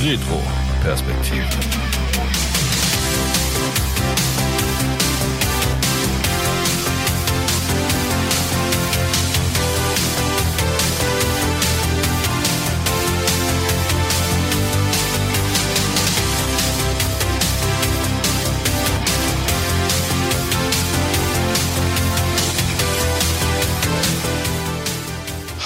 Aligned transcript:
Retro 0.00 0.42
Perspektive. 0.82 1.79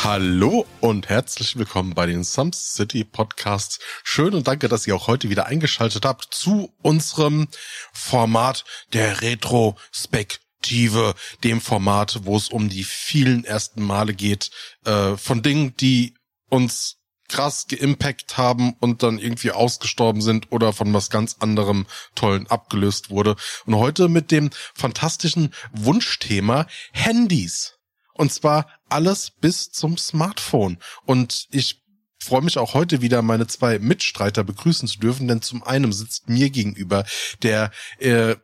Hallo 0.04 0.66
und 0.80 1.08
herzlich 1.08 1.56
willkommen 1.56 1.94
bei 1.94 2.04
den 2.04 2.24
Some 2.24 2.50
City 2.52 3.04
Podcasts. 3.04 3.78
Schön 4.02 4.34
und 4.34 4.46
danke, 4.46 4.68
dass 4.68 4.86
ihr 4.86 4.94
auch 4.94 5.06
heute 5.06 5.30
wieder 5.30 5.46
eingeschaltet 5.46 6.04
habt 6.04 6.26
zu 6.30 6.74
unserem 6.82 7.48
Format 7.90 8.66
der 8.92 9.22
Retrospektive, 9.22 11.14
dem 11.42 11.62
Format, 11.62 12.20
wo 12.24 12.36
es 12.36 12.50
um 12.50 12.68
die 12.68 12.84
vielen 12.84 13.46
ersten 13.46 13.82
Male 13.82 14.12
geht, 14.12 14.50
äh, 14.84 15.16
von 15.16 15.40
Dingen, 15.40 15.74
die 15.78 16.12
uns 16.50 16.98
krass 17.30 17.66
geimpact 17.66 18.36
haben 18.36 18.74
und 18.80 19.02
dann 19.02 19.18
irgendwie 19.18 19.52
ausgestorben 19.52 20.20
sind 20.20 20.52
oder 20.52 20.74
von 20.74 20.92
was 20.92 21.08
ganz 21.08 21.36
anderem 21.40 21.86
Tollen 22.14 22.46
abgelöst 22.48 23.08
wurde. 23.08 23.36
Und 23.64 23.76
heute 23.76 24.10
mit 24.10 24.30
dem 24.30 24.50
fantastischen 24.74 25.54
Wunschthema 25.72 26.66
Handys. 26.92 27.78
Und 28.14 28.32
zwar 28.32 28.68
alles 28.88 29.30
bis 29.30 29.70
zum 29.70 29.98
Smartphone. 29.98 30.78
Und 31.04 31.46
ich 31.50 31.82
freue 32.18 32.42
mich 32.42 32.58
auch 32.58 32.74
heute 32.74 33.02
wieder, 33.02 33.22
meine 33.22 33.46
zwei 33.46 33.78
Mitstreiter 33.78 34.44
begrüßen 34.44 34.88
zu 34.88 34.98
dürfen, 34.98 35.28
denn 35.28 35.42
zum 35.42 35.62
einen 35.62 35.92
sitzt 35.92 36.28
mir 36.28 36.50
gegenüber 36.50 37.04
der 37.42 37.70
äh, 37.98 38.36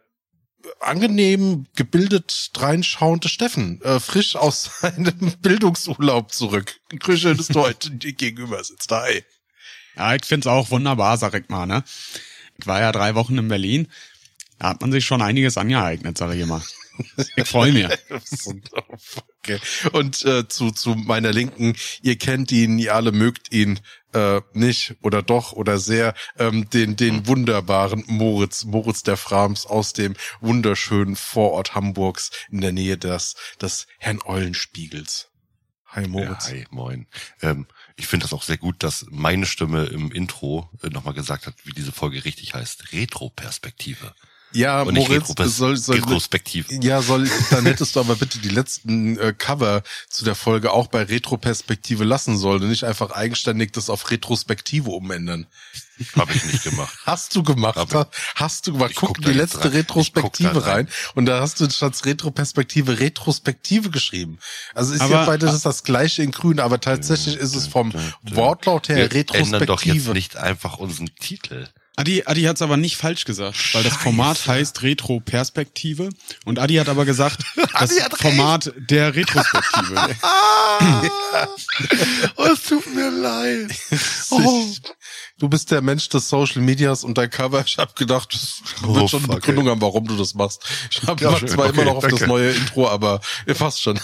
angenehm 0.80 1.66
gebildet 1.74 2.50
reinschauende 2.56 3.28
Steffen, 3.28 3.80
äh, 3.82 4.00
frisch 4.00 4.36
aus 4.36 4.70
seinem 4.80 5.34
Bildungsurlaub 5.41 6.32
zurück. 6.32 6.80
Grüße, 6.91 7.34
dass 7.34 7.48
du 7.48 7.60
heute 7.60 7.91
dir 7.91 8.12
gegenüber 8.12 8.62
sitzt. 8.62 8.91
Hi. 8.92 9.24
Ja, 9.96 10.14
ich 10.14 10.24
find's 10.24 10.46
auch 10.46 10.70
wunderbar, 10.70 11.16
sag 11.16 11.34
ich 11.34 11.48
mal, 11.48 11.66
ne? 11.66 11.82
Ich 12.58 12.66
war 12.66 12.80
ja 12.80 12.92
drei 12.92 13.14
Wochen 13.14 13.38
in 13.38 13.48
Berlin. 13.48 13.88
Da 14.58 14.68
hat 14.68 14.80
man 14.82 14.92
sich 14.92 15.06
schon 15.06 15.22
einiges 15.22 15.56
angeeignet, 15.56 16.18
sag 16.18 16.34
ich 16.34 16.41
immer. 16.41 16.62
Ich 17.36 17.48
freue 17.48 17.72
mich. 17.72 17.86
okay. 19.38 19.58
Und 19.92 20.24
äh, 20.24 20.48
zu, 20.48 20.70
zu 20.70 20.94
meiner 20.94 21.32
Linken, 21.32 21.76
ihr 22.02 22.16
kennt 22.16 22.52
ihn, 22.52 22.78
ihr 22.78 22.94
alle 22.94 23.12
mögt 23.12 23.52
ihn 23.52 23.80
äh, 24.12 24.40
nicht 24.52 24.96
oder 25.02 25.22
doch 25.22 25.52
oder 25.52 25.78
sehr, 25.78 26.14
ähm, 26.38 26.68
den, 26.70 26.96
den 26.96 27.26
wunderbaren 27.26 28.04
Moritz, 28.06 28.64
Moritz 28.64 29.02
der 29.02 29.16
Frams 29.16 29.66
aus 29.66 29.92
dem 29.92 30.14
wunderschönen 30.40 31.16
Vorort 31.16 31.74
Hamburgs 31.74 32.30
in 32.50 32.60
der 32.60 32.72
Nähe 32.72 32.98
des, 32.98 33.36
des 33.60 33.86
Herrn 33.98 34.20
Eulenspiegels. 34.24 35.30
Hi 35.86 36.06
Moritz. 36.06 36.48
Ja, 36.48 36.54
hi, 36.54 36.66
moin. 36.70 37.06
Ähm, 37.42 37.66
ich 37.96 38.06
finde 38.06 38.24
das 38.24 38.32
auch 38.32 38.44
sehr 38.44 38.58
gut, 38.58 38.82
dass 38.82 39.06
meine 39.10 39.44
Stimme 39.44 39.86
im 39.86 40.12
Intro 40.12 40.70
äh, 40.82 40.88
nochmal 40.88 41.14
gesagt 41.14 41.46
hat, 41.46 41.54
wie 41.64 41.72
diese 41.72 41.90
Folge 41.90 42.24
richtig 42.24 42.54
heißt. 42.54 42.92
Retro-Perspektive. 42.92 44.14
Ja, 44.52 44.82
Und 44.82 44.94
nicht 44.94 45.08
Moritz, 45.08 45.28
Retropers- 45.30 45.48
soll, 45.48 45.76
soll, 45.76 45.96
Retrospektiv. 45.96 46.66
ja, 46.82 47.02
soll, 47.02 47.30
dann 47.50 47.64
hättest 47.66 47.94
du 47.94 48.00
aber 48.00 48.16
bitte 48.16 48.38
die 48.40 48.48
letzten 48.48 49.16
äh, 49.18 49.32
Cover 49.36 49.82
zu 50.08 50.24
der 50.24 50.34
Folge 50.34 50.72
auch 50.72 50.88
bei 50.88 51.02
Retroperspektive 51.04 52.02
lassen 52.04 52.36
sollen 52.36 52.62
und 52.62 52.68
nicht 52.68 52.82
einfach 52.84 53.12
eigenständig 53.12 53.72
das 53.72 53.88
auf 53.90 54.10
Retrospektive 54.10 54.90
umändern. 54.90 55.46
Habe 56.16 56.32
ich 56.32 56.44
nicht 56.46 56.64
gemacht. 56.64 56.96
Hast 57.04 57.36
du 57.36 57.42
gemacht? 57.42 57.76
Hab 57.76 58.10
Hast 58.34 58.66
du 58.66 58.72
gemacht? 58.72 58.91
Ich 58.92 58.97
Guck 58.97 59.16
guck 59.16 59.25
die 59.25 59.32
letzte 59.32 59.64
rein. 59.64 59.72
Retrospektive 59.72 60.64
rein. 60.66 60.86
rein. 60.86 60.88
und 61.14 61.26
da 61.26 61.41
hast 61.42 61.60
du 61.60 61.69
statt 61.70 61.94
Retroperspektive 62.06 62.98
Retrospektive 63.00 63.91
geschrieben. 63.91 64.38
Also 64.75 64.94
ist 64.94 65.00
ja 65.00 65.06
Aber- 65.06 65.26
beides 65.26 65.52
ist 65.54 65.66
das 65.66 65.84
gleiche 65.84 66.22
in 66.22 66.30
grün, 66.30 66.58
aber 66.58 66.80
tatsächlich 66.80 67.36
ist 67.36 67.54
es 67.54 67.66
vom 67.66 67.92
Wortlaut 68.22 68.88
her 68.88 68.96
Wir 68.96 69.34
ändern 69.34 69.66
doch 69.66 69.82
jetzt 69.82 70.06
Retrospektive. 70.08 70.12
nicht 70.14 70.36
einfach 70.36 70.78
unseren 70.78 71.14
Titel. 71.20 71.69
Adi, 71.96 72.22
Adi 72.24 72.42
hat's 72.44 72.62
aber 72.62 72.76
nicht 72.78 72.96
falsch 72.96 73.24
gesagt, 73.26 73.74
weil 73.74 73.82
das 73.82 73.96
Format 73.96 74.46
heißt 74.46 74.82
Retro-Perspektive 74.82 76.08
und 76.46 76.58
Adi 76.58 76.76
hat 76.76 76.88
aber 76.88 77.04
gesagt, 77.04 77.42
das 77.56 77.72
hat 78.00 78.12
recht. 78.12 78.16
Format 78.22 78.72
der 78.76 79.14
Retrospektive. 79.14 80.16
oh, 82.36 82.44
es 82.46 82.62
tut 82.62 82.94
mir 82.94 83.10
leid. 83.10 83.70
Oh. 84.30 84.64
Du 85.38 85.48
bist 85.48 85.70
der 85.70 85.82
Mensch 85.82 86.08
des 86.08 86.28
Social 86.28 86.62
Medias 86.62 87.02
und 87.04 87.18
dein 87.18 87.28
Cover. 87.30 87.62
Ich 87.66 87.76
habe 87.78 87.92
gedacht, 87.94 88.32
das 88.34 88.62
Oh, 88.86 88.94
wird 88.94 89.10
schon 89.10 89.24
eine 89.24 89.34
Begründung 89.34 89.68
haben, 89.68 89.80
warum 89.80 90.06
du 90.06 90.16
das 90.16 90.34
machst. 90.34 90.62
Ich 90.90 91.02
habe 91.02 91.22
Ja, 91.22 91.34
zwar 91.46 91.66
Okay, 91.68 91.80
immer 91.80 91.84
noch 91.84 91.96
auf 91.96 92.04
das 92.04 92.20
danke. 92.20 92.26
neue 92.28 92.50
Intro, 92.52 92.88
aber 92.88 93.20
ihr 93.46 93.56
fasst 93.56 93.82
schon. 93.82 93.98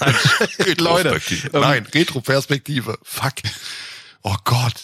Leute, 0.78 1.20
ähm, 1.30 1.60
Nein, 1.60 1.86
Retroperspektive. 1.94 2.98
Fuck. 3.02 3.34
Oh 4.22 4.36
Gott. 4.44 4.74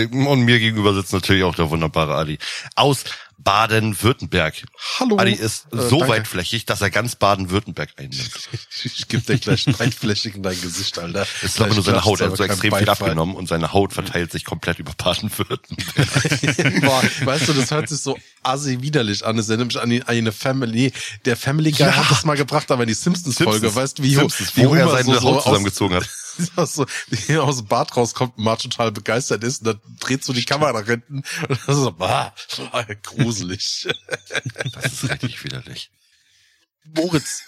Und 0.00 0.40
mir 0.42 0.58
gegenüber 0.58 0.94
sitzt 0.94 1.12
natürlich 1.12 1.44
auch 1.44 1.54
der 1.54 1.68
wunderbare 1.70 2.14
Adi. 2.14 2.38
Aus 2.76 3.04
Baden-Württemberg. 3.38 4.54
Hallo. 5.00 5.18
Adi 5.18 5.32
ist 5.32 5.66
Äh, 5.72 5.76
so 5.88 5.98
danke. 5.98 6.08
weitflächig, 6.14 6.64
dass 6.64 6.80
er 6.80 6.90
ganz 6.90 7.16
Baden-Württemberg 7.16 7.90
einnimmt. 7.96 8.30
Ich 8.84 9.06
gebe 9.08 9.22
dir 9.22 9.38
gleich 9.38 9.64
breitflächig 9.66 10.34
in 10.36 10.42
dein 10.42 10.60
Gesicht, 10.60 10.98
Alter. 10.98 11.26
Es 11.42 11.50
ist 11.54 11.60
aber 11.60 11.74
nur 11.74 11.82
seine 11.84 12.04
Haut, 12.04 12.20
er 12.20 12.30
hat 12.30 12.36
so 12.36 12.44
extrem 12.44 12.60
viel 12.72 12.84
Beifall. 12.84 13.08
abgenommen 13.08 13.34
und 13.36 13.48
seine 13.48 13.72
Haut 13.72 13.92
verteilt 13.92 14.32
sich 14.32 14.44
komplett 14.44 14.78
über 14.78 14.92
Baden-Württemberg. 14.96 16.80
Boah, 16.82 17.02
weißt 17.24 17.48
du, 17.48 17.52
das 17.52 17.70
hört 17.70 17.88
sich 17.88 18.00
so 18.00 18.18
assi 18.42 18.80
widerlich 18.80 19.24
an. 19.24 19.38
Es 19.38 19.48
erinnert 19.48 19.68
mich 19.68 19.80
an 19.80 19.90
die- 19.90 20.02
eine 20.04 20.32
Family. 20.32 20.92
Der 21.24 21.36
Family 21.36 21.70
Guy 21.72 21.80
Ja. 21.86 21.96
hat 21.96 22.10
das 22.10 22.24
mal 22.24 22.36
gebracht, 22.36 22.70
aber 22.70 22.82
in 22.84 22.88
die 22.88 22.94
Simpsons-Folge, 22.94 23.52
Simpsons. 23.60 23.76
weißt 23.76 23.98
du, 23.98 24.02
wie, 24.04 24.14
Simpsons, 24.14 24.56
wie 24.56 24.66
wo 24.66 24.74
er 24.74 24.88
seine 24.88 25.14
so, 25.16 25.22
Haut 25.22 25.42
zusammengezogen 25.44 25.96
hat. 25.96 26.08
aus, 26.56 26.74
so, 26.74 26.86
wie 27.08 27.32
er 27.32 27.44
aus 27.44 27.58
dem 27.58 27.66
Bad 27.66 27.96
rauskommt 27.96 28.36
und 28.38 28.44
mal 28.44 28.56
total 28.56 28.92
begeistert 28.92 29.44
ist 29.44 29.60
und 29.60 29.66
dann 29.66 29.80
dreht 30.00 30.24
so 30.24 30.32
die 30.32 30.44
Kamera 30.44 30.72
nach 30.72 30.86
hinten 30.86 31.16
und 31.48 31.50
das 31.50 31.76
ist 31.76 31.82
so, 31.82 31.92
bah, 31.92 32.34
gruselig. 33.02 33.88
Das 34.72 34.86
ist 34.92 35.10
richtig 35.10 35.42
widerlich. 35.44 35.90
Moritz, 36.96 37.44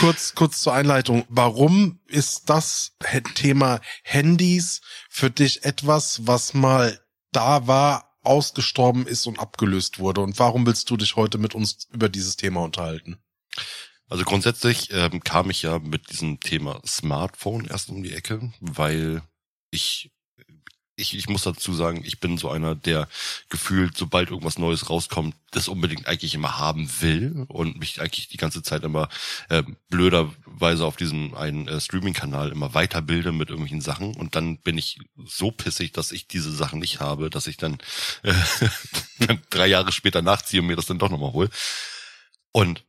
kurz, 0.00 0.34
kurz 0.34 0.60
zur 0.60 0.74
Einleitung. 0.74 1.24
Warum 1.28 2.00
ist 2.06 2.50
das 2.50 2.92
He- 3.06 3.20
Thema 3.20 3.80
Handys 4.02 4.80
für 5.08 5.30
dich 5.30 5.64
etwas, 5.64 6.26
was 6.26 6.54
mal 6.54 7.00
da 7.32 7.66
war, 7.68 8.16
ausgestorben 8.22 9.06
ist 9.06 9.26
und 9.26 9.38
abgelöst 9.38 10.00
wurde? 10.00 10.22
Und 10.22 10.38
warum 10.40 10.66
willst 10.66 10.90
du 10.90 10.96
dich 10.96 11.14
heute 11.14 11.38
mit 11.38 11.54
uns 11.54 11.86
über 11.92 12.08
dieses 12.08 12.36
Thema 12.36 12.62
unterhalten? 12.62 13.18
Also 14.14 14.24
grundsätzlich 14.24 14.90
ähm, 14.92 15.24
kam 15.24 15.50
ich 15.50 15.62
ja 15.62 15.80
mit 15.80 16.12
diesem 16.12 16.38
Thema 16.38 16.80
Smartphone 16.86 17.64
erst 17.64 17.88
um 17.88 18.00
die 18.00 18.14
Ecke, 18.14 18.52
weil 18.60 19.22
ich, 19.72 20.12
ich, 20.94 21.18
ich 21.18 21.28
muss 21.28 21.42
dazu 21.42 21.74
sagen, 21.74 22.04
ich 22.04 22.20
bin 22.20 22.38
so 22.38 22.48
einer, 22.48 22.76
der 22.76 23.08
gefühlt, 23.48 23.96
sobald 23.96 24.30
irgendwas 24.30 24.56
Neues 24.56 24.88
rauskommt, 24.88 25.34
das 25.50 25.66
unbedingt 25.66 26.06
eigentlich 26.06 26.32
immer 26.36 26.58
haben 26.58 26.88
will 27.00 27.44
und 27.48 27.80
mich 27.80 28.00
eigentlich 28.00 28.28
die 28.28 28.36
ganze 28.36 28.62
Zeit 28.62 28.84
immer 28.84 29.08
äh, 29.48 29.64
blöderweise 29.88 30.86
auf 30.86 30.94
diesem 30.94 31.34
einen 31.34 31.66
äh, 31.66 31.80
Streaming-Kanal 31.80 32.52
immer 32.52 32.72
weiterbilde 32.72 33.32
mit 33.32 33.48
irgendwelchen 33.48 33.80
Sachen 33.80 34.14
und 34.14 34.36
dann 34.36 34.58
bin 34.58 34.78
ich 34.78 35.00
so 35.26 35.50
pissig, 35.50 35.90
dass 35.90 36.12
ich 36.12 36.28
diese 36.28 36.52
Sachen 36.52 36.78
nicht 36.78 37.00
habe, 37.00 37.30
dass 37.30 37.48
ich 37.48 37.56
dann, 37.56 37.78
äh, 38.22 38.32
drei 39.50 39.66
Jahre 39.66 39.90
später 39.90 40.22
nachziehe 40.22 40.60
und 40.60 40.68
mir 40.68 40.76
das 40.76 40.86
dann 40.86 41.00
doch 41.00 41.10
nochmal 41.10 41.32
hole. 41.32 41.50
Und 42.52 42.84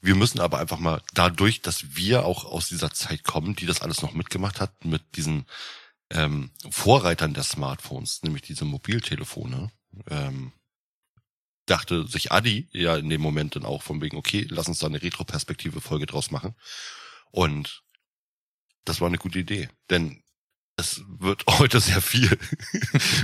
wir 0.00 0.14
müssen 0.14 0.40
aber 0.40 0.58
einfach 0.58 0.78
mal 0.78 1.02
dadurch, 1.14 1.60
dass 1.60 1.96
wir 1.96 2.24
auch 2.24 2.44
aus 2.44 2.68
dieser 2.68 2.92
Zeit 2.92 3.24
kommen, 3.24 3.56
die 3.56 3.66
das 3.66 3.82
alles 3.82 4.02
noch 4.02 4.12
mitgemacht 4.12 4.60
hat, 4.60 4.84
mit 4.84 5.16
diesen 5.16 5.46
ähm, 6.10 6.50
Vorreitern 6.70 7.34
der 7.34 7.42
Smartphones, 7.42 8.22
nämlich 8.22 8.42
diese 8.42 8.64
Mobiltelefone, 8.64 9.70
ähm, 10.08 10.52
dachte 11.66 12.06
sich 12.06 12.32
Adi 12.32 12.68
ja 12.72 12.96
in 12.96 13.10
dem 13.10 13.20
Moment 13.20 13.56
dann 13.56 13.64
auch 13.64 13.82
von 13.82 14.00
wegen, 14.00 14.16
okay, 14.16 14.46
lass 14.48 14.68
uns 14.68 14.78
da 14.78 14.86
eine 14.86 15.02
Retroperspektive-Folge 15.02 16.06
draus 16.06 16.30
machen. 16.30 16.54
Und 17.30 17.82
das 18.84 19.00
war 19.00 19.08
eine 19.08 19.18
gute 19.18 19.40
Idee, 19.40 19.68
denn 19.90 20.22
es 20.76 21.02
wird 21.06 21.44
heute 21.58 21.80
sehr 21.80 22.00
viel. 22.00 22.38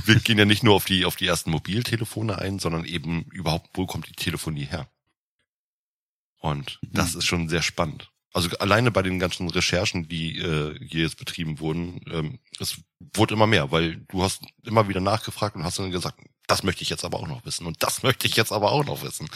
Wir 0.05 0.17
gehen 0.17 0.39
ja 0.39 0.45
nicht 0.45 0.63
nur 0.63 0.75
auf 0.75 0.85
die, 0.85 1.05
auf 1.05 1.17
die 1.17 1.27
ersten 1.27 1.51
Mobiltelefone 1.51 2.39
ein, 2.39 2.59
sondern 2.59 2.85
eben 2.85 3.23
überhaupt, 3.31 3.71
wo 3.75 3.87
kommt 3.87 4.09
die 4.09 4.13
Telefonie 4.13 4.67
her? 4.67 4.91
Und 6.45 6.79
das 6.83 7.15
ist 7.15 7.25
schon 7.25 7.49
sehr 7.49 7.63
spannend. 7.63 8.11
Also 8.35 8.51
alleine 8.59 8.91
bei 8.91 9.01
den 9.01 9.19
ganzen 9.19 9.49
Recherchen, 9.49 10.09
die 10.09 10.39
äh, 10.39 10.79
hier 10.79 11.05
jetzt 11.05 11.17
betrieben 11.17 11.59
wurden, 11.59 12.03
ähm, 12.13 12.39
es 12.61 12.83
wurde 13.15 13.33
immer 13.33 13.47
mehr, 13.47 13.71
weil 13.71 14.05
du 14.09 14.23
hast 14.23 14.43
immer 14.63 14.87
wieder 14.87 15.01
nachgefragt 15.01 15.57
und 15.57 15.65
hast 15.65 15.79
dann 15.79 15.91
gesagt, 15.91 16.19
das 16.47 16.63
möchte 16.63 16.83
ich 16.83 16.91
jetzt 16.91 17.03
aber 17.03 17.19
auch 17.19 17.27
noch 17.27 17.47
wissen 17.47 17.65
und 17.67 17.83
das 17.83 18.03
möchte 18.03 18.27
ich 18.27 18.37
jetzt 18.37 18.53
aber 18.53 18.73
auch 18.73 18.85
noch 18.85 19.03
wissen. 19.03 19.27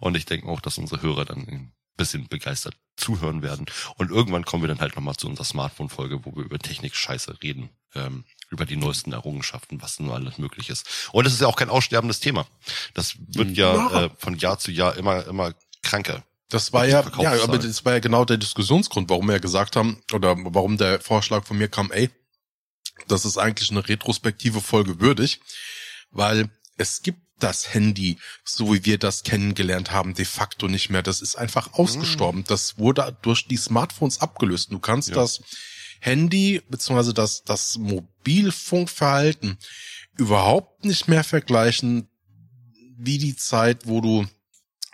Und 0.00 0.16
ich 0.16 0.24
denke 0.24 0.48
auch, 0.48 0.62
dass 0.62 0.78
unsere 0.78 1.02
Hörer 1.02 1.26
dann 1.26 1.40
ein 1.40 1.72
bisschen 1.98 2.26
begeistert 2.26 2.74
zuhören 2.96 3.42
werden. 3.42 3.66
Und 3.96 4.10
irgendwann 4.10 4.46
kommen 4.46 4.62
wir 4.62 4.68
dann 4.68 4.80
halt 4.80 4.96
nochmal 4.96 5.16
zu 5.16 5.28
unserer 5.28 5.44
Smartphone-Folge, 5.44 6.24
wo 6.24 6.34
wir 6.36 6.44
über 6.44 6.58
Technik-Scheiße 6.58 7.42
reden 7.42 7.68
ähm, 7.94 8.24
über 8.48 8.64
die 8.64 8.76
neuesten 8.76 9.12
Errungenschaften, 9.12 9.82
was 9.82 10.00
nur 10.00 10.14
alles 10.14 10.38
möglich 10.38 10.70
ist. 10.70 11.10
Und 11.12 11.26
es 11.26 11.34
ist 11.34 11.42
ja 11.42 11.48
auch 11.48 11.56
kein 11.56 11.68
aussterbendes 11.68 12.20
Thema. 12.20 12.46
Das 12.94 13.16
wird 13.18 13.58
ja, 13.58 13.74
Ja. 13.74 14.04
Äh, 14.04 14.10
von 14.16 14.38
Jahr 14.38 14.58
zu 14.58 14.70
Jahr 14.70 14.96
immer, 14.96 15.26
immer 15.26 15.52
kranker. 15.82 16.24
Das 16.48 16.72
war 16.72 16.86
ja, 16.86 17.04
ja, 17.18 17.42
aber 17.42 17.58
das 17.58 17.84
war 17.84 17.94
ja 17.94 17.98
genau 17.98 18.24
der 18.24 18.36
Diskussionsgrund, 18.36 19.10
warum 19.10 19.26
wir 19.26 19.34
ja 19.34 19.38
gesagt 19.40 19.74
haben, 19.74 20.00
oder 20.12 20.36
warum 20.38 20.76
der 20.76 21.00
Vorschlag 21.00 21.44
von 21.44 21.58
mir 21.58 21.68
kam, 21.68 21.90
ey, 21.90 22.08
das 23.08 23.24
ist 23.24 23.36
eigentlich 23.36 23.70
eine 23.70 23.86
retrospektive 23.86 24.60
Folge 24.60 25.00
würdig, 25.00 25.40
weil 26.10 26.48
es 26.76 27.02
gibt 27.02 27.20
das 27.38 27.74
Handy, 27.74 28.18
so 28.44 28.72
wie 28.72 28.84
wir 28.84 28.98
das 28.98 29.22
kennengelernt 29.22 29.90
haben, 29.90 30.14
de 30.14 30.24
facto 30.24 30.68
nicht 30.68 30.88
mehr. 30.88 31.02
Das 31.02 31.20
ist 31.20 31.36
einfach 31.36 31.74
ausgestorben. 31.74 32.44
Das 32.44 32.78
wurde 32.78 33.16
durch 33.22 33.46
die 33.46 33.58
Smartphones 33.58 34.20
abgelöst. 34.20 34.72
Du 34.72 34.78
kannst 34.78 35.10
Ja. 35.10 35.16
das 35.16 35.42
Handy 36.00 36.62
beziehungsweise 36.68 37.12
das, 37.12 37.42
das 37.42 37.76
Mobilfunkverhalten 37.76 39.58
überhaupt 40.16 40.84
nicht 40.84 41.08
mehr 41.08 41.24
vergleichen 41.24 42.08
wie 42.98 43.18
die 43.18 43.36
Zeit, 43.36 43.86
wo 43.86 44.00
du 44.00 44.26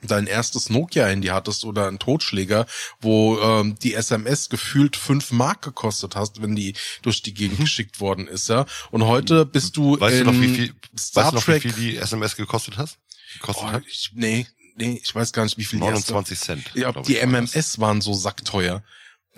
dein 0.03 0.27
erstes 0.27 0.69
Nokia-Handy 0.71 1.29
hattest 1.29 1.65
oder 1.65 1.87
einen 1.89 1.99
Totschläger, 1.99 2.67
wo 3.01 3.39
ähm, 3.41 3.77
die 3.79 3.95
SMS 3.95 4.49
gefühlt 4.49 4.97
fünf 4.97 5.31
Mark 5.33 5.63
gekostet 5.63 6.17
hast, 6.17 6.43
wenn 6.43 6.57
die 6.57 6.75
durch 7.03 7.23
die 7.23 7.35
Gegend 7.35 7.61
geschickt 7.61 8.01
worden 8.01 8.27
ist, 8.29 8.49
ja. 8.49 8.67
Und 8.91 9.05
heute 9.07 9.47
bist 9.47 9.77
du 9.77 9.97
Mhm. 9.97 10.01
Weißt 10.01 10.19
in 10.19 10.25
du 10.27 10.33
noch, 10.33 10.41
wie 10.41 10.55
viel, 10.55 10.75
Star 10.99 11.25
weißt 11.25 11.33
du 11.33 11.37
noch, 11.37 11.43
wie 11.47 11.51
Trek. 11.53 11.63
viel 11.63 11.73
die 11.73 11.97
SMS 11.97 12.37
gekostet 12.37 12.77
hast? 12.79 12.99
Gekostet 13.35 13.65
oh, 13.69 13.73
hat? 13.73 13.83
ich, 13.87 14.11
nee, 14.15 14.47
nee, 14.77 15.01
ich 15.03 15.15
weiß 15.15 15.33
gar 15.33 15.45
nicht, 15.45 15.57
wie 15.59 15.65
viel 15.65 15.79
die 15.81 15.87
erste- 15.87 16.13
29 16.13 16.39
Cent. 16.41 16.71
Ja, 16.75 16.91
die 16.93 16.97
war 16.97 17.03
das. 17.03 17.51
MMS 17.53 17.79
waren 17.81 18.01
so 18.01 18.13
sackteuer. 18.13 18.83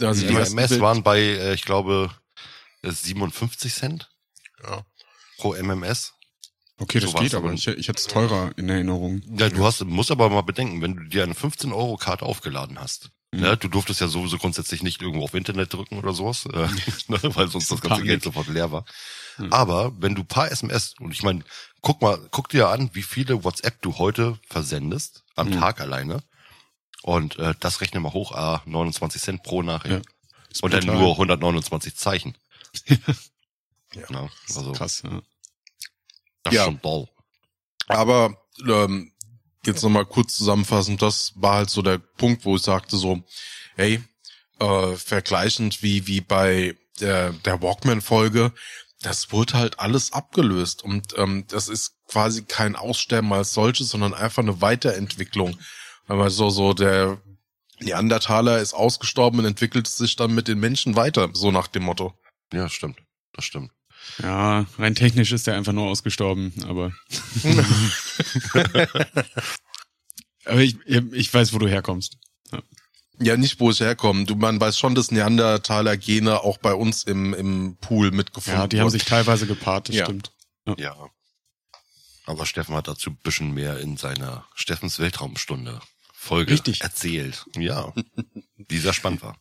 Also 0.00 0.26
Die 0.26 0.34
ersten 0.34 0.54
MMS 0.56 0.68
Bild- 0.70 0.80
waren 0.80 1.02
bei, 1.02 1.20
äh, 1.20 1.54
ich 1.54 1.64
glaube, 1.64 2.10
äh, 2.82 2.90
57 2.90 3.72
Cent 3.74 4.10
Ja. 4.62 4.84
pro 5.38 5.54
MMS. 5.54 6.12
Okay, 6.78 6.98
das 7.00 7.12
So 7.12 7.18
geht 7.18 7.34
aber. 7.34 7.52
Ich, 7.52 7.66
ich 7.68 7.88
hätte 7.88 7.98
es 8.00 8.06
teurer 8.06 8.50
in 8.56 8.68
Erinnerung. 8.68 9.22
Ja, 9.38 9.48
du 9.48 9.64
hast, 9.64 9.84
musst 9.84 10.10
aber 10.10 10.28
mal 10.28 10.42
bedenken, 10.42 10.82
wenn 10.82 10.96
du 10.96 11.04
dir 11.04 11.22
eine 11.22 11.34
15-Euro-Karte 11.34 12.24
aufgeladen 12.24 12.78
hast, 12.80 13.10
Mhm. 13.32 13.40
ne, 13.40 13.56
du 13.56 13.68
durftest 13.68 14.00
ja 14.00 14.06
sowieso 14.08 14.38
grundsätzlich 14.38 14.82
nicht 14.84 15.02
irgendwo 15.02 15.24
auf 15.24 15.34
Internet 15.34 15.72
drücken 15.72 15.98
oder 15.98 16.12
sowas, 16.12 16.46
äh, 16.46 16.68
ne, 17.08 17.18
weil 17.36 17.48
sonst 17.48 17.70
das 17.70 17.80
ganze 17.80 17.88
Panik. 17.96 18.06
Geld 18.06 18.22
sofort 18.22 18.46
leer 18.48 18.70
war. 18.72 18.84
Mhm. 19.38 19.52
Aber 19.52 19.92
wenn 20.00 20.14
du 20.14 20.22
paar 20.24 20.50
SMS, 20.52 20.94
und 21.00 21.10
ich 21.12 21.22
meine, 21.22 21.42
guck 21.80 22.00
mal, 22.02 22.18
guck 22.30 22.48
dir 22.48 22.68
an, 22.68 22.90
wie 22.92 23.02
viele 23.02 23.42
WhatsApp 23.44 23.80
du 23.82 23.98
heute 23.98 24.38
versendest, 24.48 25.24
am 25.36 25.48
Mhm. 25.48 25.52
Tag 25.60 25.80
alleine. 25.80 26.22
Und 27.02 27.38
äh, 27.38 27.54
das 27.60 27.80
rechne 27.80 28.00
mal 28.00 28.12
hoch, 28.12 28.32
ah, 28.32 28.62
29 28.66 29.20
Cent 29.20 29.42
pro 29.42 29.62
Nachricht. 29.62 29.94
Ja. 30.04 30.60
Und 30.62 30.72
dann 30.72 30.86
nur 30.86 31.10
129 31.12 31.94
Zeichen. 31.96 32.36
Ja. 33.94 34.02
Ja, 34.10 34.28
also 34.48 34.72
Krass, 34.72 35.02
ja. 35.04 35.22
Das 36.44 36.54
Ja. 36.54 36.60
ist 36.62 36.66
schon 36.66 36.80
doll. 36.80 37.08
Aber 37.88 38.36
ähm, 38.66 39.12
jetzt 39.66 39.82
nochmal 39.82 40.06
kurz 40.06 40.36
zusammenfassend, 40.36 41.02
das 41.02 41.32
war 41.36 41.56
halt 41.56 41.70
so 41.70 41.82
der 41.82 41.98
Punkt, 41.98 42.44
wo 42.44 42.56
ich 42.56 42.62
sagte 42.62 42.96
so, 42.96 43.22
hey, 43.76 44.02
äh, 44.60 44.92
vergleichend 44.96 45.82
wie, 45.82 46.06
wie 46.06 46.20
bei 46.20 46.76
der, 47.00 47.32
der 47.32 47.60
Walkman-Folge, 47.60 48.52
das 49.02 49.32
wurde 49.32 49.54
halt 49.54 49.80
alles 49.80 50.12
abgelöst. 50.12 50.82
Und 50.84 51.18
ähm, 51.18 51.44
das 51.48 51.68
ist 51.68 51.96
quasi 52.06 52.44
kein 52.44 52.76
Aussterben 52.76 53.32
als 53.32 53.52
solches, 53.52 53.88
sondern 53.90 54.14
einfach 54.14 54.42
eine 54.42 54.60
Weiterentwicklung. 54.60 55.58
Aber 56.06 56.30
so, 56.30 56.50
so 56.50 56.72
der 56.74 57.20
Neandertaler 57.80 58.60
ist 58.60 58.72
ausgestorben 58.72 59.40
und 59.40 59.46
entwickelt 59.46 59.88
sich 59.88 60.16
dann 60.16 60.34
mit 60.34 60.48
den 60.48 60.60
Menschen 60.60 60.96
weiter, 60.96 61.28
so 61.32 61.50
nach 61.50 61.66
dem 61.66 61.82
Motto. 61.82 62.14
Ja, 62.52 62.68
stimmt. 62.68 62.98
Das 63.32 63.44
stimmt. 63.44 63.72
Ja, 64.22 64.66
rein 64.78 64.94
technisch 64.94 65.32
ist 65.32 65.48
er 65.48 65.56
einfach 65.56 65.72
nur 65.72 65.88
ausgestorben, 65.88 66.52
aber. 66.66 66.92
aber 70.44 70.60
ich, 70.60 70.76
ich 70.86 71.32
weiß, 71.32 71.52
wo 71.52 71.58
du 71.58 71.68
herkommst. 71.68 72.18
Ja, 73.20 73.36
nicht 73.36 73.60
wo 73.60 73.70
ich 73.70 73.80
herkomme. 73.80 74.24
Du, 74.24 74.34
man 74.34 74.60
weiß 74.60 74.78
schon, 74.78 74.94
dass 74.94 75.10
Neandertaler-Gene 75.12 76.40
auch 76.40 76.58
bei 76.58 76.74
uns 76.74 77.04
im, 77.04 77.32
im 77.32 77.76
Pool 77.80 78.10
mitgefunden 78.10 78.60
Ja, 78.60 78.66
die 78.66 78.80
haben 78.80 78.90
sich 78.90 79.04
teilweise 79.04 79.46
gepaart, 79.46 79.88
das 79.88 79.96
Ja. 79.96 80.04
stimmt. 80.04 80.32
Ja. 80.78 80.96
Aber 82.26 82.46
Steffen 82.46 82.74
hat 82.74 82.88
dazu 82.88 83.10
ein 83.10 83.18
bisschen 83.22 83.52
mehr 83.52 83.78
in 83.78 83.96
seiner 83.96 84.46
Steffens 84.54 84.98
Weltraumstunde 84.98 85.80
Folge 86.12 86.52
Richtig. 86.54 86.80
erzählt. 86.80 87.44
Ja. 87.56 87.92
Die 88.56 88.78
sehr 88.78 88.94
spannend 88.94 89.22
war. 89.22 89.36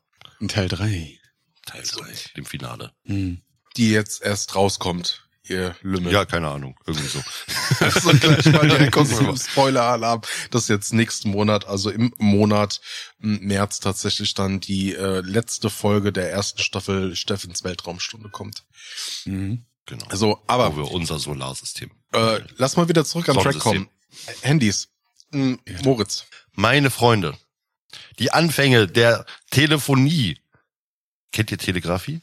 Teil 0.48 0.68
3. 0.68 1.18
Teil 1.66 1.83
3, 1.83 2.13
dem 2.36 2.45
Finale. 2.45 2.92
Hm. 3.06 3.42
Die 3.78 3.92
jetzt 3.92 4.22
erst 4.22 4.56
rauskommt, 4.56 5.24
ihr 5.48 5.75
Lümmel. 5.81 6.14
Ja, 6.14 6.25
keine 6.25 6.50
Ahnung. 6.50 6.78
Irgendwie 6.86 7.08
so. 7.08 7.22
Also 7.80 8.12
gleich 8.12 8.46
mal 8.46 8.68
direkt 8.70 8.96
Spoiler-Alarm, 9.40 10.22
dass 10.52 10.68
jetzt 10.68 10.94
nächsten 10.94 11.31
Monat, 11.31 11.66
also 11.66 11.90
im 11.90 12.14
Monat 12.18 12.80
März 13.18 13.80
tatsächlich 13.80 14.34
dann 14.36 14.60
die 14.60 14.96
äh, 14.96 15.20
letzte 15.22 15.70
Folge 15.70 16.14
der 16.14 16.31
ersten 16.31 16.62
Staffel 16.62 17.16
Steffens 17.16 17.64
Weltraumstunde 17.64 18.30
kommt. 18.30 18.64
Mhm. 19.25 19.66
Genau. 19.86 20.06
Also, 20.08 20.42
aber 20.48 20.74
Wo 20.78 20.84
wir 20.84 20.92
unser 20.92 21.19
Solarsystem. 21.19 21.92
äh, 22.14 22.40
lass 22.56 22.78
mal 22.78 22.88
wieder 22.88 23.04
zurück 23.04 23.28
an 23.28 23.38
Track 23.38 23.60
kommen. 23.60 23.90
Handys. 24.42 24.88
M, 25.31 25.60
Ja. 25.68 25.81
Moritz. 25.84 26.26
Meine 26.54 26.90
Freunde, 26.90 27.38
die 28.19 28.31
Anfänge 28.31 28.88
der 28.88 29.26
Telefonie. 29.52 30.40
Kennt 31.34 31.52
ihr 31.52 31.58
Telegrafie? 31.58 32.22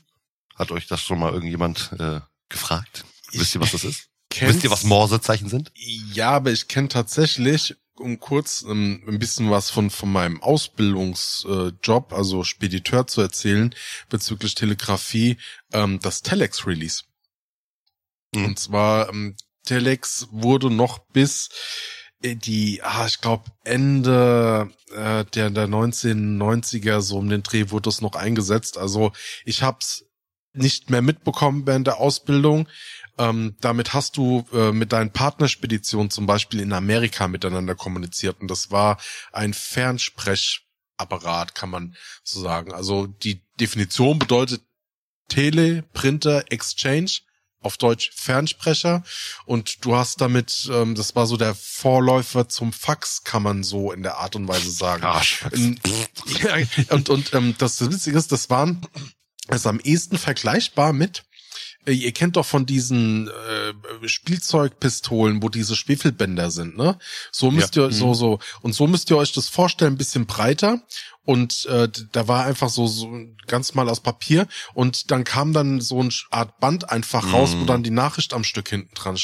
Hat 0.60 0.72
euch 0.72 0.86
das 0.86 1.00
schon 1.00 1.18
mal 1.18 1.32
irgendjemand 1.32 1.90
äh, 1.98 2.20
gefragt? 2.50 3.06
Wisst 3.32 3.54
ihr, 3.54 3.62
was 3.62 3.72
das 3.72 3.82
ist? 3.82 4.08
Wisst 4.40 4.62
ihr, 4.62 4.70
was 4.70 4.84
Morsezeichen 4.84 5.48
sind? 5.48 5.72
Ja, 5.74 6.32
aber 6.32 6.52
ich 6.52 6.68
kenne 6.68 6.88
tatsächlich, 6.88 7.76
um 7.96 8.20
kurz 8.20 8.62
ähm, 8.68 9.02
ein 9.08 9.18
bisschen 9.18 9.50
was 9.50 9.70
von, 9.70 9.88
von 9.88 10.12
meinem 10.12 10.42
Ausbildungsjob, 10.42 12.12
äh, 12.12 12.14
also 12.14 12.44
Spediteur 12.44 13.06
zu 13.06 13.22
erzählen, 13.22 13.74
bezüglich 14.10 14.54
Telegrafie, 14.54 15.38
ähm, 15.72 15.98
das 16.00 16.20
Telex-Release. 16.20 17.04
Mhm. 18.34 18.44
Und 18.44 18.58
zwar, 18.58 19.08
ähm, 19.08 19.36
Telex 19.64 20.28
wurde 20.30 20.68
noch 20.68 20.98
bis 21.06 21.48
äh, 22.22 22.36
die, 22.36 22.82
ah, 22.82 23.06
ich 23.06 23.22
glaube, 23.22 23.50
Ende 23.64 24.70
äh, 24.90 25.24
der, 25.24 25.48
der 25.48 25.68
1990er, 25.68 27.00
so 27.00 27.16
um 27.16 27.30
den 27.30 27.42
Dreh, 27.42 27.70
wurde 27.70 27.88
es 27.88 28.02
noch 28.02 28.14
eingesetzt. 28.14 28.76
Also 28.76 29.12
ich 29.46 29.62
hab's 29.62 30.04
nicht 30.52 30.90
mehr 30.90 31.02
mitbekommen 31.02 31.66
während 31.66 31.86
der 31.86 31.98
Ausbildung. 31.98 32.68
Ähm, 33.18 33.56
damit 33.60 33.94
hast 33.94 34.16
du 34.16 34.44
äh, 34.52 34.72
mit 34.72 34.92
deinen 34.92 35.12
Partnerspeditionen 35.12 36.10
zum 36.10 36.26
Beispiel 36.26 36.60
in 36.60 36.72
Amerika 36.72 37.28
miteinander 37.28 37.74
kommuniziert. 37.74 38.40
Und 38.40 38.50
das 38.50 38.70
war 38.70 38.98
ein 39.32 39.54
Fernsprechapparat, 39.54 41.54
kann 41.54 41.70
man 41.70 41.96
so 42.22 42.40
sagen. 42.40 42.72
Also 42.72 43.06
die 43.06 43.42
Definition 43.60 44.18
bedeutet 44.18 44.62
Tele, 45.28 45.82
Printer, 45.92 46.44
Exchange, 46.50 47.20
auf 47.62 47.76
Deutsch 47.76 48.10
Fernsprecher. 48.14 49.04
Und 49.44 49.84
du 49.84 49.94
hast 49.94 50.20
damit, 50.20 50.68
ähm, 50.72 50.94
das 50.94 51.14
war 51.14 51.26
so 51.26 51.36
der 51.36 51.54
Vorläufer 51.54 52.48
zum 52.48 52.72
Fax, 52.72 53.22
kann 53.22 53.42
man 53.42 53.62
so 53.62 53.92
in 53.92 54.02
der 54.02 54.16
Art 54.16 54.34
und 54.34 54.48
Weise 54.48 54.70
sagen. 54.70 55.04
Arsch. 55.04 55.44
Ja, 56.42 56.56
und 56.94 57.08
und 57.08 57.34
ähm, 57.34 57.54
das 57.58 57.80
Witzige 57.80 58.16
ist, 58.16 58.32
das 58.32 58.50
waren 58.50 58.86
ist 59.56 59.66
am 59.66 59.80
ehesten 59.80 60.18
vergleichbar 60.18 60.92
mit 60.92 61.24
äh, 61.86 61.92
Ihr 61.92 62.12
kennt 62.12 62.36
doch 62.36 62.46
von 62.46 62.66
diesen 62.66 63.28
äh, 63.28 64.08
Spielzeugpistolen, 64.08 65.42
wo 65.42 65.48
diese 65.48 65.76
Schwefelbänder 65.76 66.50
sind, 66.50 66.76
ne? 66.76 66.98
So 67.32 67.50
müsst 67.50 67.76
ihr 67.76 67.90
so 67.90 68.14
so 68.14 68.38
und 68.60 68.74
so 68.74 68.86
müsst 68.86 69.10
ihr 69.10 69.16
euch 69.16 69.32
das 69.32 69.48
vorstellen, 69.48 69.94
ein 69.94 69.98
bisschen 69.98 70.26
breiter 70.26 70.82
und 71.24 71.66
äh, 71.66 71.88
da 72.12 72.28
war 72.28 72.44
einfach 72.46 72.68
so 72.70 72.86
so 72.86 73.10
ganz 73.46 73.74
mal 73.74 73.88
aus 73.88 74.00
Papier. 74.00 74.46
Und 74.74 75.10
dann 75.10 75.24
kam 75.24 75.52
dann 75.52 75.80
so 75.80 76.00
eine 76.00 76.10
Art 76.30 76.58
Band 76.60 76.90
einfach 76.90 77.32
raus, 77.32 77.54
wo 77.58 77.64
dann 77.64 77.82
die 77.82 77.90
Nachricht 77.90 78.32
am 78.32 78.44
Stück 78.44 78.68
hinten 78.68 78.94
dran 78.94 79.18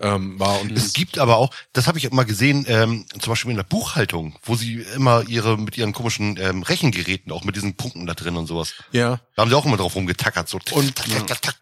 ähm, 0.00 0.38
war. 0.38 0.60
Und 0.60 0.72
Es 0.72 0.92
gibt 0.92 1.18
aber 1.18 1.36
auch, 1.36 1.52
das 1.72 1.86
habe 1.86 1.98
ich 1.98 2.04
immer 2.04 2.24
gesehen, 2.24 2.64
ähm, 2.68 3.06
zum 3.20 3.30
Beispiel 3.32 3.50
in 3.50 3.56
der 3.56 3.64
Buchhaltung, 3.64 4.38
wo 4.42 4.54
sie 4.56 4.80
immer 4.94 5.28
ihre 5.28 5.58
mit 5.58 5.76
ihren 5.76 5.92
komischen 5.92 6.36
ähm, 6.38 6.62
Rechengeräten, 6.62 7.32
auch 7.32 7.44
mit 7.44 7.56
diesen 7.56 7.74
Punkten 7.74 8.06
da 8.06 8.14
drin 8.14 8.36
und 8.36 8.46
sowas, 8.46 8.74
ja. 8.92 9.20
Da 9.36 9.42
haben 9.42 9.50
sie 9.50 9.56
auch 9.56 9.66
immer 9.66 9.76
drauf 9.76 9.94
rumgetackert, 9.94 10.48
so 10.48 10.58
Und- 10.72 10.94
tack, 10.96 11.08
tack, 11.08 11.26
tack, 11.26 11.42
tack. 11.42 11.56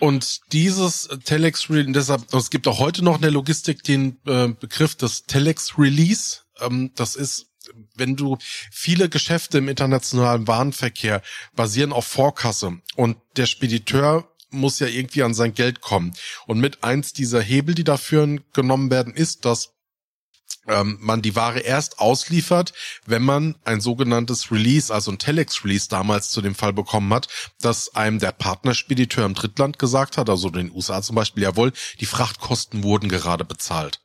Und 0.00 0.40
dieses 0.52 1.08
Telex 1.24 1.68
Release, 1.68 1.92
deshalb, 1.92 2.32
es 2.32 2.48
gibt 2.50 2.66
auch 2.66 2.78
heute 2.78 3.04
noch 3.04 3.16
in 3.16 3.22
der 3.22 3.30
Logistik 3.30 3.82
den 3.84 4.18
äh, 4.26 4.48
Begriff 4.48 4.94
des 4.96 5.24
Telex 5.26 5.78
Release. 5.78 6.38
Ähm, 6.58 6.90
das 6.94 7.16
ist, 7.16 7.49
wenn 7.94 8.16
du 8.16 8.38
viele 8.70 9.08
Geschäfte 9.08 9.58
im 9.58 9.68
internationalen 9.68 10.46
Warenverkehr 10.46 11.22
basieren 11.54 11.92
auf 11.92 12.06
Vorkasse 12.06 12.78
und 12.96 13.16
der 13.36 13.46
Spediteur 13.46 14.30
muss 14.50 14.80
ja 14.80 14.88
irgendwie 14.88 15.22
an 15.22 15.34
sein 15.34 15.54
Geld 15.54 15.80
kommen. 15.80 16.12
Und 16.46 16.58
mit 16.58 16.82
eins 16.82 17.12
dieser 17.12 17.40
Hebel, 17.40 17.74
die 17.74 17.84
dafür 17.84 18.38
genommen 18.52 18.90
werden, 18.90 19.14
ist, 19.14 19.44
dass 19.44 19.74
ähm, 20.66 20.98
man 21.00 21.22
die 21.22 21.36
Ware 21.36 21.60
erst 21.60 21.98
ausliefert, 21.98 22.72
wenn 23.06 23.22
man 23.22 23.56
ein 23.64 23.80
sogenanntes 23.80 24.50
Release, 24.50 24.92
also 24.92 25.12
ein 25.12 25.18
Telex-Release 25.18 25.88
damals 25.88 26.30
zu 26.30 26.40
dem 26.40 26.54
Fall 26.54 26.72
bekommen 26.72 27.12
hat, 27.14 27.28
dass 27.60 27.94
einem 27.94 28.18
der 28.18 28.32
Partnerspediteur 28.32 29.24
im 29.24 29.34
Drittland 29.34 29.78
gesagt 29.78 30.16
hat, 30.16 30.28
also 30.28 30.50
den 30.50 30.70
USA 30.72 31.02
zum 31.02 31.16
Beispiel, 31.16 31.44
jawohl, 31.44 31.72
die 32.00 32.06
Frachtkosten 32.06 32.82
wurden 32.82 33.08
gerade 33.08 33.44
bezahlt. 33.44 34.00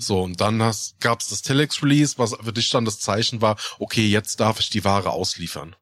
So, 0.00 0.22
und 0.22 0.40
dann 0.40 0.58
gab 1.00 1.20
es 1.20 1.28
das 1.28 1.42
Telex-Release, 1.42 2.16
was 2.16 2.34
für 2.34 2.52
dich 2.52 2.70
dann 2.70 2.84
das 2.84 3.00
Zeichen 3.00 3.42
war, 3.42 3.56
okay, 3.78 4.08
jetzt 4.08 4.40
darf 4.40 4.58
ich 4.58 4.70
die 4.70 4.84
Ware 4.84 5.10
ausliefern. 5.10 5.76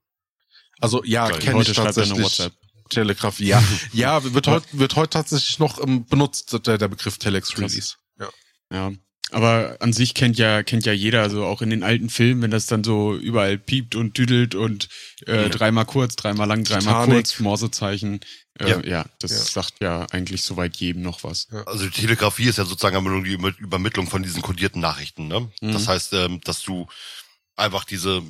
Also 0.80 1.04
ja, 1.04 1.30
kenne 1.30 1.62
ich 1.62 1.72
tatsächlich. 1.72 2.50
Telegrafie, 2.90 3.48
ja. 3.48 3.62
ja, 3.92 4.32
wird 4.32 4.46
heute 4.46 4.66
wird 4.72 4.96
heute 4.96 5.10
tatsächlich 5.10 5.58
noch 5.58 5.78
ähm, 5.82 6.06
benutzt, 6.06 6.66
der, 6.66 6.78
der 6.78 6.88
Begriff 6.88 7.18
Telex-Release. 7.18 7.96
Ja. 8.18 8.28
ja. 8.72 8.92
Aber 9.30 9.76
an 9.80 9.92
sich 9.92 10.14
kennt 10.14 10.38
ja, 10.38 10.62
kennt 10.62 10.86
ja 10.86 10.92
jeder, 10.92 11.22
also 11.22 11.44
auch 11.44 11.60
in 11.60 11.70
den 11.70 11.82
alten 11.82 12.08
Filmen, 12.08 12.42
wenn 12.42 12.50
das 12.50 12.66
dann 12.66 12.82
so 12.82 13.14
überall 13.14 13.58
piept 13.58 13.94
und 13.94 14.16
düdelt 14.16 14.54
und 14.54 14.88
äh, 15.26 15.42
ja. 15.42 15.48
dreimal 15.48 15.84
kurz, 15.84 16.16
dreimal 16.16 16.48
lang, 16.48 16.64
dreimal 16.64 17.04
Titanic. 17.04 17.14
kurz, 17.14 17.40
Morsezeichen. 17.40 18.20
Äh, 18.58 18.70
ja. 18.70 18.80
ja, 18.84 19.06
das 19.18 19.32
ja. 19.32 19.38
sagt 19.38 19.74
ja 19.80 20.06
eigentlich 20.10 20.42
soweit 20.42 20.76
jedem 20.76 21.02
noch 21.02 21.24
was. 21.24 21.48
Also 21.66 21.84
die 21.84 21.90
Telegrafie 21.90 22.48
ist 22.48 22.58
ja 22.58 22.64
sozusagen 22.64 23.24
die 23.24 23.38
Übermittlung 23.58 24.06
von 24.08 24.22
diesen 24.22 24.42
kodierten 24.42 24.80
Nachrichten. 24.80 25.28
Ne? 25.28 25.50
Mhm. 25.60 25.72
Das 25.72 25.88
heißt, 25.88 26.14
ähm, 26.14 26.40
dass 26.42 26.62
du 26.62 26.86
einfach 27.56 27.84
diese 27.84 28.22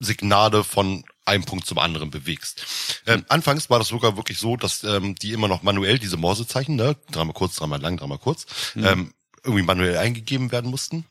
Signale 0.00 0.64
von 0.64 1.04
einem 1.24 1.44
Punkt 1.44 1.66
zum 1.66 1.78
anderen 1.78 2.10
bewegst. 2.10 2.66
Ähm, 3.06 3.20
mhm. 3.20 3.26
Anfangs 3.28 3.70
war 3.70 3.78
das 3.78 3.88
sogar 3.88 4.16
wirklich 4.16 4.38
so, 4.38 4.56
dass 4.56 4.82
ähm, 4.82 5.14
die 5.14 5.32
immer 5.32 5.48
noch 5.48 5.62
manuell 5.62 5.98
diese 5.98 6.16
Morsezeichen, 6.16 6.76
ne, 6.76 6.96
dreimal 7.10 7.34
kurz, 7.34 7.54
dreimal 7.54 7.80
lang, 7.80 7.96
dreimal 7.96 8.18
kurz, 8.18 8.46
mhm. 8.74 8.84
ähm, 8.84 9.14
irgendwie 9.44 9.64
manuell 9.64 9.98
eingegeben 9.98 10.52
werden 10.52 10.70
mussten 10.70 11.04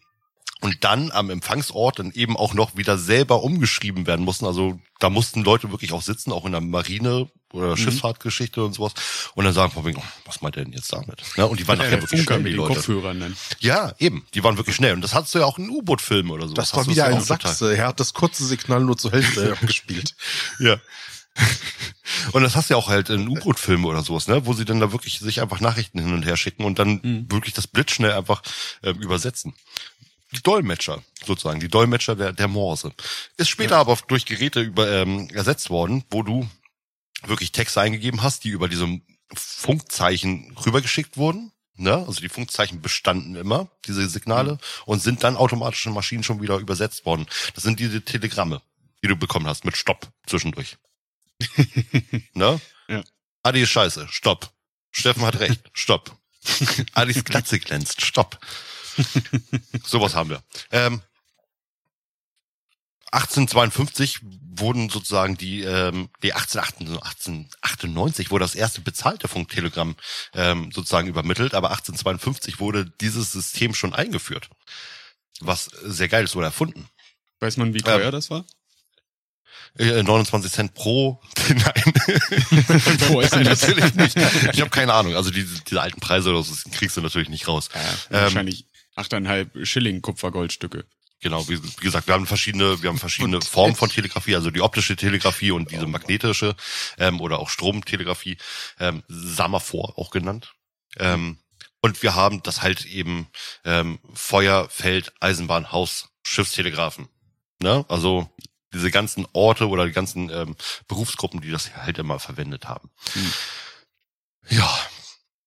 und 0.61 0.83
dann 0.83 1.11
am 1.11 1.29
Empfangsort 1.29 1.99
dann 1.99 2.11
eben 2.11 2.37
auch 2.37 2.53
noch 2.53 2.77
wieder 2.77 2.97
selber 2.97 3.43
umgeschrieben 3.43 4.05
werden 4.05 4.23
mussten. 4.23 4.45
Also 4.45 4.79
da 4.99 5.09
mussten 5.09 5.43
Leute 5.43 5.71
wirklich 5.71 5.91
auch 5.91 6.03
sitzen, 6.03 6.31
auch 6.31 6.45
in 6.45 6.51
der 6.51 6.61
Marine 6.61 7.29
oder 7.51 7.71
mhm. 7.71 7.77
Schifffahrtgeschichte 7.77 8.63
und 8.63 8.73
sowas. 8.73 8.93
Und 9.33 9.43
dann 9.43 9.53
sagen, 9.53 9.73
oh, 9.75 10.03
was 10.25 10.41
meint 10.41 10.55
er 10.57 10.63
denn 10.63 10.73
jetzt 10.73 10.93
damit? 10.93 11.21
Ja, 11.35 11.45
und 11.45 11.59
die 11.59 11.67
waren 11.67 11.79
nachher 11.79 11.99
wirklich 11.99 12.21
schnell, 12.23 12.43
die 12.43 12.51
Leute. 12.51 12.75
Kopfhörern 12.75 13.19
dann. 13.19 13.35
Ja, 13.59 13.93
eben. 13.97 14.25
Die 14.35 14.43
waren 14.43 14.55
wirklich 14.57 14.75
schnell. 14.75 14.93
Und 14.93 15.01
das 15.01 15.15
hattest 15.15 15.33
du 15.33 15.39
ja 15.39 15.45
auch 15.45 15.57
in 15.57 15.69
U-Boot-Filmen 15.69 16.29
oder 16.29 16.47
so. 16.47 16.53
Das 16.53 16.75
war 16.75 16.85
wieder 16.87 17.05
ein 17.05 17.21
Sachse. 17.21 17.75
Er 17.75 17.87
hat 17.87 17.99
das 17.99 18.13
kurze 18.13 18.45
Signal 18.45 18.81
nur 18.81 18.97
zur 18.97 19.11
Hälfte 19.11 19.57
gespielt. 19.65 20.15
Ja. 20.59 20.77
Und 22.33 22.43
das 22.43 22.55
hast 22.55 22.69
du 22.69 22.73
ja 22.73 22.77
auch 22.77 22.87
halt 22.87 23.09
in 23.09 23.27
U-Boot-Filmen 23.27 23.85
oder 23.85 24.03
sowas, 24.03 24.27
ne, 24.27 24.45
wo 24.45 24.53
sie 24.53 24.65
dann 24.65 24.79
da 24.79 24.91
wirklich 24.91 25.19
sich 25.19 25.41
einfach 25.41 25.59
Nachrichten 25.59 25.99
hin 25.99 26.13
und 26.13 26.25
her 26.25 26.37
schicken 26.37 26.65
und 26.65 26.77
dann 26.77 26.99
mhm. 27.01 27.31
wirklich 27.31 27.53
das 27.53 27.67
blitzschnell 27.67 28.11
einfach 28.11 28.41
äh, 28.83 28.91
übersetzen 28.91 29.53
die 30.31 30.41
Dolmetscher 30.41 31.03
sozusagen, 31.25 31.59
die 31.59 31.67
Dolmetscher 31.67 32.15
der, 32.15 32.33
der 32.33 32.47
Morse. 32.47 32.93
Ist 33.37 33.49
später 33.49 33.75
ja. 33.75 33.81
aber 33.81 33.97
durch 34.07 34.25
Geräte 34.25 34.61
über, 34.61 34.89
ähm, 34.89 35.29
ersetzt 35.31 35.69
worden, 35.69 36.03
wo 36.09 36.23
du 36.23 36.47
wirklich 37.25 37.51
Texte 37.51 37.81
eingegeben 37.81 38.23
hast, 38.23 38.43
die 38.43 38.49
über 38.49 38.67
diese 38.67 38.87
Funkzeichen 39.33 40.55
rübergeschickt 40.65 41.17
wurden. 41.17 41.51
Ne? 41.75 41.93
Also 42.07 42.21
die 42.21 42.29
Funkzeichen 42.29 42.81
bestanden 42.81 43.35
immer, 43.35 43.69
diese 43.85 44.07
Signale, 44.07 44.53
mhm. 44.53 44.57
und 44.85 45.01
sind 45.01 45.23
dann 45.23 45.35
automatisch 45.35 45.85
in 45.85 45.93
Maschinen 45.93 46.23
schon 46.23 46.41
wieder 46.41 46.57
übersetzt 46.57 47.05
worden. 47.05 47.27
Das 47.53 47.63
sind 47.63 47.79
diese 47.79 48.01
Telegramme, 48.01 48.61
die 49.03 49.07
du 49.07 49.15
bekommen 49.15 49.47
hast, 49.47 49.65
mit 49.65 49.77
Stopp 49.77 50.07
zwischendurch. 50.25 50.77
Ne? 52.33 52.59
Ja. 52.87 53.03
Adi 53.43 53.61
ist 53.61 53.69
scheiße, 53.69 54.07
Stopp. 54.09 54.51
Steffen 54.91 55.23
hat 55.23 55.39
recht, 55.39 55.69
Stopp. 55.73 56.17
Adis 56.93 57.23
Glatze 57.23 57.59
glänzt, 57.59 58.01
Stopp. 58.01 58.39
Sowas 59.83 60.15
haben 60.15 60.29
wir. 60.29 60.43
Ähm, 60.71 61.01
1852 63.11 64.19
wurden 64.53 64.89
sozusagen 64.89 65.35
die, 65.37 65.61
ähm, 65.61 66.09
die 66.23 66.33
1898 66.33 68.31
wurde 68.31 68.45
das 68.45 68.55
erste 68.55 68.81
bezahlte 68.81 69.27
Funktelegramm 69.27 69.95
ähm, 70.33 70.71
sozusagen 70.71 71.07
übermittelt, 71.07 71.53
aber 71.53 71.71
1852 71.71 72.59
wurde 72.59 72.85
dieses 73.01 73.31
System 73.31 73.73
schon 73.73 73.93
eingeführt. 73.93 74.49
Was 75.41 75.65
sehr 75.65 76.07
geil 76.07 76.23
ist, 76.23 76.35
oder 76.35 76.47
erfunden. 76.47 76.87
Weiß 77.39 77.57
man, 77.57 77.73
wie 77.73 77.81
teuer 77.81 78.05
ähm, 78.05 78.11
das 78.11 78.29
war? 78.29 78.45
29 79.77 80.51
äh, 80.51 80.53
Cent 80.53 80.73
pro. 80.73 81.21
Nein. 81.49 81.93
Denn 83.31 83.43
das? 83.45 83.61
natürlich 83.61 83.95
nicht. 83.95 84.17
Ich 84.53 84.61
habe 84.61 84.69
keine 84.69 84.93
Ahnung. 84.93 85.15
Also 85.15 85.31
diese, 85.31 85.61
diese 85.63 85.81
alten 85.81 85.99
Preise 85.99 86.31
oder 86.31 86.43
so 86.43 86.53
kriegst 86.71 86.97
du 86.97 87.01
natürlich 87.01 87.29
nicht 87.29 87.47
raus. 87.47 87.69
Ja, 88.11 88.23
wahrscheinlich 88.23 88.65
achteinhalb 88.95 89.65
Schilling 89.65 90.01
Kupfergoldstücke. 90.01 90.85
Genau, 91.21 91.47
wie, 91.47 91.61
wie, 91.63 91.83
gesagt, 91.83 92.07
wir 92.07 92.15
haben 92.15 92.25
verschiedene, 92.25 92.81
wir 92.81 92.89
haben 92.89 92.97
verschiedene 92.97 93.37
und 93.37 93.45
Formen 93.45 93.75
von 93.75 93.89
Telegrafie, 93.89 94.35
also 94.35 94.49
die 94.49 94.61
optische 94.61 94.95
Telegrafie 94.95 95.51
und 95.51 95.69
diese 95.69 95.85
magnetische 95.85 96.55
ähm, 96.97 97.21
oder 97.21 97.37
auch 97.37 97.49
Stromtelegrafie, 97.49 98.37
ähm, 98.79 99.03
Samaphor 99.07 99.99
auch 99.99 100.09
genannt. 100.09 100.53
Ähm, 100.97 101.37
und 101.81 102.01
wir 102.01 102.15
haben 102.15 102.41
das 102.41 102.63
halt 102.63 102.85
eben 102.85 103.27
ähm, 103.65 103.99
Feuer, 104.13 104.67
Feld, 104.69 105.13
Eisenbahn, 105.19 105.71
Haus, 105.71 106.09
Schiffstelegrafen. 106.23 107.07
Ne? 107.59 107.85
Also 107.87 108.27
diese 108.73 108.91
ganzen 108.91 109.27
Orte 109.33 109.67
oder 109.67 109.85
die 109.85 109.91
ganzen 109.91 110.29
ähm, 110.29 110.55
Berufsgruppen, 110.87 111.41
die 111.41 111.51
das 111.51 111.75
halt 111.75 111.97
immer 111.97 112.19
verwendet 112.19 112.67
haben. 112.67 112.89
Hm. 113.13 113.33
Ja, 114.49 114.79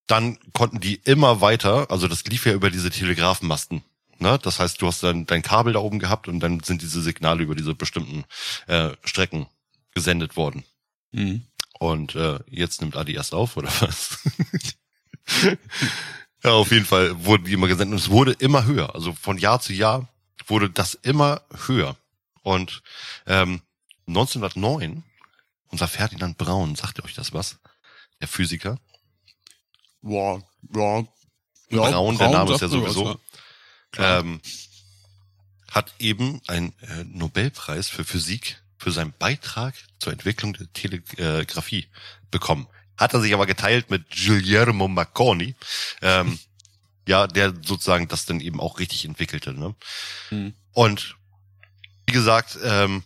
dann 0.06 0.38
konnten 0.52 0.80
die 0.80 0.96
immer 1.04 1.40
weiter, 1.40 1.90
also 1.90 2.08
das 2.08 2.24
lief 2.24 2.46
ja 2.46 2.52
über 2.52 2.70
diese 2.70 2.90
Telegrafenmasten. 2.90 3.82
Ne? 4.18 4.38
Das 4.42 4.60
heißt, 4.60 4.80
du 4.80 4.86
hast 4.86 5.02
dann 5.02 5.26
dein 5.26 5.42
Kabel 5.42 5.72
da 5.72 5.80
oben 5.80 5.98
gehabt 5.98 6.28
und 6.28 6.40
dann 6.40 6.60
sind 6.60 6.82
diese 6.82 7.02
Signale 7.02 7.42
über 7.42 7.54
diese 7.54 7.74
bestimmten 7.74 8.24
äh, 8.66 8.90
Strecken 9.04 9.46
gesendet 9.94 10.36
worden. 10.36 10.64
Mhm. 11.12 11.42
Und 11.78 12.14
äh, 12.14 12.38
jetzt 12.48 12.80
nimmt 12.80 12.96
Adi 12.96 13.14
erst 13.14 13.34
auf, 13.34 13.56
oder 13.56 13.68
was? 13.80 14.18
ja, 16.44 16.50
auf 16.52 16.70
jeden 16.70 16.86
Fall 16.86 17.24
wurden 17.24 17.44
die 17.44 17.52
immer 17.52 17.66
gesendet 17.66 17.92
und 17.92 17.98
es 17.98 18.10
wurde 18.10 18.32
immer 18.32 18.64
höher. 18.64 18.94
Also 18.94 19.12
von 19.12 19.38
Jahr 19.38 19.60
zu 19.60 19.72
Jahr 19.72 20.08
wurde 20.46 20.70
das 20.70 20.94
immer 20.94 21.42
höher. 21.66 21.96
Und 22.44 22.82
ähm, 23.26 23.62
1909, 24.06 25.02
unser 25.70 25.88
Ferdinand 25.88 26.38
Braun, 26.38 26.76
sagt 26.76 26.98
ihr 26.98 27.04
euch 27.04 27.14
das 27.14 27.32
was? 27.32 27.58
Der 28.20 28.28
Physiker, 28.28 28.78
ja, 30.04 30.38
ja. 30.74 30.98
ja 31.70 31.90
Braun, 31.90 32.18
der 32.18 32.30
Name 32.30 32.54
ist 32.54 32.60
ja 32.60 32.68
sowieso. 32.68 33.18
Ähm, 33.96 34.40
hat 35.70 35.94
eben 35.98 36.40
einen 36.46 36.72
äh, 36.82 37.04
Nobelpreis 37.04 37.88
für 37.88 38.04
Physik 38.04 38.62
für 38.78 38.92
seinen 38.92 39.14
Beitrag 39.18 39.74
zur 39.98 40.12
Entwicklung 40.12 40.52
der 40.52 40.72
Telegrafie 40.72 41.88
bekommen. 42.30 42.68
Hat 42.96 43.14
er 43.14 43.20
sich 43.20 43.32
aber 43.32 43.46
geteilt 43.46 43.90
mit 43.90 44.04
Guillermo 44.10 44.88
Marconi, 44.88 45.54
ähm, 46.02 46.38
ja, 47.08 47.26
der 47.26 47.54
sozusagen 47.62 48.08
das 48.08 48.26
dann 48.26 48.40
eben 48.40 48.60
auch 48.60 48.78
richtig 48.78 49.04
entwickelte. 49.04 49.52
Ne? 49.52 49.74
Mhm. 50.30 50.54
Und 50.72 51.16
wie 52.06 52.12
gesagt, 52.12 52.58
ähm, 52.62 53.02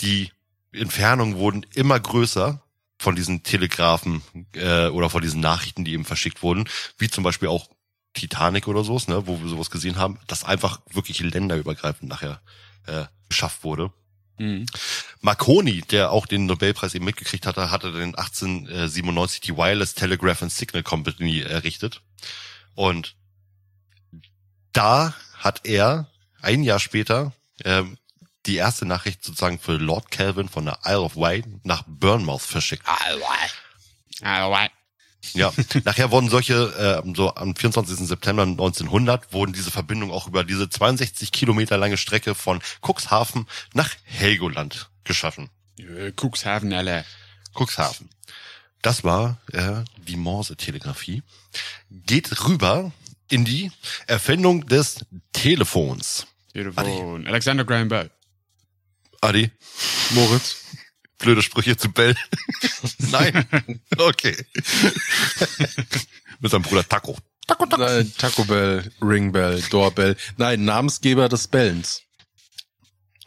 die 0.00 0.30
Entfernungen 0.72 1.36
wurden 1.36 1.64
immer 1.74 1.98
größer 1.98 2.60
von 2.98 3.16
diesen 3.16 3.42
Telegrafen 3.42 4.22
äh, 4.54 4.88
oder 4.88 5.10
von 5.10 5.22
diesen 5.22 5.40
Nachrichten, 5.40 5.84
die 5.84 5.92
eben 5.92 6.04
verschickt 6.04 6.42
wurden, 6.42 6.68
wie 6.98 7.08
zum 7.08 7.24
Beispiel 7.24 7.48
auch 7.48 7.68
Titanic 8.14 8.68
oder 8.68 8.84
sowas, 8.84 9.08
ne, 9.08 9.26
wo 9.26 9.40
wir 9.40 9.48
sowas 9.48 9.70
gesehen 9.70 9.96
haben, 9.96 10.18
das 10.26 10.44
einfach 10.44 10.80
wirklich 10.90 11.20
länderübergreifend 11.20 12.08
nachher 12.08 12.40
äh, 12.86 13.04
geschafft 13.28 13.64
wurde. 13.64 13.92
Mhm. 14.38 14.66
Marconi, 15.20 15.82
der 15.82 16.10
auch 16.10 16.26
den 16.26 16.46
Nobelpreis 16.46 16.94
eben 16.94 17.04
mitgekriegt 17.04 17.46
hatte, 17.46 17.70
hatte 17.70 17.92
dann 17.92 18.14
1897 18.14 19.40
die 19.40 19.56
Wireless 19.56 19.94
Telegraph 19.94 20.42
and 20.42 20.52
Signal 20.52 20.82
Company 20.82 21.40
errichtet. 21.40 22.02
Und 22.74 23.16
da 24.72 25.14
hat 25.38 25.62
er 25.64 26.10
ein 26.42 26.62
Jahr 26.62 26.80
später 26.80 27.32
ähm, 27.64 27.96
die 28.46 28.56
erste 28.56 28.86
Nachricht 28.86 29.24
sozusagen 29.24 29.58
für 29.58 29.76
Lord 29.76 30.10
Kelvin 30.10 30.48
von 30.48 30.64
der 30.64 30.78
Isle 30.84 31.00
of 31.00 31.16
Wight 31.16 31.46
nach 31.64 31.82
Bournemouth 31.86 32.42
verschickt. 32.42 32.84
Isle 32.86 33.16
of 33.16 33.22
Wight. 33.22 33.54
Isle 34.22 34.46
of 34.46 34.52
Wight. 34.52 34.70
Ja, 35.34 35.52
nachher 35.84 36.10
wurden 36.10 36.28
solche, 36.28 37.02
äh, 37.04 37.14
so 37.14 37.34
am 37.34 37.56
24. 37.56 38.06
September 38.06 38.42
1900 38.42 39.32
wurden 39.32 39.52
diese 39.52 39.70
Verbindungen 39.70 40.14
auch 40.14 40.28
über 40.28 40.44
diese 40.44 40.68
62 40.68 41.32
Kilometer 41.32 41.76
lange 41.76 41.96
Strecke 41.96 42.34
von 42.34 42.60
Cuxhaven 42.80 43.46
nach 43.74 43.90
Helgoland 44.04 44.88
geschaffen. 45.04 45.50
Äh, 45.78 46.12
Cuxhaven, 46.12 46.72
alle. 46.72 47.04
Cuxhaven. 47.54 48.08
Das 48.82 49.02
war 49.02 49.38
äh, 49.52 49.82
die 49.96 50.16
Morse-Telegrafie. 50.16 51.22
Geht 51.90 52.46
rüber 52.46 52.92
in 53.28 53.44
die 53.44 53.72
Erfindung 54.06 54.66
des 54.66 55.04
Telefons. 55.32 56.26
Telefon. 56.52 57.26
Alexander 57.26 57.64
Graham 57.64 57.88
Bell. 57.88 58.10
Adi. 59.26 59.50
Moritz. 60.10 60.56
Blöde 61.18 61.42
Sprüche 61.42 61.76
zu 61.76 61.90
Bell. 61.90 62.14
Nein. 63.10 63.48
Okay. 63.96 64.36
Mit 66.40 66.50
seinem 66.50 66.62
Bruder 66.62 66.86
Taco. 66.88 67.16
Taco, 67.46 67.66
Taco. 67.66 67.82
Nein, 67.82 68.12
Taco 68.18 68.44
Bell, 68.44 68.92
Ringbell, 69.00 69.62
Doorbell. 69.70 70.16
Nein, 70.36 70.64
Namensgeber 70.64 71.28
des 71.28 71.48
Bellens. 71.48 72.02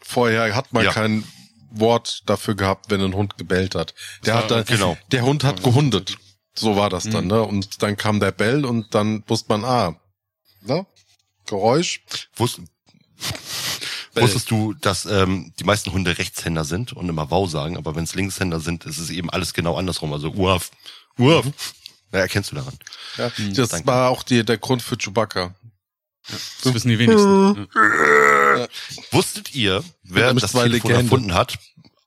Vorher 0.02 0.54
hat 0.54 0.72
man 0.72 0.84
ja. 0.84 0.92
kein 0.92 1.24
Wort 1.70 2.22
dafür 2.26 2.54
gehabt, 2.54 2.90
wenn 2.90 3.00
ein 3.00 3.14
Hund 3.14 3.36
gebellt 3.38 3.74
hat. 3.74 3.94
Der 4.24 4.34
hat 4.34 4.50
dann, 4.50 4.64
genau. 4.64 4.96
der 5.12 5.22
Hund 5.22 5.44
hat 5.44 5.62
gehundet. 5.62 6.16
So 6.54 6.76
war 6.76 6.90
das 6.90 7.04
dann, 7.04 7.24
mhm. 7.24 7.30
ne? 7.30 7.42
Und 7.42 7.82
dann 7.82 7.96
kam 7.96 8.20
der 8.20 8.32
Bell 8.32 8.64
und 8.64 8.94
dann 8.94 9.22
wusste 9.26 9.46
man, 9.50 9.64
ah, 9.64 10.00
ne? 10.62 10.86
Geräusch. 11.46 12.02
Wusst, 12.36 12.60
wusstest 14.14 14.50
du, 14.50 14.74
dass 14.74 15.06
ähm, 15.06 15.52
die 15.58 15.64
meisten 15.64 15.92
Hunde 15.92 16.18
Rechtshänder 16.18 16.64
sind 16.64 16.92
und 16.92 17.08
immer 17.08 17.30
Wow 17.30 17.50
sagen, 17.50 17.76
aber 17.76 17.94
wenn 17.94 18.04
es 18.04 18.14
Linkshänder 18.14 18.60
sind, 18.60 18.84
ist 18.84 18.98
es 18.98 19.10
eben 19.10 19.30
alles 19.30 19.54
genau 19.54 19.76
andersrum. 19.76 20.12
Also 20.12 20.32
Uaf, 20.32 20.70
Uaf. 21.18 21.44
Mhm. 21.44 21.52
Ja, 22.12 22.18
erkennst 22.20 22.50
du 22.50 22.56
daran. 22.56 22.74
Ja, 23.16 23.30
mhm, 23.36 23.54
das 23.54 23.68
danke. 23.68 23.86
war 23.86 24.10
auch 24.10 24.22
die, 24.22 24.44
der 24.44 24.58
Grund 24.58 24.82
für 24.82 24.96
Chewbacca. 24.96 25.54
Ja, 26.28 26.36
das 26.62 26.74
wissen 26.74 26.88
die 26.88 26.98
wenigsten. 26.98 27.68
Ja. 27.74 28.68
Wusstet 29.12 29.54
ihr, 29.54 29.84
wer 30.02 30.34
das 30.34 30.52
Telefon 30.52 30.70
Legende. 30.70 30.94
erfunden 30.94 31.34
hat? 31.34 31.58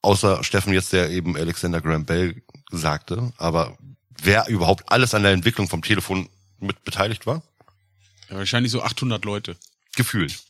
Außer 0.01 0.43
Steffen 0.43 0.74
jetzt, 0.74 0.91
der 0.91 1.10
eben 1.10 1.38
Alexander 1.38 1.79
Graham 1.79 2.05
Bell 2.05 2.43
sagte. 2.72 3.31
Aber 3.38 3.77
wer 4.22 4.48
überhaupt 4.48 4.91
alles 4.91 5.13
an 5.13 5.24
der 5.24 5.31
Entwicklung 5.31 5.69
vom 5.69 5.81
Telefon 5.81 6.29
mit 6.60 6.83
beteiligt 6.83 7.25
war? 7.25 7.41
Ja, 8.29 8.38
wahrscheinlich 8.38 8.72
so 8.72 8.81
800 8.81 9.24
Leute. 9.24 9.55
Gefühlt. 9.95 10.43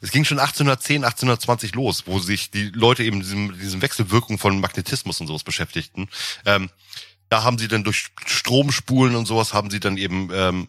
Es 0.00 0.10
ging 0.10 0.24
schon 0.24 0.38
1810, 0.38 1.04
1820 1.04 1.74
los, 1.74 2.04
wo 2.06 2.18
sich 2.18 2.50
die 2.50 2.70
Leute 2.70 3.04
eben 3.04 3.20
diesem, 3.20 3.58
diesem 3.58 3.82
Wechselwirkung 3.82 4.38
von 4.38 4.58
Magnetismus 4.58 5.20
und 5.20 5.26
sowas 5.26 5.44
beschäftigten. 5.44 6.08
Ähm, 6.46 6.70
da 7.28 7.44
haben 7.44 7.58
sie 7.58 7.68
dann 7.68 7.84
durch 7.84 8.08
Stromspulen 8.24 9.14
und 9.14 9.26
sowas 9.26 9.52
haben 9.52 9.70
sie 9.70 9.80
dann 9.80 9.96
eben 9.98 10.30
ähm, 10.32 10.68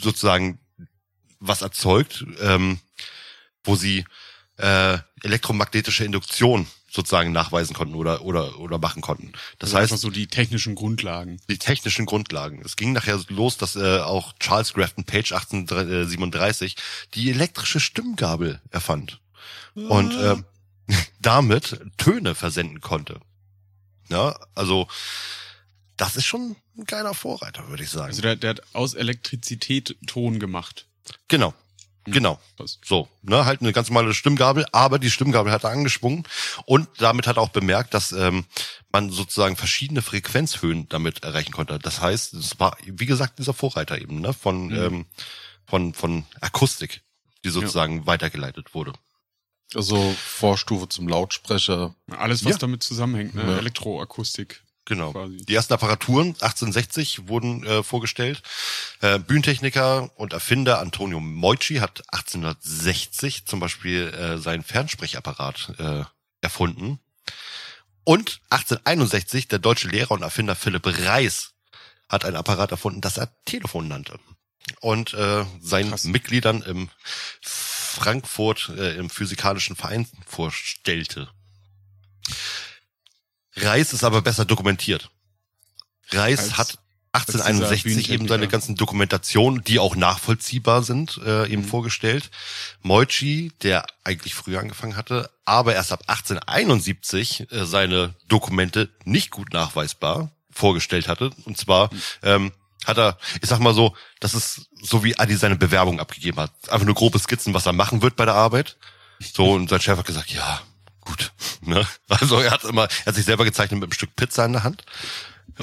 sozusagen 0.00 0.58
was 1.40 1.62
erzeugt, 1.62 2.24
ähm, 2.40 2.78
wo 3.64 3.76
sie 3.76 4.04
äh, 4.56 4.98
elektromagnetische 5.22 6.04
Induktion 6.04 6.66
sozusagen 6.94 7.32
nachweisen 7.32 7.74
konnten 7.74 7.94
oder 7.94 8.22
oder 8.22 8.58
oder 8.60 8.78
machen 8.78 9.02
konnten. 9.02 9.32
Das 9.58 9.74
also 9.74 9.94
heißt 9.94 10.00
so 10.00 10.10
die 10.10 10.28
technischen 10.28 10.76
Grundlagen. 10.76 11.40
Die 11.48 11.58
technischen 11.58 12.06
Grundlagen. 12.06 12.62
Es 12.64 12.76
ging 12.76 12.92
nachher 12.92 13.20
los, 13.28 13.56
dass 13.56 13.74
äh, 13.74 13.98
auch 13.98 14.32
Charles 14.38 14.74
Grafton 14.74 15.04
Page 15.04 15.32
1837 15.32 16.76
die 17.14 17.30
elektrische 17.30 17.80
Stimmgabel 17.80 18.60
erfand 18.70 19.20
und 19.74 20.14
äh, 20.14 20.36
damit 21.20 21.80
Töne 21.96 22.34
versenden 22.34 22.80
konnte. 22.80 23.20
Ja, 24.08 24.38
also 24.54 24.86
das 25.96 26.16
ist 26.16 26.26
schon 26.26 26.56
ein 26.76 26.84
geiler 26.84 27.14
Vorreiter, 27.14 27.68
würde 27.68 27.82
ich 27.82 27.90
sagen. 27.90 28.08
Also 28.08 28.22
der, 28.22 28.36
der 28.36 28.50
hat 28.50 28.62
aus 28.72 28.94
Elektrizität 28.94 29.96
Ton 30.06 30.38
gemacht. 30.38 30.86
Genau. 31.28 31.54
Hm. 32.06 32.12
Genau. 32.12 32.40
So, 32.82 33.08
ne, 33.22 33.44
halt 33.44 33.60
eine 33.60 33.72
ganz 33.72 33.88
normale 33.88 34.14
Stimmgabel, 34.14 34.66
aber 34.72 34.98
die 34.98 35.10
Stimmgabel 35.10 35.52
hat 35.52 35.64
er 35.64 35.70
angesprungen 35.70 36.24
und 36.66 36.88
damit 36.98 37.26
hat 37.26 37.36
er 37.36 37.42
auch 37.42 37.50
bemerkt, 37.50 37.94
dass 37.94 38.12
ähm, 38.12 38.44
man 38.92 39.10
sozusagen 39.10 39.56
verschiedene 39.56 40.02
Frequenzhöhen 40.02 40.88
damit 40.88 41.24
erreichen 41.24 41.52
konnte. 41.52 41.78
Das 41.78 42.00
heißt, 42.00 42.34
es 42.34 42.58
war, 42.60 42.76
wie 42.84 43.06
gesagt, 43.06 43.38
dieser 43.38 43.54
Vorreiter 43.54 44.00
eben, 44.00 44.20
ne, 44.20 44.32
von, 44.32 44.66
mhm. 44.66 44.76
ähm, 44.76 45.06
von, 45.66 45.94
von 45.94 46.24
Akustik, 46.40 47.02
die 47.44 47.50
sozusagen 47.50 48.00
ja. 48.00 48.06
weitergeleitet 48.06 48.74
wurde. 48.74 48.92
Also 49.74 50.14
Vorstufe 50.16 50.88
zum 50.88 51.08
Lautsprecher. 51.08 51.94
Alles, 52.10 52.44
was 52.44 52.52
ja. 52.52 52.58
damit 52.58 52.82
zusammenhängt, 52.82 53.34
ne? 53.34 53.42
Ja. 53.42 53.58
Elektroakustik. 53.58 54.63
Genau. 54.86 55.12
Quasi. 55.12 55.38
Die 55.38 55.54
ersten 55.54 55.72
Apparaturen 55.72 56.28
1860 56.28 57.28
wurden 57.28 57.64
äh, 57.64 57.82
vorgestellt. 57.82 58.42
Äh, 59.00 59.18
Bühnentechniker 59.18 60.10
und 60.16 60.32
Erfinder 60.32 60.80
Antonio 60.80 61.20
Moici 61.20 61.76
hat 61.76 62.02
1860 62.12 63.46
zum 63.46 63.60
Beispiel 63.60 64.08
äh, 64.08 64.38
seinen 64.38 64.62
Fernsprechapparat 64.62 65.74
äh, 65.78 66.04
erfunden. 66.42 66.98
Und 68.04 68.40
1861 68.50 69.48
der 69.48 69.58
deutsche 69.58 69.88
Lehrer 69.88 70.10
und 70.10 70.22
Erfinder 70.22 70.54
Philipp 70.54 70.86
Reis 70.86 71.54
hat 72.08 72.26
ein 72.26 72.36
Apparat 72.36 72.70
erfunden, 72.70 73.00
das 73.00 73.16
er 73.16 73.30
Telefon 73.46 73.88
nannte. 73.88 74.18
Und 74.80 75.14
äh, 75.14 75.44
seinen 75.60 75.90
Krass. 75.90 76.04
Mitgliedern 76.04 76.62
im 76.62 76.90
Frankfurt 77.40 78.70
äh, 78.76 78.96
im 78.96 79.08
physikalischen 79.08 79.76
Verein 79.76 80.06
vorstellte. 80.26 81.28
Reis 83.56 83.92
ist 83.92 84.04
aber 84.04 84.22
besser 84.22 84.44
dokumentiert. 84.44 85.10
Reis 86.10 86.40
als, 86.40 86.58
hat 86.58 86.78
1861 87.14 88.10
eben 88.10 88.26
seine 88.26 88.48
ganzen 88.48 88.74
Dokumentationen, 88.74 89.62
die 89.62 89.78
auch 89.78 89.94
nachvollziehbar 89.94 90.82
sind, 90.82 91.20
äh, 91.24 91.46
eben 91.46 91.62
mhm. 91.62 91.68
vorgestellt. 91.68 92.30
Moichi, 92.82 93.52
der 93.62 93.86
eigentlich 94.02 94.34
früher 94.34 94.60
angefangen 94.60 94.96
hatte, 94.96 95.30
aber 95.44 95.74
erst 95.74 95.92
ab 95.92 96.02
1871 96.08 97.52
äh, 97.52 97.64
seine 97.64 98.14
Dokumente 98.26 98.90
nicht 99.04 99.30
gut 99.30 99.52
nachweisbar 99.52 100.32
vorgestellt 100.50 101.06
hatte. 101.06 101.30
Und 101.44 101.56
zwar 101.56 101.92
mhm. 101.92 102.00
ähm, 102.22 102.52
hat 102.84 102.98
er, 102.98 103.18
ich 103.40 103.48
sag 103.48 103.60
mal 103.60 103.74
so, 103.74 103.94
das 104.18 104.34
ist 104.34 104.68
so 104.82 105.04
wie 105.04 105.16
Adi 105.16 105.36
seine 105.36 105.56
Bewerbung 105.56 106.00
abgegeben 106.00 106.38
hat. 106.40 106.52
Einfach 106.68 106.86
nur 106.86 106.96
grobe 106.96 107.18
Skizzen, 107.20 107.54
was 107.54 107.66
er 107.66 107.72
machen 107.72 108.02
wird 108.02 108.16
bei 108.16 108.24
der 108.24 108.34
Arbeit. 108.34 108.76
So, 109.20 109.52
und 109.52 109.70
sein 109.70 109.80
Chef 109.80 109.98
hat 109.98 110.04
gesagt, 110.04 110.30
ja, 110.30 110.60
gut. 111.04 111.32
Ne? 111.62 111.86
Also 112.08 112.38
er 112.38 112.50
hat 112.50 112.64
immer, 112.64 112.84
er 112.84 113.06
hat 113.06 113.14
sich 113.14 113.24
selber 113.24 113.44
gezeichnet 113.44 113.80
mit 113.80 113.84
einem 113.88 113.92
Stück 113.92 114.14
Pizza 114.16 114.44
in 114.44 114.52
der 114.52 114.64
Hand 114.64 114.84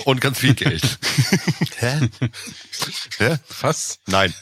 und 0.05 0.21
ganz 0.21 0.39
viel 0.39 0.53
Geld. 0.53 0.83
Hä? 1.77 2.09
Hä? 3.17 3.37
Was? 3.61 3.99
Nein. 4.07 4.33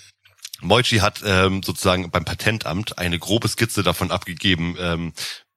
Moichi 0.62 0.98
hat 0.98 1.22
ähm, 1.24 1.64
sozusagen 1.64 2.12
beim 2.12 2.26
Patentamt 2.26 2.98
eine 2.98 3.18
grobe 3.18 3.48
Skizze 3.48 3.84
davon 3.84 4.12
abgegeben, 4.12 4.76
ähm, 4.78 5.14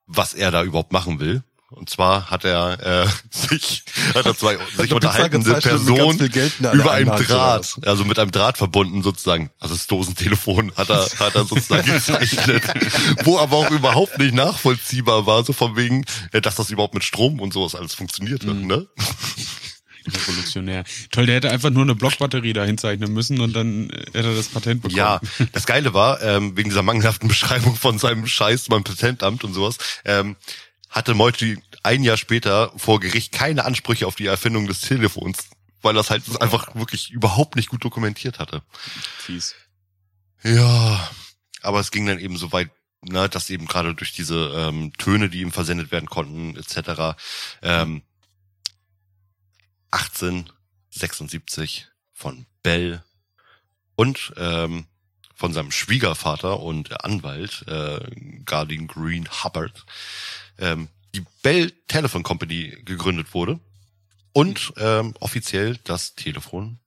was 0.06 0.34
er 0.34 0.50
da 0.50 0.62
überhaupt 0.62 0.92
machen 0.92 1.18
will. 1.18 1.42
Und 1.72 1.90
zwar 1.90 2.30
hat 2.30 2.44
er 2.44 3.04
äh, 3.04 3.08
sich, 3.30 3.82
hat 4.14 4.26
er 4.26 4.36
zwei 4.36 4.58
sich 4.76 4.92
unterhaltende 4.92 5.54
Personen 5.54 6.18
über 6.72 6.92
einen 6.92 7.10
Draht, 7.10 7.76
also 7.84 8.04
mit 8.04 8.18
einem 8.18 8.30
Draht 8.30 8.58
verbunden 8.58 9.02
sozusagen, 9.02 9.50
also 9.58 9.74
das 9.74 9.86
Dosentelefon 9.86 10.72
hat 10.76 10.90
er, 10.90 11.08
hat 11.18 11.34
er 11.34 11.44
sozusagen 11.44 11.84
gezeichnet, 11.92 12.62
wo 13.24 13.38
aber 13.38 13.56
auch 13.56 13.70
überhaupt 13.70 14.18
nicht 14.18 14.34
nachvollziehbar 14.34 15.26
war, 15.26 15.44
so 15.44 15.52
von 15.52 15.76
wegen, 15.76 16.04
äh, 16.32 16.40
dass 16.40 16.56
das 16.56 16.70
überhaupt 16.70 16.94
mit 16.94 17.04
Strom 17.04 17.40
und 17.40 17.52
sowas 17.52 17.74
alles 17.74 17.94
funktioniert 17.94 18.44
mhm. 18.44 18.66
ne? 18.66 18.86
Revolutionär. 20.06 20.84
Toll, 21.10 21.26
der 21.26 21.36
hätte 21.36 21.50
einfach 21.50 21.70
nur 21.70 21.82
eine 21.82 21.94
Blockbatterie 21.94 22.52
da 22.52 22.64
hinzeichnen 22.64 23.12
müssen 23.12 23.40
und 23.40 23.54
dann 23.54 23.90
hätte 24.12 24.28
er 24.28 24.34
das 24.34 24.48
Patent 24.48 24.82
bekommen. 24.82 24.98
Ja, 24.98 25.20
das 25.52 25.66
Geile 25.66 25.94
war, 25.94 26.20
ähm, 26.22 26.56
wegen 26.56 26.70
dieser 26.70 26.82
mangelhaften 26.82 27.28
Beschreibung 27.28 27.76
von 27.76 27.98
seinem 27.98 28.26
Scheiß 28.26 28.68
beim 28.68 28.84
Patentamt 28.84 29.44
und 29.44 29.54
sowas, 29.54 29.78
ähm, 30.04 30.36
hatte 30.92 31.14
Moichi 31.14 31.60
ein 31.82 32.04
Jahr 32.04 32.16
später 32.18 32.72
vor 32.76 33.00
Gericht 33.00 33.32
keine 33.32 33.64
Ansprüche 33.64 34.06
auf 34.06 34.14
die 34.14 34.26
Erfindung 34.26 34.68
des 34.68 34.82
Telefons, 34.82 35.48
weil 35.80 35.94
das 35.94 36.10
halt 36.10 36.22
einfach 36.40 36.74
wirklich 36.76 37.10
überhaupt 37.10 37.56
nicht 37.56 37.70
gut 37.70 37.82
dokumentiert 37.82 38.38
hatte. 38.38 38.62
Fies. 39.18 39.56
Ja, 40.44 41.10
aber 41.62 41.80
es 41.80 41.90
ging 41.90 42.06
dann 42.06 42.18
eben 42.18 42.36
so 42.36 42.52
weit, 42.52 42.70
ne, 43.00 43.28
dass 43.28 43.50
eben 43.50 43.66
gerade 43.66 43.94
durch 43.94 44.12
diese 44.12 44.52
ähm, 44.54 44.92
Töne, 44.98 45.28
die 45.30 45.40
ihm 45.40 45.50
versendet 45.50 45.90
werden 45.90 46.08
konnten, 46.08 46.56
etc. 46.56 47.16
Ähm, 47.62 48.02
1876 49.90 51.88
von 52.12 52.46
Bell 52.62 53.02
und 53.96 54.32
ähm, 54.36 54.86
von 55.34 55.52
seinem 55.52 55.72
Schwiegervater 55.72 56.60
und 56.60 57.04
Anwalt 57.04 57.64
äh, 57.66 58.00
Guardian 58.44 58.86
Green 58.86 59.28
Hubbard 59.42 59.84
ähm, 60.62 60.88
die 61.14 61.24
Bell 61.42 61.72
Telephone 61.88 62.22
Company 62.22 62.78
gegründet 62.84 63.34
wurde 63.34 63.60
und 64.32 64.72
ähm, 64.78 65.14
offiziell 65.20 65.78
das 65.84 66.14
Telefon 66.14 66.78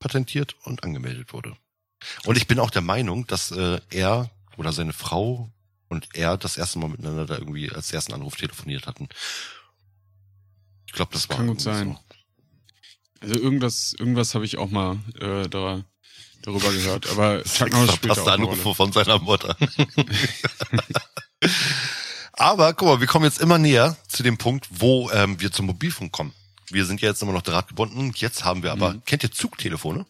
patentiert 0.00 0.56
und 0.64 0.82
angemeldet 0.82 1.32
wurde. 1.32 1.56
Und 2.24 2.36
ich 2.36 2.46
bin 2.46 2.58
auch 2.58 2.70
der 2.70 2.82
Meinung, 2.82 3.26
dass 3.26 3.52
äh, 3.52 3.80
er 3.90 4.30
oder 4.56 4.72
seine 4.72 4.92
Frau 4.92 5.50
und 5.88 6.08
er 6.14 6.36
das 6.36 6.56
erste 6.56 6.78
Mal 6.78 6.88
miteinander 6.88 7.26
da 7.26 7.38
irgendwie 7.38 7.70
als 7.70 7.92
ersten 7.92 8.12
Anruf 8.12 8.36
telefoniert 8.36 8.86
hatten. 8.86 9.08
Ich 10.86 10.92
glaube, 10.92 11.12
das 11.12 11.28
war 11.28 11.36
kann 11.36 11.46
gut 11.46 11.60
sein. 11.60 11.92
So. 11.92 11.98
Also 13.20 13.34
irgendwas, 13.36 13.94
irgendwas 13.98 14.34
habe 14.34 14.44
ich 14.44 14.58
auch 14.58 14.70
mal 14.70 14.98
äh, 15.20 15.48
da, 15.48 15.84
darüber 16.42 16.72
gehört. 16.72 17.08
Aber 17.10 17.42
Chuck 17.44 17.72
Norris 17.72 17.94
spielt 17.94 18.18
auch 18.18 18.26
Anrufe 18.26 18.74
von 18.74 18.92
seiner 18.92 19.18
Mutter. 19.18 19.56
Aber 22.36 22.74
guck 22.74 22.88
mal, 22.88 23.00
wir 23.00 23.06
kommen 23.06 23.24
jetzt 23.24 23.40
immer 23.40 23.58
näher 23.58 23.96
zu 24.08 24.22
dem 24.22 24.38
Punkt, 24.38 24.68
wo 24.70 25.10
ähm, 25.10 25.40
wir 25.40 25.52
zum 25.52 25.66
Mobilfunk 25.66 26.12
kommen. 26.12 26.34
Wir 26.68 26.84
sind 26.84 27.00
ja 27.00 27.08
jetzt 27.08 27.22
immer 27.22 27.32
noch 27.32 27.42
drahtgebunden. 27.42 28.12
Jetzt 28.16 28.44
haben 28.44 28.62
wir 28.62 28.72
aber, 28.72 28.94
mhm. 28.94 29.04
kennt 29.04 29.22
ihr 29.22 29.30
Zugtelefone? 29.30 30.06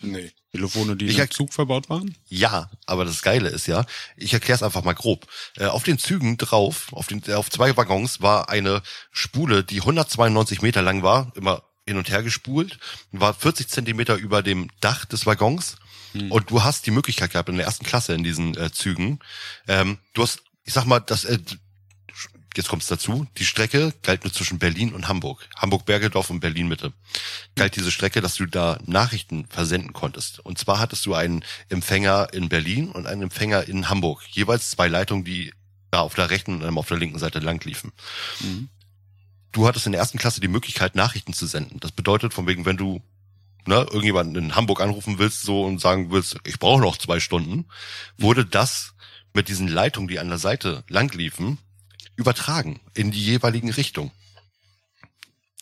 Nee. 0.00 0.32
Telefone, 0.50 0.96
die 0.96 1.06
ich 1.06 1.18
im 1.18 1.30
Zug 1.30 1.52
verbaut 1.52 1.88
waren? 1.88 2.16
Ja, 2.26 2.70
aber 2.86 3.04
das 3.04 3.22
Geile 3.22 3.50
ist 3.50 3.68
ja, 3.68 3.84
ich 4.16 4.32
erkläre 4.32 4.56
es 4.56 4.62
einfach 4.64 4.82
mal 4.82 4.94
grob. 4.94 5.26
Äh, 5.56 5.66
auf 5.66 5.84
den 5.84 5.98
Zügen 5.98 6.38
drauf, 6.38 6.88
auf, 6.92 7.06
den, 7.06 7.22
auf 7.34 7.50
zwei 7.50 7.76
Waggons 7.76 8.20
war 8.20 8.48
eine 8.48 8.82
Spule, 9.12 9.62
die 9.62 9.80
192 9.80 10.62
Meter 10.62 10.82
lang 10.82 11.04
war, 11.04 11.32
immer 11.36 11.62
hin 11.86 11.96
und 11.96 12.08
her 12.08 12.24
gespult, 12.24 12.78
war 13.12 13.32
40 13.32 13.68
Zentimeter 13.68 14.16
über 14.16 14.42
dem 14.42 14.70
Dach 14.80 15.04
des 15.04 15.26
Waggons 15.26 15.76
hm. 16.12 16.30
und 16.30 16.50
du 16.50 16.62
hast 16.62 16.86
die 16.86 16.90
Möglichkeit 16.90 17.32
gehabt 17.32 17.48
in 17.48 17.56
der 17.56 17.66
ersten 17.66 17.84
Klasse 17.84 18.14
in 18.14 18.24
diesen 18.24 18.56
äh, 18.56 18.70
Zügen, 18.72 19.20
ähm, 19.68 19.98
du 20.14 20.22
hast, 20.22 20.42
ich 20.64 20.72
sag 20.72 20.84
mal, 20.84 21.00
das, 21.00 21.24
äh, 21.24 21.38
jetzt 22.56 22.68
kommt 22.68 22.82
es 22.82 22.88
dazu, 22.88 23.26
die 23.38 23.44
Strecke 23.44 23.94
galt 24.02 24.24
nur 24.24 24.32
zwischen 24.32 24.58
Berlin 24.58 24.92
und 24.92 25.08
Hamburg. 25.08 25.48
Hamburg-Bergedorf 25.56 26.30
und 26.30 26.40
Berlin-Mitte. 26.40 26.92
Galt 27.54 27.76
diese 27.76 27.90
Strecke, 27.90 28.20
dass 28.20 28.34
du 28.36 28.46
da 28.46 28.78
Nachrichten 28.86 29.46
versenden 29.46 29.92
konntest. 29.92 30.40
Und 30.40 30.58
zwar 30.58 30.78
hattest 30.78 31.06
du 31.06 31.14
einen 31.14 31.44
Empfänger 31.68 32.28
in 32.32 32.48
Berlin 32.48 32.90
und 32.90 33.06
einen 33.06 33.22
Empfänger 33.22 33.68
in 33.68 33.88
Hamburg. 33.88 34.22
Jeweils 34.30 34.70
zwei 34.70 34.88
Leitungen, 34.88 35.24
die 35.24 35.52
da 35.90 36.00
auf 36.00 36.14
der 36.14 36.30
rechten 36.30 36.62
und 36.62 36.78
auf 36.78 36.88
der 36.88 36.98
linken 36.98 37.18
Seite 37.18 37.38
lang 37.40 37.64
liefen. 37.64 37.92
Mhm. 38.40 38.68
Du 39.52 39.66
hattest 39.66 39.86
in 39.86 39.92
der 39.92 40.00
ersten 40.00 40.18
Klasse 40.18 40.40
die 40.40 40.48
Möglichkeit, 40.48 40.94
Nachrichten 40.94 41.32
zu 41.32 41.46
senden. 41.46 41.80
Das 41.80 41.92
bedeutet, 41.92 42.32
von 42.32 42.46
wegen, 42.46 42.66
wenn 42.66 42.76
du 42.76 43.02
ne, 43.70 43.86
irgendjemanden 43.88 44.34
in 44.36 44.56
Hamburg 44.56 44.80
anrufen 44.80 45.18
willst 45.18 45.42
so 45.42 45.62
und 45.64 45.80
sagen 45.80 46.10
willst, 46.10 46.36
ich 46.44 46.58
brauche 46.58 46.80
noch 46.80 46.98
zwei 46.98 47.20
Stunden, 47.20 47.66
wurde 48.18 48.44
das 48.44 48.94
mit 49.32 49.48
diesen 49.48 49.68
Leitungen, 49.68 50.08
die 50.08 50.18
an 50.18 50.28
der 50.28 50.38
Seite 50.38 50.84
lang 50.88 51.14
liefen, 51.14 51.56
übertragen 52.16 52.80
in 52.94 53.12
die 53.12 53.24
jeweiligen 53.24 53.70
Richtungen. 53.70 54.10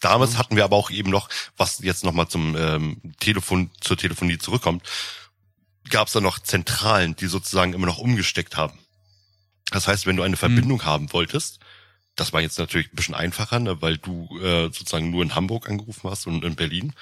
Damals 0.01 0.33
mhm. 0.33 0.39
hatten 0.39 0.57
wir 0.57 0.65
aber 0.65 0.77
auch 0.77 0.91
eben 0.91 1.11
noch, 1.11 1.29
was 1.59 1.81
jetzt 1.81 2.03
nochmal 2.03 2.29
zum 2.29 2.57
ähm, 2.57 3.01
Telefon, 3.21 3.71
zur 3.81 3.99
Telefonie 3.99 4.39
zurückkommt, 4.39 4.83
gab 5.91 6.07
es 6.07 6.15
da 6.15 6.21
noch 6.21 6.39
Zentralen, 6.39 7.15
die 7.15 7.27
sozusagen 7.27 7.75
immer 7.75 7.87
noch 7.87 7.99
umgesteckt 7.99 8.57
haben. 8.57 8.79
Das 9.71 9.87
heißt, 9.87 10.07
wenn 10.07 10.17
du 10.17 10.23
eine 10.23 10.37
mhm. 10.37 10.41
Verbindung 10.41 10.79
mhm. 10.79 10.85
haben 10.85 11.13
wolltest, 11.13 11.61
das 12.17 12.33
war 12.33 12.41
jetzt 12.41 12.59
natürlich 12.59 12.91
ein 12.91 12.97
bisschen 12.97 13.15
einfacher, 13.15 13.59
ne, 13.59 13.83
weil 13.83 13.99
du 13.99 14.29
äh, 14.41 14.65
sozusagen 14.65 15.11
nur 15.11 15.23
in 15.23 15.35
Hamburg 15.35 15.69
angerufen 15.69 16.09
hast 16.09 16.27
und 16.27 16.43
in 16.43 16.57
Berlin. 16.57 16.95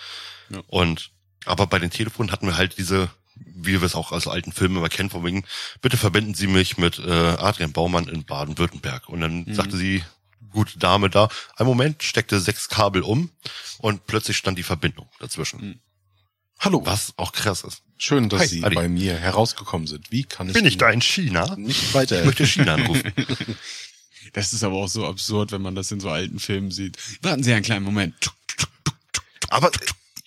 Ja. 0.50 0.62
Und 0.66 1.10
aber 1.44 1.66
bei 1.66 1.78
den 1.78 1.90
Telefonen 1.90 2.32
hatten 2.32 2.46
wir 2.46 2.56
halt 2.56 2.78
diese 2.78 3.10
wie 3.38 3.80
wir 3.80 3.82
es 3.82 3.94
auch 3.94 4.12
aus 4.12 4.28
alten 4.28 4.52
Filmen 4.52 4.76
immer 4.76 4.88
kennen, 4.88 5.10
von 5.10 5.24
wegen, 5.24 5.44
bitte 5.82 5.96
verbinden 5.96 6.34
Sie 6.34 6.46
mich 6.46 6.78
mit 6.78 6.98
äh, 6.98 7.10
Adrian 7.10 7.72
Baumann 7.72 8.08
in 8.08 8.24
Baden-Württemberg. 8.24 9.08
Und 9.08 9.20
dann 9.20 9.44
mhm. 9.44 9.54
sagte 9.54 9.76
sie, 9.76 10.02
gute 10.50 10.78
Dame 10.78 11.10
da, 11.10 11.28
ein 11.56 11.66
Moment, 11.66 12.02
steckte 12.02 12.40
sechs 12.40 12.68
Kabel 12.68 13.02
um 13.02 13.30
und 13.78 14.06
plötzlich 14.06 14.36
stand 14.36 14.58
die 14.58 14.62
Verbindung 14.62 15.08
dazwischen. 15.20 15.60
Mhm. 15.60 15.80
Hallo. 16.58 16.82
Was 16.86 17.12
auch 17.18 17.32
krass 17.32 17.62
ist. 17.62 17.82
Schön, 17.98 18.30
dass 18.30 18.40
Hi, 18.40 18.46
Sie 18.46 18.64
Adi. 18.64 18.74
bei 18.74 18.88
mir 18.88 19.14
herausgekommen 19.16 19.86
sind. 19.86 20.10
Wie 20.10 20.24
kann 20.24 20.48
ich 20.48 20.54
Bin 20.54 20.64
ich 20.64 20.78
da 20.78 20.88
in 20.88 21.02
China? 21.02 21.54
Nicht 21.56 21.92
weiter. 21.92 22.20
Ich 22.20 22.26
möchte 22.26 22.46
China 22.46 22.74
anrufen. 22.74 23.12
Das 24.32 24.52
ist 24.52 24.64
aber 24.64 24.74
auch 24.74 24.88
so 24.88 25.06
absurd, 25.06 25.52
wenn 25.52 25.62
man 25.62 25.74
das 25.74 25.90
in 25.92 26.00
so 26.00 26.10
alten 26.10 26.40
Filmen 26.40 26.70
sieht. 26.70 26.98
Warten 27.22 27.42
Sie 27.42 27.54
einen 27.54 27.64
kleinen 27.64 27.84
Moment. 27.84 28.32
Aber 29.48 29.70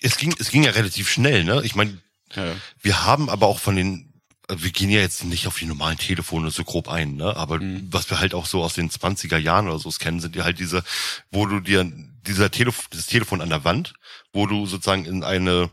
es 0.02 0.18
ging, 0.18 0.34
es 0.40 0.52
ging 0.52 0.64
ja 0.64 0.72
relativ 0.72 1.10
schnell, 1.10 1.44
ne? 1.44 1.62
Ich 1.64 1.76
meine, 1.76 1.98
ja. 2.36 2.56
Wir 2.82 3.06
haben 3.06 3.30
aber 3.30 3.48
auch 3.48 3.60
von 3.60 3.76
den, 3.76 4.14
wir 4.48 4.72
gehen 4.72 4.90
ja 4.90 5.00
jetzt 5.00 5.24
nicht 5.24 5.48
auf 5.48 5.58
die 5.58 5.66
normalen 5.66 5.98
Telefone 5.98 6.52
so 6.52 6.64
grob 6.64 6.90
ein, 6.90 7.16
ne? 7.16 7.36
Aber 7.36 7.60
mhm. 7.60 7.88
was 7.92 8.10
wir 8.10 8.20
halt 8.20 8.34
auch 8.34 8.46
so 8.46 8.64
aus 8.64 8.74
den 8.74 8.90
20er 8.90 9.38
Jahren 9.38 9.68
oder 9.68 9.80
so 9.80 9.90
kennen, 9.92 10.20
sind 10.20 10.36
ja 10.36 10.44
halt 10.44 10.60
diese, 10.60 10.84
wo 11.32 11.46
du 11.46 11.60
dir 11.60 11.92
dieser 12.28 12.52
Telefon, 12.52 12.86
das 12.92 13.08
Telefon 13.08 13.42
an 13.42 13.50
der 13.50 13.64
Wand, 13.64 13.94
wo 14.34 14.46
du 14.46 14.66
sozusagen 14.66 15.06
in 15.06 15.24
eine 15.24 15.70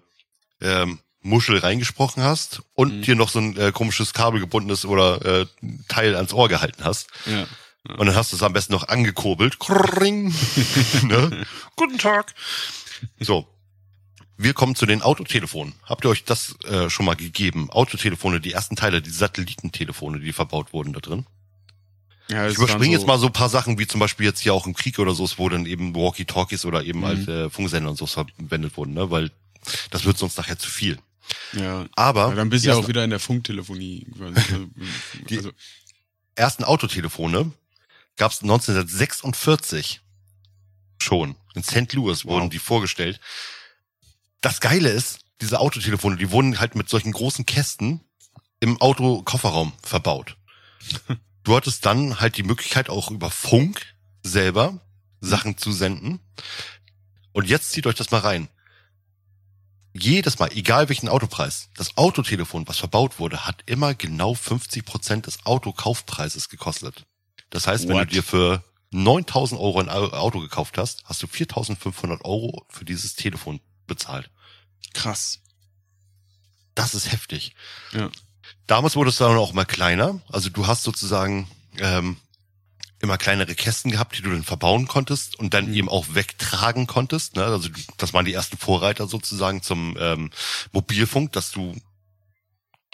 ähm, 0.61 1.01
Muschel 1.21 1.59
reingesprochen 1.59 2.23
hast 2.23 2.63
und 2.75 2.99
mhm. 2.99 3.03
dir 3.03 3.17
noch 3.17 3.29
so 3.29 3.41
ein 3.41 3.57
äh, 3.57 3.73
komisches 3.73 4.15
Kabel 4.15 4.41
gebundenes 4.41 4.85
oder 4.85 5.43
äh, 5.43 5.47
Teil 5.89 6.15
ans 6.15 6.33
Ohr 6.33 6.49
gehalten 6.49 6.85
hast. 6.85 7.09
Ja. 7.27 7.47
Ja. 7.89 7.95
Und 7.97 8.07
dann 8.07 8.17
hast 8.17 8.33
du 8.33 8.37
es 8.37 8.43
am 8.43 8.53
besten 8.53 8.73
noch 8.73 8.89
angekurbelt. 8.89 9.59
ne? 11.03 11.47
Guten 11.77 11.99
Tag. 11.99 12.35
So. 13.21 13.47
Wir 14.39 14.53
kommen 14.53 14.75
zu 14.75 14.85
den 14.85 15.03
Autotelefonen. 15.03 15.75
Habt 15.85 16.05
ihr 16.05 16.11
euch 16.11 16.25
das 16.25 16.57
äh, 16.65 16.91
schon 16.91 17.07
mal 17.07 17.17
gegeben? 17.17 17.71
Autotelefone, 17.71 18.41
die 18.41 18.53
ersten 18.53 18.77
Teile, 18.77 19.01
die 19.01 19.11
Satellitentelefone, 19.11 20.21
die 20.21 20.33
verbaut 20.33 20.73
wurden 20.73 20.93
da 20.93 21.01
drin? 21.01 21.27
Ja, 22.29 22.49
ich 22.49 22.57
überspringe 22.57 22.97
so 22.97 23.01
jetzt 23.01 23.07
mal 23.07 23.19
so 23.19 23.27
ein 23.27 23.33
paar 23.33 23.49
Sachen, 23.49 23.79
wie 23.79 23.87
zum 23.87 24.01
Beispiel 24.01 24.27
jetzt 24.27 24.41
hier 24.41 24.53
auch 24.53 24.67
im 24.67 24.75
Krieg 24.75 24.99
oder 24.99 25.15
so, 25.15 25.29
wo 25.37 25.49
dann 25.49 25.65
eben 25.65 25.95
Walkie-Talkies 25.95 26.65
oder 26.65 26.83
eben 26.83 27.01
mhm. 27.01 27.05
halt 27.05 27.29
äh, 27.29 27.51
Funksender 27.51 27.89
und 27.89 27.97
so 27.97 28.07
verwendet 28.07 28.77
wurden, 28.77 28.95
ne? 28.95 29.11
weil 29.11 29.31
das 29.91 30.05
wird 30.05 30.19
sonst 30.19 30.37
nachher 30.37 30.59
zu 30.59 30.69
viel. 30.69 30.99
Ja. 31.53 31.87
Aber. 31.95 32.29
Ja, 32.29 32.35
dann 32.35 32.51
bist 32.51 32.65
du 32.65 32.71
ja 32.71 32.77
auch 32.77 32.89
wieder 32.89 33.05
in 33.05 33.11
der 33.11 33.21
Funktelefonie. 33.21 34.07
Also, 34.21 34.67
die 35.29 35.37
also. 35.39 35.51
ersten 36.35 36.65
Autotelefone 36.65 37.53
gab 38.17 38.33
es 38.33 38.43
1946 38.43 40.01
schon. 41.01 41.37
In 41.55 41.63
St. 41.63 41.93
Louis 41.95 42.25
wow. 42.25 42.35
wurden 42.35 42.51
die 42.51 42.59
vorgestellt 42.59 43.21
das 44.41 44.61
Geile 44.61 44.91
ist, 44.91 45.21
diese 45.41 45.61
Autotelefone, 45.61 46.17
die 46.17 46.31
wurden 46.31 46.61
halt 46.61 46.75
mit 46.75 46.89
solchen 46.89 47.13
großen 47.13 47.47
Kästen 47.47 48.01
im 48.61 48.81
Autokofferraum 48.81 49.73
verbaut. 49.83 50.37
Du 51.47 51.55
hattest 51.55 51.87
dann 51.87 52.19
halt 52.19 52.39
die 52.39 52.43
Möglichkeit 52.43 52.91
auch 52.91 53.09
über 53.09 53.31
Funk 53.31 53.95
selber 54.25 54.81
Sachen 55.21 55.57
zu 55.57 55.71
senden. 55.71 56.19
Und 57.31 57.47
jetzt 57.47 57.71
zieht 57.71 57.87
euch 57.87 57.95
das 57.95 58.11
mal 58.11 58.19
rein. 58.19 58.49
Jedes 59.93 60.41
Mal, 60.41 60.51
egal 60.57 60.89
welchen 60.89 61.09
Autopreis, 61.09 61.71
das 61.77 61.97
Autotelefon, 61.97 62.67
was 62.67 62.79
verbaut 62.79 63.21
wurde, 63.21 63.47
hat 63.47 63.63
immer 63.67 63.95
genau 63.95 64.35
50 64.35 64.85
Prozent 64.85 65.27
des 65.29 65.47
Autokaufpreises 65.47 66.49
gekostet. 66.49 67.07
Das 67.51 67.69
heißt, 67.69 67.85
What? 67.85 67.91
wenn 67.91 67.99
du 67.99 68.07
dir 68.07 68.23
für 68.25 68.65
9000 68.91 69.61
Euro 69.61 69.79
ein 69.79 69.89
Auto 69.89 70.41
gekauft 70.41 70.79
hast, 70.79 71.05
hast 71.05 71.23
du 71.23 71.29
4500 71.29 72.25
Euro 72.25 72.67
für 72.69 72.85
dieses 72.85 73.15
Telefon 73.15 73.61
bezahlt. 73.87 74.31
Krass. 74.95 75.41
Das 76.75 76.95
ist 76.95 77.11
heftig. 77.11 77.55
Ja. 77.93 78.11
Damals 78.67 78.97
wurde 78.97 79.11
es 79.11 79.17
dann 79.17 79.37
auch 79.37 79.53
mal 79.53 79.65
kleiner. 79.65 80.21
Also 80.29 80.51
du 80.51 80.67
hast 80.67 80.83
sozusagen 80.83 81.49
ähm, 81.79 82.17
immer 83.01 83.19
kleinere 83.19 83.55
Kästen 83.55 83.91
gehabt, 83.91 84.17
die 84.17 84.23
du 84.23 84.31
dann 84.31 84.45
verbauen 84.45 84.89
konntest 84.89 85.39
und 85.39 85.55
dann 85.55 85.69
mhm. 85.69 85.75
eben 85.75 85.89
auch 85.89 86.07
wegtragen 86.15 86.87
konntest. 86.87 87.37
Ne? 87.37 87.45
Also 87.45 87.69
das 87.97 88.13
waren 88.13 88.25
die 88.25 88.33
ersten 88.33 88.57
Vorreiter 88.57 89.07
sozusagen 89.07 89.63
zum 89.63 89.97
ähm, 89.99 90.31
Mobilfunk, 90.73 91.33
dass 91.33 91.51
du 91.51 91.75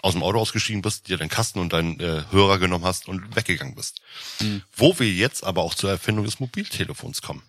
aus 0.01 0.13
dem 0.13 0.23
Auto 0.23 0.37
ausgestiegen 0.37 0.81
bist, 0.81 1.07
dir 1.07 1.17
deinen 1.17 1.29
Kasten 1.29 1.59
und 1.59 1.71
deinen 1.71 1.99
äh, 1.99 2.23
Hörer 2.29 2.59
genommen 2.59 2.83
hast 2.83 3.07
und 3.07 3.35
weggegangen 3.35 3.75
bist. 3.75 4.01
Mhm. 4.41 4.61
Wo 4.75 4.99
wir 4.99 5.09
jetzt 5.09 5.43
aber 5.45 5.61
auch 5.61 5.75
zur 5.75 5.89
Erfindung 5.89 6.25
des 6.25 6.41
Mobiltelefons 6.41 7.21
kommen. 7.21 7.43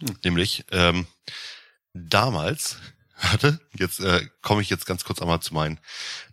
Mhm. 0.00 0.16
Nämlich 0.24 0.64
ähm, 0.72 1.06
damals 1.96 2.76
Warte, 3.22 3.60
jetzt 3.78 4.00
äh, 4.00 4.26
komme 4.42 4.62
ich 4.62 4.70
jetzt 4.70 4.86
ganz 4.86 5.04
kurz 5.04 5.22
einmal 5.22 5.40
zu 5.40 5.54
meinen 5.54 5.80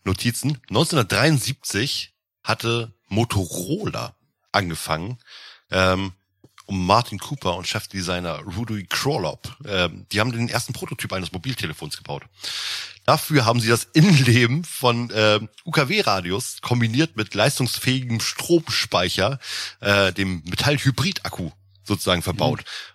Notizen. 0.03 0.59
1973 0.69 2.13
hatte 2.43 2.93
Motorola 3.07 4.15
angefangen, 4.51 5.17
ähm, 5.71 6.11
um 6.65 6.85
Martin 6.85 7.19
Cooper 7.19 7.55
und 7.55 7.67
Chefdesigner 7.67 8.39
Rudy 8.39 8.85
Krolop. 8.85 9.55
Ähm, 9.65 10.05
die 10.11 10.19
haben 10.19 10.31
den 10.31 10.49
ersten 10.49 10.73
Prototyp 10.73 11.13
eines 11.13 11.31
Mobiltelefons 11.31 11.97
gebaut. 11.97 12.23
Dafür 13.05 13.45
haben 13.45 13.59
sie 13.59 13.69
das 13.69 13.85
Innenleben 13.93 14.63
von 14.63 15.09
äh, 15.09 15.39
UKW-Radios 15.65 16.61
kombiniert 16.61 17.15
mit 17.15 17.33
leistungsfähigem 17.33 18.19
Stromspeicher, 18.19 19.39
äh, 19.79 20.13
dem 20.13 20.41
Metallhybrid-Akku 20.45 21.51
sozusagen 21.83 22.21
verbaut. 22.21 22.59
Mhm. 22.59 22.92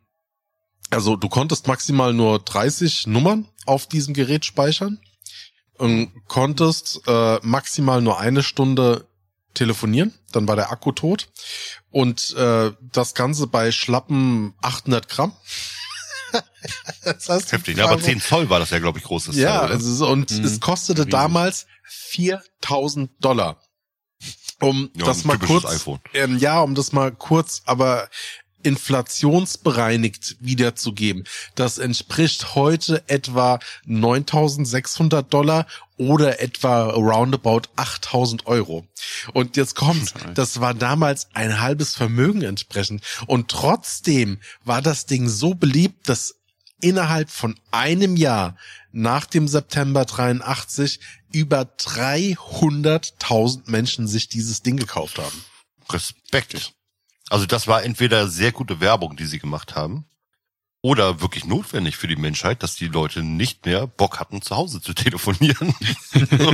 also 0.90 1.16
du 1.16 1.30
konntest 1.30 1.68
maximal 1.68 2.14
nur 2.14 2.40
30 2.40 3.08
Nummern 3.08 3.48
auf 3.66 3.88
diesem 3.88 4.14
Gerät 4.14 4.46
speichern 4.46 5.00
und 5.78 6.12
konntest 6.28 7.02
äh, 7.08 7.40
maximal 7.42 8.02
nur 8.02 8.20
eine 8.20 8.44
Stunde 8.44 9.08
telefonieren, 9.54 10.14
dann 10.32 10.48
war 10.48 10.56
der 10.56 10.72
Akku 10.72 10.92
tot 10.92 11.30
und 11.92 12.34
äh, 12.36 12.72
das 12.82 13.14
Ganze 13.14 13.48
bei 13.48 13.72
schlappen 13.72 14.54
800 14.62 15.10
Gramm. 15.10 15.34
das 17.04 17.30
heißt, 17.30 17.52
Heftig, 17.52 17.78
ne? 17.78 17.84
aber 17.84 18.00
10 18.00 18.22
Zoll 18.22 18.50
war 18.50 18.60
das 18.60 18.70
ja, 18.70 18.80
glaube 18.80 19.00
ich, 19.00 19.06
großes 19.06 19.36
Ja, 19.36 19.60
Teil, 19.62 19.72
also, 19.72 20.08
und 20.08 20.32
mhm. 20.32 20.44
es 20.44 20.60
kostete 20.60 21.02
Riesig. 21.02 21.12
damals 21.12 21.66
4000 21.84 23.12
Dollar. 23.20 23.62
Um 24.62 24.92
ja, 24.94 25.06
das 25.06 25.24
mal 25.24 25.40
kurz, 25.40 25.88
ähm, 26.14 26.38
ja, 26.38 26.60
um 26.60 26.76
das 26.76 26.92
mal 26.92 27.14
kurz, 27.14 27.62
aber 27.66 28.10
inflationsbereinigt 28.64 30.38
wiederzugeben. 30.40 31.26
Das 31.56 31.78
entspricht 31.78 32.56
heute 32.56 33.04
etwa 33.08 33.60
9600 33.86 35.34
Dollar 35.34 35.66
oder 35.98 36.42
etwa 36.42 36.90
roundabout 36.90 37.64
8000 37.76 38.48
Euro. 38.48 38.86
Und 39.34 39.58
jetzt 39.58 39.76
kommt, 39.76 40.14
das 40.36 40.60
war 40.60 40.74
damals 40.74 41.28
ein 41.34 41.60
halbes 41.60 41.96
Vermögen 41.96 42.42
entsprechend. 42.42 43.04
Und 43.28 43.50
trotzdem 43.50 44.40
war 44.64 44.82
das 44.82 45.06
Ding 45.06 45.28
so 45.28 45.56
beliebt, 45.56 46.08
dass 46.08 46.36
innerhalb 46.82 47.30
von 47.30 47.60
einem 47.72 48.16
Jahr 48.16 48.56
nach 48.92 49.26
dem 49.26 49.48
September 49.48 50.06
83 50.06 51.00
über 51.32 51.62
300.000 51.62 53.70
Menschen 53.70 54.08
sich 54.08 54.30
dieses 54.30 54.62
Ding 54.62 54.78
gekauft 54.78 55.20
haben. 55.20 55.44
Respekt. 55.90 56.74
Also 57.30 57.46
das 57.46 57.68
war 57.68 57.84
entweder 57.84 58.28
sehr 58.28 58.52
gute 58.52 58.80
Werbung, 58.80 59.16
die 59.16 59.26
sie 59.26 59.40
gemacht 59.40 59.76
haben, 59.76 60.06
oder 60.82 61.20
wirklich 61.20 61.46
notwendig 61.46 61.98
für 61.98 62.08
die 62.08 62.16
Menschheit, 62.16 62.64
dass 62.64 62.76
die 62.76 62.88
Leute 62.88 63.22
nicht 63.22 63.66
mehr 63.66 63.86
Bock 63.86 64.20
hatten, 64.20 64.42
zu 64.42 64.56
Hause 64.56 64.82
zu 64.82 64.94
telefonieren 64.96 65.74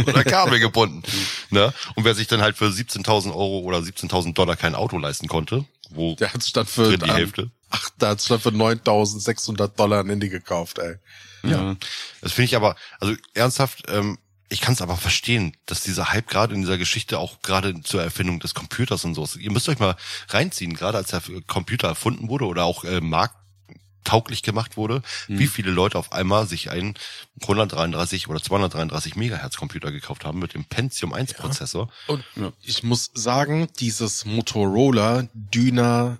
oder 0.08 0.24
Kabel 0.24 0.60
gebunden. 0.60 1.04
Ne? 1.52 1.74
Und 1.96 2.06
wer 2.06 2.16
sich 2.16 2.28
dann 2.28 2.42
halt 2.42 2.58
für 2.58 2.66
17.000 2.66 3.28
Euro 3.28 3.60
oder 3.60 3.80
17.000 3.80 4.34
Dollar 4.34 4.56
kein 4.56 4.74
Auto 4.76 4.98
leisten 4.98 5.28
konnte, 5.28 5.66
wo 5.92 6.16
der 6.16 6.34
hat 6.34 6.44
statt 6.44 6.68
für 6.68 6.98
die 6.98 7.12
Hälfte. 7.12 7.52
Ach, 7.70 7.90
da 8.00 8.10
hat 8.10 8.22
statt 8.22 8.42
für 8.42 8.50
9.600 8.50 9.68
Dollar 9.76 10.00
ein 10.00 10.10
Handy 10.10 10.30
gekauft, 10.30 10.80
ey. 10.80 10.96
Ja, 11.44 11.50
ja. 11.50 11.76
das 12.22 12.32
finde 12.32 12.46
ich 12.46 12.56
aber, 12.56 12.76
also 13.00 13.16
ernsthaft, 13.36 13.84
ähm, 13.90 14.18
ich 14.50 14.62
kann 14.62 14.74
es 14.74 14.82
aber 14.82 14.98
verstehen, 14.98 15.56
dass 15.66 15.82
dieser 15.82 16.12
Hype 16.12 16.28
gerade 16.28 16.54
in 16.54 16.62
dieser 16.62 16.78
Geschichte 16.78 17.18
auch 17.18 17.42
gerade 17.42 17.82
zur 17.82 18.04
Erfindung 18.04 18.40
des 18.40 18.54
Computers 18.54 19.04
und 19.04 19.16
so. 19.16 19.28
Ihr 19.40 19.52
müsst 19.52 19.68
euch 19.70 19.80
mal 19.80 19.96
reinziehen, 20.30 20.76
gerade 20.76 20.98
als 20.98 21.10
der 21.10 21.22
Computer 21.48 21.88
erfunden 21.88 22.30
wurde 22.30 22.46
oder 22.46 22.64
auch 22.66 22.84
äh, 22.84 23.02
markttauglich 23.02 24.44
gemacht 24.44 24.78
wurde, 24.78 25.02
mhm. 25.28 25.40
wie 25.40 25.48
viele 25.48 25.72
Leute 25.72 25.98
auf 25.98 26.12
einmal 26.12 26.48
sich 26.48 26.70
einen 26.70 26.94
133 27.42 28.28
oder 28.28 28.42
233 28.42 29.16
Megahertz 29.16 29.58
Computer 29.58 29.92
gekauft 29.92 30.26
haben 30.26 30.40
mit 30.40 30.54
dem 30.54 30.66
Pentium 30.66 31.14
1 31.14 31.32
ja. 31.32 31.38
Prozessor. 31.40 31.92
Und 32.08 32.24
ja. 32.36 32.52
ich 32.62 32.84
muss 32.84 33.12
sagen, 33.16 33.68
dieses 33.80 34.26
Motorola 34.26 35.28
Dyna 35.34 36.20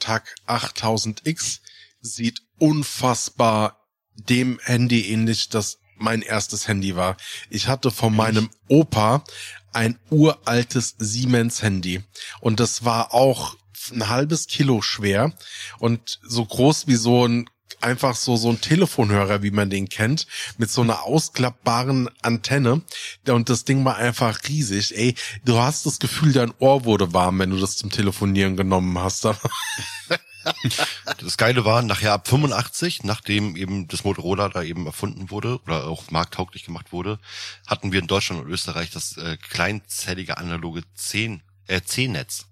TAC 0.00 0.34
8000X 0.48 1.60
sieht 2.00 2.42
unfassbar 2.58 3.76
dem 4.14 4.58
Handy 4.64 5.12
ähnlich, 5.12 5.48
das 5.50 5.79
mein 6.00 6.22
erstes 6.22 6.68
Handy 6.68 6.96
war. 6.96 7.16
Ich 7.48 7.68
hatte 7.68 7.90
von 7.90 8.14
meinem 8.14 8.50
Opa 8.68 9.24
ein 9.72 9.98
uraltes 10.10 10.96
Siemens 10.98 11.62
Handy 11.62 12.02
und 12.40 12.60
das 12.60 12.84
war 12.84 13.14
auch 13.14 13.56
ein 13.92 14.08
halbes 14.08 14.46
Kilo 14.46 14.82
schwer 14.82 15.32
und 15.78 16.18
so 16.22 16.44
groß 16.44 16.86
wie 16.86 16.96
so 16.96 17.26
ein 17.26 17.48
einfach 17.80 18.14
so 18.14 18.36
so 18.36 18.50
ein 18.50 18.60
Telefonhörer, 18.60 19.42
wie 19.42 19.50
man 19.50 19.70
den 19.70 19.88
kennt, 19.88 20.26
mit 20.58 20.70
so 20.70 20.82
einer 20.82 21.04
ausklappbaren 21.04 22.10
Antenne. 22.20 22.82
Und 23.26 23.48
das 23.48 23.64
Ding 23.64 23.84
war 23.84 23.96
einfach 23.96 24.40
riesig. 24.48 24.94
Ey, 24.96 25.14
du 25.44 25.58
hast 25.58 25.86
das 25.86 25.98
Gefühl, 25.98 26.32
dein 26.32 26.52
Ohr 26.58 26.84
wurde 26.84 27.14
warm, 27.14 27.38
wenn 27.38 27.50
du 27.50 27.58
das 27.58 27.76
zum 27.76 27.90
Telefonieren 27.90 28.56
genommen 28.56 28.98
hast. 28.98 29.26
das 31.18 31.36
Geile 31.36 31.64
war, 31.64 31.82
nachher 31.82 32.12
ab 32.12 32.28
85, 32.28 33.04
nachdem 33.04 33.56
eben 33.56 33.88
das 33.88 34.04
Motorola 34.04 34.48
da 34.48 34.62
eben 34.62 34.86
erfunden 34.86 35.30
wurde 35.30 35.60
oder 35.62 35.86
auch 35.86 36.10
markttauglich 36.10 36.64
gemacht 36.64 36.92
wurde, 36.92 37.18
hatten 37.66 37.92
wir 37.92 38.00
in 38.00 38.06
Deutschland 38.06 38.42
und 38.42 38.50
Österreich 38.50 38.90
das 38.90 39.16
äh, 39.16 39.36
kleinzellige 39.36 40.38
analoge 40.38 40.82
10 40.94 41.42
äh, 41.66 41.80
10 41.82 42.12
Netz. 42.12 42.46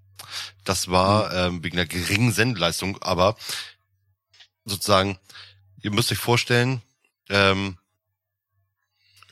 Das 0.65 0.89
war 0.89 1.29
mhm. 1.29 1.57
ähm, 1.57 1.65
wegen 1.65 1.77
der 1.77 1.87
geringen 1.87 2.33
Sendeleistung, 2.33 3.03
aber 3.03 3.37
sozusagen, 4.65 5.19
ihr 5.83 5.91
müsst 5.91 6.13
euch 6.13 6.19
vorstellen, 6.19 6.83
ähm, 7.29 7.79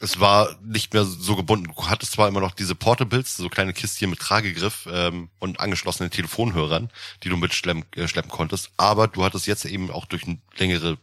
es 0.00 0.20
war 0.20 0.56
nicht 0.62 0.92
mehr 0.92 1.04
so 1.04 1.36
gebunden. 1.36 1.72
Du 1.74 1.86
hattest 1.88 2.12
zwar 2.12 2.28
immer 2.28 2.40
noch 2.40 2.52
diese 2.52 2.74
Portables, 2.74 3.36
so 3.36 3.48
kleine 3.48 3.72
Kistchen 3.72 4.10
mit 4.10 4.18
Tragegriff 4.18 4.86
ähm, 4.90 5.30
und 5.38 5.60
angeschlossenen 5.60 6.10
Telefonhörern, 6.10 6.90
die 7.22 7.28
du 7.28 7.36
mitschleppen 7.36 7.84
äh, 7.94 8.06
schleppen 8.06 8.30
konntest, 8.30 8.70
aber 8.76 9.08
du 9.08 9.24
hattest 9.24 9.46
jetzt 9.46 9.64
eben 9.64 9.90
auch 9.90 10.04
durch 10.04 10.22
längere 10.56 10.98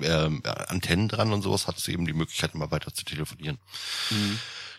ähm, 0.00 0.42
Antennen 0.44 1.08
dran 1.08 1.32
und 1.32 1.42
sowas, 1.42 1.66
hattest 1.66 1.86
du 1.86 1.92
eben 1.92 2.06
die 2.06 2.12
Möglichkeit, 2.12 2.54
immer 2.54 2.70
weiter 2.70 2.92
zu 2.92 3.04
telefonieren. 3.04 3.58
Mhm. 4.10 4.38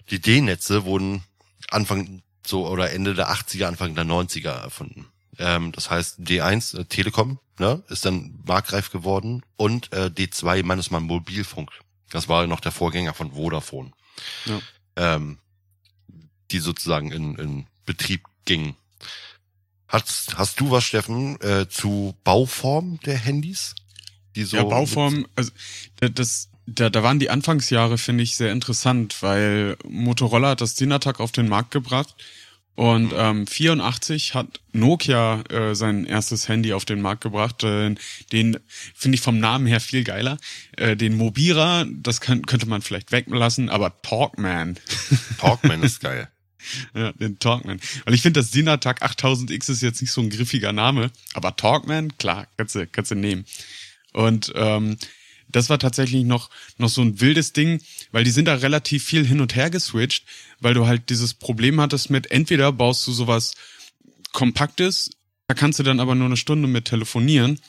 Die 0.10 0.20
D-Netze 0.20 0.84
wurden 0.84 1.24
Anfang 1.70 2.22
so 2.46 2.68
oder 2.68 2.92
Ende 2.92 3.14
der 3.14 3.30
80er, 3.30 3.66
Anfang 3.66 3.96
der 3.96 4.06
90er 4.06 4.50
erfunden. 4.50 5.08
Ähm, 5.38 5.72
das 5.72 5.90
heißt, 5.90 6.20
D1 6.20 6.78
äh, 6.78 6.86
Telekom 6.86 7.40
ne, 7.60 7.84
ist 7.88 8.06
dann 8.06 8.40
marktreif 8.46 8.92
geworden 8.92 9.44
und 9.56 9.92
äh, 9.94 10.08
D2 10.08 10.64
meines 10.64 10.92
Mal 10.92 11.00
Mobilfunk 11.00 11.72
das 12.10 12.30
war 12.30 12.48
noch 12.48 12.60
der 12.60 12.72
Vorgänger 12.72 13.14
von 13.14 13.34
Vodafone. 13.34 13.92
Ja. 14.46 14.62
Ähm, 14.96 15.40
die 16.52 16.60
sozusagen 16.60 17.12
in, 17.12 17.36
in 17.36 17.68
Betrieb 17.86 18.24
ging. 18.46 18.76
Hast, 19.88 20.38
hast 20.38 20.60
du 20.60 20.72
was, 20.72 20.84
Steffen, 20.84 21.40
äh, 21.42 21.68
zu 21.68 22.16
Bauform 22.24 23.00
der 23.06 23.18
Handys? 23.18 23.76
Die 24.36 24.44
so 24.44 24.58
ja, 24.58 24.64
Bauform, 24.64 25.28
also 25.36 25.52
das, 26.00 26.50
da, 26.66 26.90
da 26.90 27.04
waren 27.04 27.20
die 27.20 27.30
Anfangsjahre, 27.30 27.98
finde 27.98 28.24
ich, 28.24 28.36
sehr 28.36 28.52
interessant, 28.52 29.22
weil 29.22 29.78
Motorola 29.88 30.50
hat 30.50 30.62
das 30.62 30.76
Dynatak 30.76 31.20
auf 31.20 31.32
den 31.32 31.48
Markt 31.48 31.72
gebracht 31.72 32.16
und 32.76 33.14
ähm, 33.16 33.48
84 33.48 34.34
hat 34.34 34.60
Nokia 34.74 35.42
äh, 35.50 35.76
sein 35.76 36.06
erstes 36.06 36.50
Handy 36.50 36.74
auf 36.74 36.84
den 36.84 37.02
Markt 37.02 37.22
gebracht. 37.22 37.64
Äh, 37.64 37.96
den 38.34 38.58
finde 38.94 39.16
ich 39.16 39.22
vom 39.22 39.40
Namen 39.40 39.66
her 39.66 39.80
viel 39.80 40.04
geiler. 40.04 40.38
Äh, 40.76 40.98
den 40.98 41.16
Mobira, 41.16 41.86
das 41.90 42.20
kann, 42.20 42.46
könnte 42.46 42.68
man 42.68 42.82
vielleicht 42.82 43.14
weglassen, 43.14 43.70
aber 43.70 44.02
Talkman. 44.02 44.78
Talkman 45.40 45.84
ist 45.84 46.02
geil. 46.02 46.28
Ja, 46.96 47.12
den 47.12 47.38
Talkman. 47.38 47.80
Weil 48.06 48.16
ich 48.16 48.24
finde, 48.24 48.40
das 48.40 48.50
Dynatak 48.50 49.04
8000X 49.04 49.70
ist 49.70 49.84
jetzt 49.84 50.02
nicht 50.02 50.10
so 50.10 50.22
ein 50.22 50.32
griffiger 50.32 50.74
Name, 50.74 51.12
aber 51.36 51.56
Talkman, 51.56 52.18
klar, 52.18 52.48
kannst 52.58 52.74
du, 52.74 52.88
kannst 52.88 53.12
du 53.12 53.16
nehmen. 53.16 53.46
Und 54.14 54.52
ähm, 54.56 54.98
das 55.56 55.70
war 55.70 55.80
tatsächlich 55.80 56.26
noch, 56.26 56.50
noch 56.78 56.90
so 56.90 57.02
ein 57.02 57.22
wildes 57.22 57.54
Ding, 57.54 57.82
weil 58.12 58.24
die 58.24 58.32
sind 58.32 58.46
da 58.46 58.56
relativ 58.56 59.04
viel 59.04 59.26
hin 59.26 59.40
und 59.40 59.56
her 59.56 59.70
geswitcht, 59.70 60.26
weil 60.60 60.74
du 60.74 60.86
halt 60.86 61.10
dieses 61.10 61.34
Problem 61.34 61.80
hattest 61.80 62.10
mit, 62.10 62.30
entweder 62.32 62.72
baust 62.72 63.08
du 63.08 63.14
sowas 63.14 63.56
Kompaktes, 64.34 65.12
da 65.48 65.56
kannst 65.56 65.80
du 65.80 65.84
dann 65.84 66.02
aber 66.02 66.16
nur 66.16 66.26
eine 66.26 66.38
Stunde 66.38 66.68
mit 66.68 66.86
telefonieren, 66.86 67.62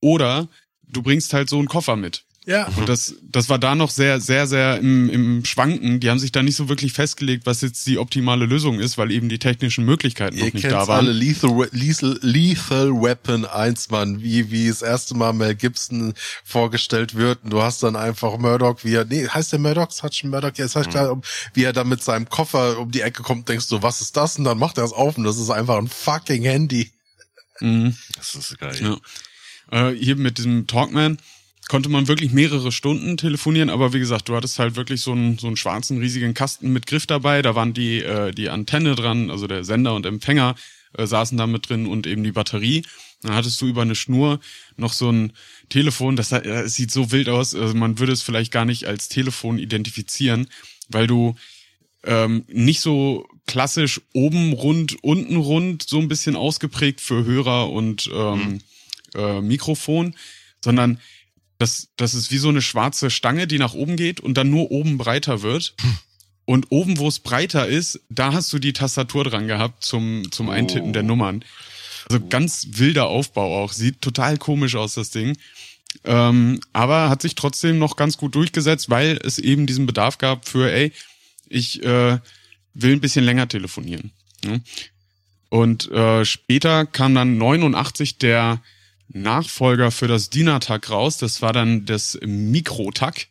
oder 0.00 0.48
du 0.82 1.02
bringst 1.02 1.32
halt 1.32 1.48
so 1.48 1.58
einen 1.58 1.68
Koffer 1.68 1.96
mit. 1.96 2.24
Ja. 2.46 2.66
Und 2.76 2.88
das, 2.90 3.14
das 3.22 3.48
war 3.48 3.58
da 3.58 3.74
noch 3.74 3.88
sehr, 3.88 4.20
sehr, 4.20 4.46
sehr 4.46 4.78
im, 4.78 5.08
im 5.08 5.44
Schwanken. 5.46 6.00
Die 6.00 6.10
haben 6.10 6.18
sich 6.18 6.30
da 6.30 6.42
nicht 6.42 6.56
so 6.56 6.68
wirklich 6.68 6.92
festgelegt, 6.92 7.46
was 7.46 7.62
jetzt 7.62 7.86
die 7.86 7.96
optimale 7.96 8.44
Lösung 8.44 8.80
ist, 8.80 8.98
weil 8.98 9.10
eben 9.12 9.30
die 9.30 9.38
technischen 9.38 9.86
Möglichkeiten 9.86 10.36
Ihr 10.36 10.46
noch 10.46 10.52
nicht 10.52 10.66
da 10.66 10.86
waren. 10.86 11.06
alle 11.06 11.12
Lethal, 11.12 11.68
Lethal, 11.72 12.18
Lethal 12.20 12.90
Weapon 12.90 13.46
1, 13.46 13.88
Mann, 13.90 14.20
wie, 14.20 14.50
wie 14.50 14.68
das 14.68 14.82
erste 14.82 15.14
Mal 15.14 15.32
Mel 15.32 15.54
Gibson 15.54 16.12
vorgestellt 16.44 17.14
wird. 17.14 17.44
Und 17.44 17.50
du 17.50 17.62
hast 17.62 17.82
dann 17.82 17.96
einfach 17.96 18.36
Murdoch, 18.36 18.80
wie 18.82 18.94
er, 18.94 19.06
nee, 19.06 19.26
heißt 19.26 19.52
der 19.52 19.58
Murdoch? 19.58 19.90
Satch 19.90 20.24
Murdoch? 20.24 20.52
Ja, 20.56 20.66
ist 20.66 20.76
halt 20.76 20.88
mhm. 20.88 20.90
klar, 20.90 21.20
wie 21.54 21.64
er 21.64 21.72
da 21.72 21.84
mit 21.84 22.02
seinem 22.02 22.28
Koffer 22.28 22.78
um 22.78 22.90
die 22.90 23.00
Ecke 23.00 23.22
kommt, 23.22 23.48
denkst 23.48 23.68
du, 23.68 23.82
was 23.82 24.02
ist 24.02 24.18
das? 24.18 24.36
Und 24.36 24.44
dann 24.44 24.58
macht 24.58 24.76
er 24.76 24.84
es 24.84 24.92
auf 24.92 25.16
und 25.16 25.24
das 25.24 25.38
ist 25.38 25.50
einfach 25.50 25.78
ein 25.78 25.88
fucking 25.88 26.42
Handy. 26.42 26.92
Mhm. 27.60 27.96
Das 28.16 28.34
ist 28.34 28.58
geil. 28.58 29.00
Ja. 29.72 29.88
Äh, 29.88 29.94
hier 29.94 30.16
mit 30.16 30.36
diesem 30.36 30.66
Talkman 30.66 31.16
konnte 31.68 31.88
man 31.88 32.08
wirklich 32.08 32.32
mehrere 32.32 32.72
Stunden 32.72 33.16
telefonieren, 33.16 33.70
aber 33.70 33.92
wie 33.92 33.98
gesagt, 33.98 34.28
du 34.28 34.36
hattest 34.36 34.58
halt 34.58 34.76
wirklich 34.76 35.00
so 35.00 35.12
einen, 35.12 35.38
so 35.38 35.46
einen 35.46 35.56
schwarzen, 35.56 35.98
riesigen 35.98 36.34
Kasten 36.34 36.72
mit 36.72 36.86
Griff 36.86 37.06
dabei, 37.06 37.42
da 37.42 37.54
waren 37.54 37.72
die, 37.72 38.02
äh, 38.02 38.32
die 38.32 38.50
Antenne 38.50 38.94
dran, 38.94 39.30
also 39.30 39.46
der 39.46 39.64
Sender 39.64 39.94
und 39.94 40.06
Empfänger 40.06 40.56
äh, 40.96 41.06
saßen 41.06 41.38
da 41.38 41.46
mit 41.46 41.68
drin 41.68 41.86
und 41.86 42.06
eben 42.06 42.24
die 42.24 42.32
Batterie. 42.32 42.84
Dann 43.22 43.34
hattest 43.34 43.60
du 43.60 43.66
über 43.66 43.82
eine 43.82 43.94
Schnur 43.94 44.40
noch 44.76 44.92
so 44.92 45.10
ein 45.10 45.32
Telefon, 45.70 46.16
das, 46.16 46.28
das 46.28 46.74
sieht 46.74 46.90
so 46.90 47.10
wild 47.10 47.28
aus, 47.28 47.54
also 47.54 47.74
man 47.74 47.98
würde 47.98 48.12
es 48.12 48.22
vielleicht 48.22 48.52
gar 48.52 48.66
nicht 48.66 48.84
als 48.84 49.08
Telefon 49.08 49.58
identifizieren, 49.58 50.46
weil 50.90 51.06
du 51.06 51.34
ähm, 52.04 52.44
nicht 52.48 52.80
so 52.80 53.26
klassisch 53.46 54.00
oben 54.12 54.52
rund, 54.52 55.02
unten 55.02 55.36
rund, 55.36 55.82
so 55.82 55.98
ein 55.98 56.08
bisschen 56.08 56.36
ausgeprägt 56.36 57.00
für 57.00 57.24
Hörer 57.24 57.70
und 57.70 58.10
ähm, 58.12 58.38
mhm. 58.38 58.60
äh, 59.14 59.40
Mikrofon, 59.40 60.14
sondern 60.62 61.00
das, 61.58 61.88
das 61.96 62.14
ist 62.14 62.30
wie 62.30 62.38
so 62.38 62.48
eine 62.48 62.62
schwarze 62.62 63.10
Stange, 63.10 63.46
die 63.46 63.58
nach 63.58 63.74
oben 63.74 63.96
geht 63.96 64.20
und 64.20 64.34
dann 64.34 64.50
nur 64.50 64.70
oben 64.70 64.98
breiter 64.98 65.42
wird. 65.42 65.74
Und 66.46 66.66
oben, 66.70 66.98
wo 66.98 67.08
es 67.08 67.20
breiter 67.20 67.66
ist, 67.66 68.00
da 68.10 68.34
hast 68.34 68.52
du 68.52 68.58
die 68.58 68.74
Tastatur 68.74 69.24
dran 69.24 69.46
gehabt 69.46 69.82
zum, 69.82 70.30
zum 70.30 70.50
Eintippen 70.50 70.90
oh. 70.90 70.92
der 70.92 71.02
Nummern. 71.02 71.42
Also 72.10 72.24
ganz 72.26 72.66
wilder 72.72 73.06
Aufbau 73.06 73.62
auch. 73.62 73.72
Sieht 73.72 74.02
total 74.02 74.36
komisch 74.36 74.74
aus, 74.74 74.94
das 74.94 75.10
Ding. 75.10 75.38
Ähm, 76.04 76.60
aber 76.72 77.08
hat 77.08 77.22
sich 77.22 77.34
trotzdem 77.34 77.78
noch 77.78 77.96
ganz 77.96 78.18
gut 78.18 78.34
durchgesetzt, 78.34 78.90
weil 78.90 79.18
es 79.24 79.38
eben 79.38 79.66
diesen 79.66 79.86
Bedarf 79.86 80.18
gab 80.18 80.46
für, 80.46 80.70
ey, 80.70 80.92
ich 81.48 81.82
äh, 81.82 82.18
will 82.74 82.92
ein 82.92 83.00
bisschen 83.00 83.24
länger 83.24 83.48
telefonieren. 83.48 84.10
Ne? 84.44 84.60
Und 85.48 85.90
äh, 85.92 86.24
später 86.24 86.84
kam 86.84 87.14
dann 87.14 87.38
89 87.38 88.18
der 88.18 88.60
Nachfolger 89.08 89.90
für 89.90 90.08
das 90.08 90.30
Dynatag 90.30 90.90
raus. 90.90 91.18
Das 91.18 91.42
war 91.42 91.52
dann 91.52 91.84
das 91.86 92.18
Mikrotag. 92.22 93.26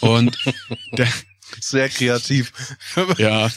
Und 0.00 0.36
der, 0.92 1.08
sehr 1.60 1.88
kreativ. 1.88 2.52
Ja. 3.18 3.50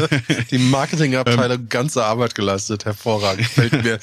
Die 0.50 0.58
Marketingabteilung 0.58 1.58
ähm, 1.58 1.68
ganze 1.68 2.04
Arbeit 2.04 2.34
geleistet. 2.34 2.84
Hervorragend. 2.84 3.46
Fällt 3.46 3.84
mir. 3.84 4.00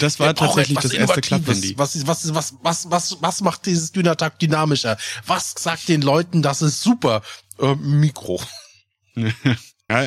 Das 0.00 0.18
war 0.18 0.34
tatsächlich 0.34 0.78
das 0.78 0.92
erste 0.92 1.20
Klapphandy. 1.20 1.76
Was, 1.76 2.06
was, 2.06 2.34
was, 2.34 2.54
was, 2.62 2.90
was, 2.90 3.16
was 3.20 3.40
macht 3.42 3.66
dieses 3.66 3.92
Dynatag 3.92 4.38
dynamischer? 4.38 4.96
Was 5.26 5.54
sagt 5.58 5.88
den 5.88 6.00
Leuten, 6.00 6.40
das 6.40 6.62
ist 6.62 6.80
super? 6.80 7.22
Äh, 7.58 7.74
Mikro. 7.74 8.42
ja, 9.14 10.02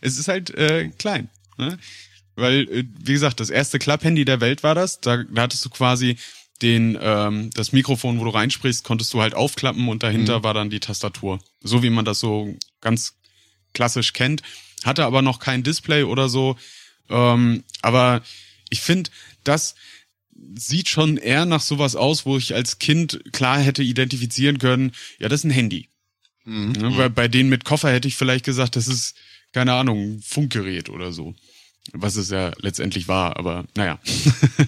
es 0.00 0.18
ist 0.18 0.26
halt 0.26 0.50
äh, 0.50 0.88
klein. 0.98 1.30
Ne? 1.56 1.78
Weil, 2.40 2.68
äh, 2.68 2.84
wie 2.98 3.12
gesagt, 3.12 3.40
das 3.40 3.50
erste 3.50 3.78
Klapphandy 3.78 4.24
der 4.24 4.40
Welt 4.40 4.62
war 4.62 4.74
das. 4.74 5.00
Da, 5.00 5.24
da 5.24 5.42
hattest 5.42 5.64
du 5.64 5.70
quasi 5.70 6.16
den 6.62 6.98
ähm, 7.00 7.50
das 7.54 7.72
Mikrofon, 7.72 8.20
wo 8.20 8.24
du 8.24 8.30
reinsprichst, 8.30 8.84
konntest 8.84 9.12
du 9.14 9.20
halt 9.20 9.34
aufklappen 9.34 9.88
und 9.88 10.02
dahinter 10.02 10.40
mhm. 10.40 10.44
war 10.44 10.54
dann 10.54 10.70
die 10.70 10.80
Tastatur. 10.80 11.40
So 11.62 11.82
wie 11.82 11.90
man 11.90 12.04
das 12.04 12.20
so 12.20 12.54
ganz 12.80 13.14
klassisch 13.72 14.12
kennt. 14.12 14.42
Hatte 14.84 15.04
aber 15.04 15.22
noch 15.22 15.38
kein 15.38 15.62
Display 15.62 16.02
oder 16.02 16.28
so. 16.28 16.56
Ähm, 17.08 17.64
aber 17.82 18.22
ich 18.68 18.80
finde, 18.80 19.10
das 19.44 19.74
sieht 20.54 20.88
schon 20.88 21.16
eher 21.16 21.44
nach 21.44 21.60
sowas 21.60 21.96
aus, 21.96 22.24
wo 22.24 22.36
ich 22.36 22.54
als 22.54 22.78
Kind 22.78 23.20
klar 23.32 23.58
hätte 23.58 23.82
identifizieren 23.82 24.58
können, 24.58 24.92
ja, 25.18 25.28
das 25.28 25.40
ist 25.40 25.44
ein 25.44 25.50
Handy. 25.50 25.88
Mhm. 26.44 26.74
Ja, 26.80 26.96
weil 26.96 27.10
bei 27.10 27.28
denen 27.28 27.50
mit 27.50 27.64
Koffer 27.64 27.90
hätte 27.90 28.08
ich 28.08 28.16
vielleicht 28.16 28.44
gesagt, 28.44 28.76
das 28.76 28.88
ist, 28.88 29.16
keine 29.52 29.74
Ahnung, 29.74 30.16
ein 30.16 30.22
Funkgerät 30.22 30.88
oder 30.88 31.12
so 31.12 31.34
was 31.92 32.16
es 32.16 32.30
ja 32.30 32.52
letztendlich 32.58 33.08
war, 33.08 33.36
aber 33.36 33.64
naja. 33.76 33.98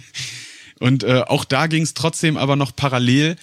und 0.80 1.04
äh, 1.04 1.22
auch 1.26 1.44
da 1.44 1.66
ging 1.66 1.82
es 1.82 1.94
trotzdem 1.94 2.36
aber 2.36 2.56
noch 2.56 2.74
parallel 2.74 3.36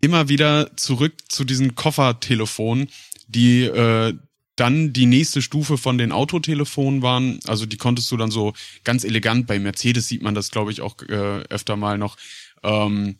immer 0.00 0.28
wieder 0.28 0.76
zurück 0.76 1.14
zu 1.28 1.44
diesen 1.44 1.74
Koffertelefonen, 1.74 2.88
die 3.28 3.62
äh, 3.62 4.14
dann 4.56 4.92
die 4.92 5.06
nächste 5.06 5.42
Stufe 5.42 5.78
von 5.78 5.98
den 5.98 6.12
Autotelefonen 6.12 7.02
waren. 7.02 7.40
Also 7.46 7.66
die 7.66 7.76
konntest 7.76 8.10
du 8.12 8.16
dann 8.16 8.30
so 8.30 8.52
ganz 8.84 9.04
elegant, 9.04 9.46
bei 9.46 9.58
Mercedes 9.58 10.08
sieht 10.08 10.22
man 10.22 10.34
das, 10.34 10.50
glaube 10.50 10.70
ich, 10.70 10.80
auch 10.80 11.00
äh, 11.08 11.42
öfter 11.48 11.76
mal 11.76 11.98
noch, 11.98 12.16
ähm, 12.62 13.16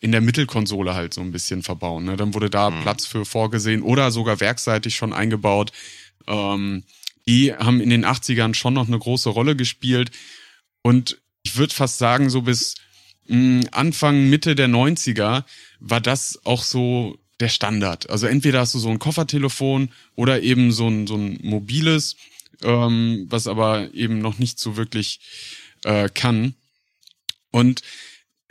in 0.00 0.12
der 0.12 0.20
Mittelkonsole 0.20 0.94
halt 0.94 1.14
so 1.14 1.22
ein 1.22 1.32
bisschen 1.32 1.62
verbauen. 1.62 2.04
Ne? 2.04 2.16
Dann 2.16 2.34
wurde 2.34 2.50
da 2.50 2.70
mhm. 2.70 2.82
Platz 2.82 3.06
für 3.06 3.24
vorgesehen 3.24 3.82
oder 3.82 4.10
sogar 4.10 4.40
werkseitig 4.40 4.96
schon 4.96 5.14
eingebaut. 5.14 5.72
Ähm, 6.26 6.84
die 7.28 7.54
haben 7.54 7.80
in 7.80 7.90
den 7.90 8.04
80ern 8.04 8.54
schon 8.54 8.74
noch 8.74 8.86
eine 8.86 8.98
große 8.98 9.30
Rolle 9.30 9.56
gespielt. 9.56 10.10
Und 10.82 11.18
ich 11.42 11.56
würde 11.56 11.74
fast 11.74 11.98
sagen, 11.98 12.30
so 12.30 12.42
bis 12.42 12.74
hm, 13.26 13.66
Anfang, 13.72 14.28
Mitte 14.28 14.54
der 14.54 14.68
90er 14.68 15.44
war 15.80 16.00
das 16.00 16.40
auch 16.44 16.62
so 16.62 17.18
der 17.40 17.48
Standard. 17.48 18.10
Also 18.10 18.26
entweder 18.26 18.60
hast 18.60 18.74
du 18.74 18.78
so 18.78 18.90
ein 18.90 18.98
Koffertelefon 18.98 19.90
oder 20.14 20.42
eben 20.42 20.72
so 20.72 20.88
ein, 20.88 21.06
so 21.06 21.16
ein 21.16 21.38
mobiles, 21.42 22.16
ähm, 22.62 23.26
was 23.28 23.46
aber 23.46 23.92
eben 23.94 24.18
noch 24.18 24.38
nicht 24.38 24.58
so 24.58 24.76
wirklich 24.76 25.20
äh, 25.84 26.08
kann. 26.08 26.54
Und 27.50 27.82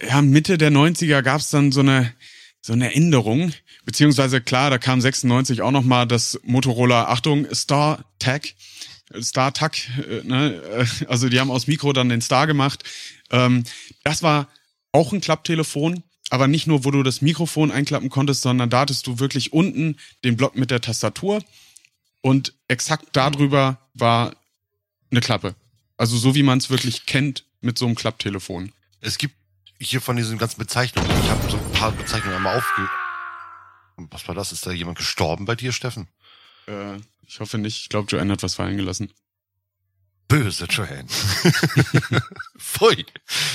ja, 0.01 0.21
Mitte 0.21 0.57
der 0.57 0.71
90er 0.71 1.21
gab 1.21 1.41
es 1.41 1.49
dann 1.49 1.71
so 1.71 1.79
eine, 1.81 2.13
so 2.65 2.71
eine 2.71 2.93
Änderung, 2.95 3.51
beziehungsweise 3.85 4.39
klar, 4.39 4.69
da 4.69 4.77
kam 4.77 5.01
96 5.01 5.61
auch 5.61 5.71
noch 5.71 5.83
mal 5.83 6.05
das 6.05 6.39
Motorola, 6.43 7.09
Achtung, 7.09 7.45
Star 7.53 8.05
Tag, 8.19 8.53
Star 9.21 9.53
Tag, 9.53 9.77
äh, 9.99 10.23
ne? 10.23 10.61
Äh, 10.63 11.05
also 11.07 11.27
die 11.27 11.39
haben 11.41 11.51
aus 11.51 11.67
Mikro 11.67 11.91
dann 11.91 12.07
den 12.07 12.21
Star 12.21 12.47
gemacht. 12.47 12.85
Ähm, 13.31 13.65
das 14.05 14.23
war 14.23 14.47
auch 14.93 15.11
ein 15.11 15.19
Klapptelefon, 15.19 16.03
aber 16.29 16.47
nicht 16.47 16.65
nur, 16.65 16.85
wo 16.85 16.91
du 16.91 17.03
das 17.03 17.21
Mikrofon 17.21 17.69
einklappen 17.69 18.09
konntest, 18.09 18.41
sondern 18.43 18.69
da 18.69 18.79
hattest 18.79 19.07
du 19.07 19.19
wirklich 19.19 19.51
unten 19.51 19.97
den 20.23 20.37
Block 20.37 20.55
mit 20.55 20.71
der 20.71 20.79
Tastatur 20.79 21.43
und 22.21 22.53
exakt 22.69 23.07
darüber 23.11 23.77
war 23.93 24.37
eine 25.11 25.19
Klappe. 25.19 25.53
Also 25.97 26.17
so 26.17 26.33
wie 26.33 26.43
man 26.43 26.59
es 26.59 26.69
wirklich 26.69 27.05
kennt 27.05 27.43
mit 27.59 27.77
so 27.77 27.85
einem 27.85 27.95
Klapptelefon. 27.95 28.71
Es 29.01 29.17
gibt 29.17 29.35
hier 29.83 30.01
von 30.01 30.15
diesen 30.15 30.37
ganzen 30.37 30.59
Bezeichnungen, 30.59 31.09
ich 31.09 31.29
habe 31.29 31.49
so 31.49 31.57
ein 31.57 31.71
paar 31.73 31.91
Bezeichnungen 31.91 32.37
einmal 32.37 32.57
aufge... 32.57 32.89
Was 33.95 34.27
war 34.27 34.33
das? 34.33 34.51
Ist 34.51 34.65
da 34.65 34.71
jemand 34.71 34.97
gestorben 34.97 35.45
bei 35.45 35.55
dir, 35.55 35.71
Steffen? 35.71 36.07
Äh, 36.67 36.97
ich 37.27 37.39
hoffe 37.39 37.59
nicht. 37.59 37.81
Ich 37.83 37.89
glaube, 37.89 38.07
Joanne 38.09 38.33
hat 38.33 38.41
was 38.41 38.55
fallen 38.55 38.75
gelassen. 38.75 39.13
Böse 40.27 40.65
Joanne. 40.65 41.07
Pfui. 42.57 43.05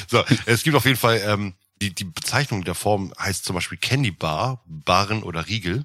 So, 0.07 0.23
es 0.47 0.63
gibt 0.63 0.77
auf 0.77 0.85
jeden 0.85 0.97
Fall, 0.97 1.21
ähm, 1.25 1.55
die, 1.81 1.95
die 1.95 2.05
Bezeichnung 2.05 2.65
der 2.65 2.75
Form 2.75 3.13
heißt 3.19 3.45
zum 3.45 3.55
Beispiel 3.55 3.79
Candy 3.79 4.11
Bar, 4.11 4.63
Baren 4.67 5.23
oder 5.23 5.49
Riegel. 5.49 5.85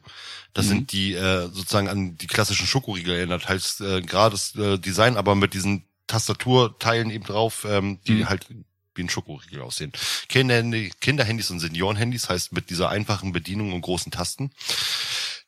Das 0.53 0.65
mhm. 0.65 0.69
sind 0.69 0.91
die 0.91 1.13
äh, 1.13 1.47
sozusagen 1.47 1.88
an 1.88 2.17
die 2.17 2.27
klassischen 2.27 2.67
Schokoriegel 2.67 3.15
erinnert. 3.15 3.49
Heißt 3.49 3.82
äh, 3.82 4.01
gerade 4.01 4.34
das 4.34 4.56
äh, 4.56 4.77
Design, 4.77 5.17
aber 5.17 5.36
mit 5.36 5.53
diesen 5.53 5.86
Tastaturteilen 6.08 7.10
eben 7.10 7.23
drauf, 7.23 7.65
ähm, 7.67 7.99
die 8.06 8.23
mhm. 8.23 8.29
halt 8.29 8.47
wie 8.95 9.03
ein 9.03 9.10
Schokoriegel 9.10 9.62
aussehen. 9.62 9.91
Kinderhandy, 10.29 10.91
Kinderhandys 10.99 11.49
und 11.51 11.60
Seniorenhandys 11.60 12.29
heißt 12.29 12.51
mit 12.53 12.69
dieser 12.69 12.89
einfachen 12.89 13.32
Bedienung 13.32 13.73
und 13.73 13.82
großen 13.82 14.12
Tasten. 14.12 14.51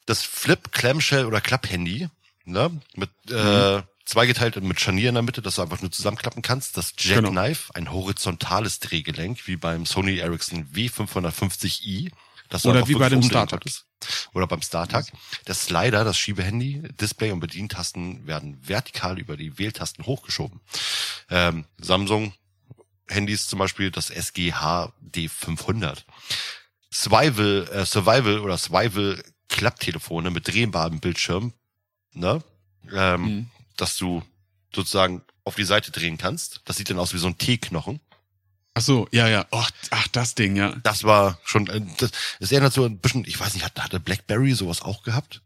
Das 0.05 0.21
Flip, 0.21 0.71
Clamshell 0.71 1.25
oder 1.25 1.41
Klapphandy, 1.41 2.09
ne, 2.45 2.71
mit 2.95 3.09
äh, 3.29 3.77
mhm. 3.77 3.83
zweigeteilt 4.05 4.57
und 4.57 4.67
mit 4.67 4.79
Scharnier 4.79 5.09
in 5.09 5.15
der 5.15 5.23
Mitte, 5.23 5.41
dass 5.41 5.55
du 5.55 5.61
einfach 5.61 5.81
nur 5.81 5.91
zusammenklappen 5.91 6.41
kannst. 6.41 6.77
Das 6.77 6.93
Jackknife, 6.97 7.73
genau. 7.73 7.87
ein 7.87 7.91
horizontales 7.91 8.79
Drehgelenk, 8.79 9.47
wie 9.47 9.57
beim 9.57 9.85
Sony 9.85 10.17
Ericsson 10.17 10.67
W550i. 10.73 12.11
Das 12.49 12.65
Oder 12.65 12.87
wie 12.87 12.93
bei 12.93 13.09
dem 13.09 13.23
StarTAC. 13.23 13.63
Oder 14.33 14.45
beim 14.45 14.61
StarTAC. 14.61 15.11
Das 15.45 15.63
Slider, 15.63 16.03
das 16.03 16.17
Schiebehandy, 16.17 16.83
Display 17.01 17.31
und 17.31 17.39
Bedientasten 17.39 18.27
werden 18.27 18.59
vertikal 18.61 19.17
über 19.17 19.35
die 19.35 19.57
Wähltasten 19.57 20.05
hochgeschoben. 20.05 20.61
Ähm, 21.29 21.65
Samsung 21.79 22.33
Handys 23.07 23.47
zum 23.47 23.59
Beispiel 23.59 23.91
das 23.91 24.09
SGH 24.09 24.93
D500. 25.13 26.03
Survival, 26.91 27.67
äh, 27.71 27.85
Survival 27.85 28.39
oder 28.39 28.57
Survival 28.57 29.21
Klapptelefone 29.49 30.31
mit 30.31 30.47
drehbarem 30.47 30.99
Bildschirm, 30.99 31.53
ne? 32.13 32.43
Ähm, 32.91 33.21
mhm. 33.21 33.49
Dass 33.77 33.97
du 33.97 34.23
sozusagen 34.73 35.21
auf 35.43 35.55
die 35.55 35.63
Seite 35.63 35.91
drehen 35.91 36.17
kannst. 36.17 36.61
Das 36.65 36.77
sieht 36.77 36.89
dann 36.89 36.99
aus 36.99 37.13
wie 37.13 37.17
so 37.17 37.27
ein 37.27 37.37
T-Knochen. 37.37 37.99
Ach 38.73 38.81
so, 38.81 39.07
ja, 39.11 39.29
ja. 39.29 39.45
Oh, 39.51 39.63
ach, 39.91 40.07
das 40.09 40.35
Ding, 40.35 40.57
ja. 40.57 40.75
Das 40.83 41.03
war 41.05 41.39
schon, 41.45 41.67
äh, 41.67 41.81
das, 41.97 42.11
das 42.39 42.51
erinnert 42.51 42.73
so 42.73 42.83
ein 42.83 42.97
bisschen, 42.99 43.23
ich 43.25 43.39
weiß 43.39 43.53
nicht, 43.53 43.63
hatte, 43.63 43.81
hatte 43.83 43.99
Blackberry 43.99 44.53
sowas 44.53 44.81
auch 44.81 45.03
gehabt? 45.03 45.41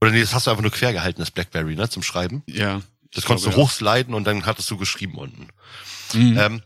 Oder 0.00 0.10
nee, 0.10 0.20
das 0.20 0.34
hast 0.34 0.46
du 0.46 0.50
einfach 0.50 0.62
nur 0.62 0.72
quer 0.72 0.92
gehalten, 0.92 1.20
das 1.20 1.30
Blackberry, 1.30 1.76
ne, 1.76 1.88
zum 1.88 2.02
Schreiben. 2.02 2.42
Ja. 2.46 2.82
Das 3.12 3.24
konntest 3.24 3.44
glaube, 3.44 3.56
du 3.56 3.62
hochsliden 3.62 4.14
und 4.14 4.24
dann 4.24 4.46
hattest 4.46 4.70
du 4.70 4.76
geschrieben 4.76 5.16
unten. 5.16 5.48
Mhm. 6.14 6.38
Ähm, 6.38 6.62